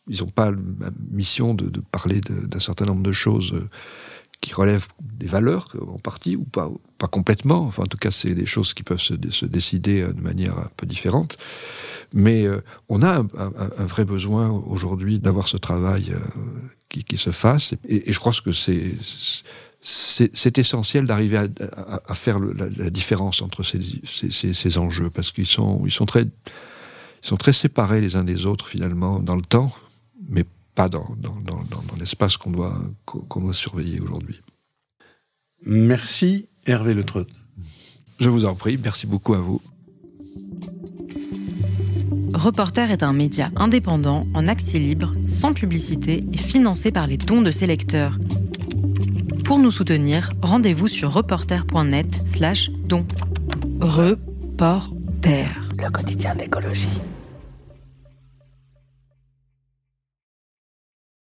n'ont 0.09 0.27
pas 0.27 0.51
la 0.51 0.91
mission 1.11 1.55
de, 1.55 1.81
parler 1.81 2.21
d'un 2.21 2.61
certain 2.61 2.85
nombre 2.85 3.03
de 3.03 3.13
choses 3.13 3.55
qui 4.41 4.53
relèvent 4.55 4.89
des 5.01 5.29
valeurs 5.29 5.75
en 5.87 5.99
partie 5.99 6.35
ou 6.35 6.43
pas, 6.43 6.69
pas 6.99 7.07
complètement. 7.07 7.63
Enfin, 7.63 7.85
en 7.85 7.87
tout 7.87 7.97
cas, 7.97 8.11
c'est 8.11 8.35
des 8.35 8.45
choses 8.45 8.75
qui 8.75 8.83
peuvent 8.83 9.01
se, 9.01 9.15
décider 9.15 10.03
de 10.03 10.21
manière 10.21 10.59
un 10.59 10.71
peu 10.77 10.85
différente. 10.85 11.39
Mais 12.13 12.45
euh, 12.45 12.61
on 12.89 13.03
a 13.03 13.19
un, 13.19 13.87
vrai 13.87 14.05
besoin 14.05 14.51
aujourd'hui 14.51 15.21
d'avoir 15.21 15.49
ce 15.49 15.57
travail 15.57 16.13
euh, 16.13 16.19
qui, 16.89 17.17
se 17.17 17.31
fasse. 17.31 17.75
Et, 17.89 18.13
je 18.13 18.19
crois 18.19 18.33
que 18.33 18.53
c'est 18.53 18.93
c'est 19.85 20.59
essentiel 20.59 21.07
d'arriver 21.07 21.39
à, 22.07 22.15
faire 22.15 22.39
la, 22.39 22.89
différence 22.89 23.43
entre 23.43 23.65
ces, 23.65 23.81
ces, 24.05 24.55
ces 24.55 24.79
enjeux 24.79 25.11
parce 25.11 25.33
qu'ils 25.33 25.47
sont 25.47 25.83
ils 25.85 25.91
sont 25.91 26.07
très 26.07 26.23
ils 26.23 27.27
sont 27.27 27.37
très 27.37 27.53
séparés 27.53 28.01
les 28.01 28.15
uns 28.15 28.23
des 28.23 28.47
autres 28.47 28.69
finalement 28.69 29.19
dans 29.19 29.37
le 29.37 29.43
temps, 29.43 29.73
mais 30.29 30.45
pas 30.75 30.89
dans, 30.89 31.15
dans, 31.19 31.37
dans, 31.41 31.63
dans 31.65 31.97
l'espace 31.99 32.37
qu'on 32.37 32.51
doit, 32.51 32.81
qu'on 33.05 33.41
doit 33.41 33.55
surveiller 33.55 34.01
aujourd'hui. 34.01 34.41
Merci 35.65 36.49
Hervé 36.67 36.95
Le 36.95 37.05
Je 38.19 38.29
vous 38.29 38.45
en 38.45 38.55
prie, 38.55 38.79
merci 38.83 39.07
beaucoup 39.07 39.35
à 39.35 39.39
vous. 39.39 39.61
Reporter 42.35 42.91
est 42.91 43.03
un 43.03 43.13
média 43.13 43.51
indépendant, 43.57 44.27
en 44.35 44.49
accès 44.49 44.79
libre, 44.79 45.13
sans 45.25 45.53
publicité 45.53 46.25
et 46.33 46.39
financé 46.39 46.91
par 46.91 47.07
les 47.07 47.19
dons 47.19 47.43
de 47.43 47.51
ses 47.51 47.67
lecteurs. 47.67 48.19
Pour 49.53 49.59
nous 49.59 49.71
soutenir, 49.71 50.31
rendez-vous 50.41 50.89
sur 50.89 51.13
reporter.net 51.13 52.07
slash 52.25 52.71
dons. 52.71 53.05
Reporter. 53.83 55.47
Le 55.79 55.91
quotidien 55.91 56.35
d'écologie. 56.35 56.89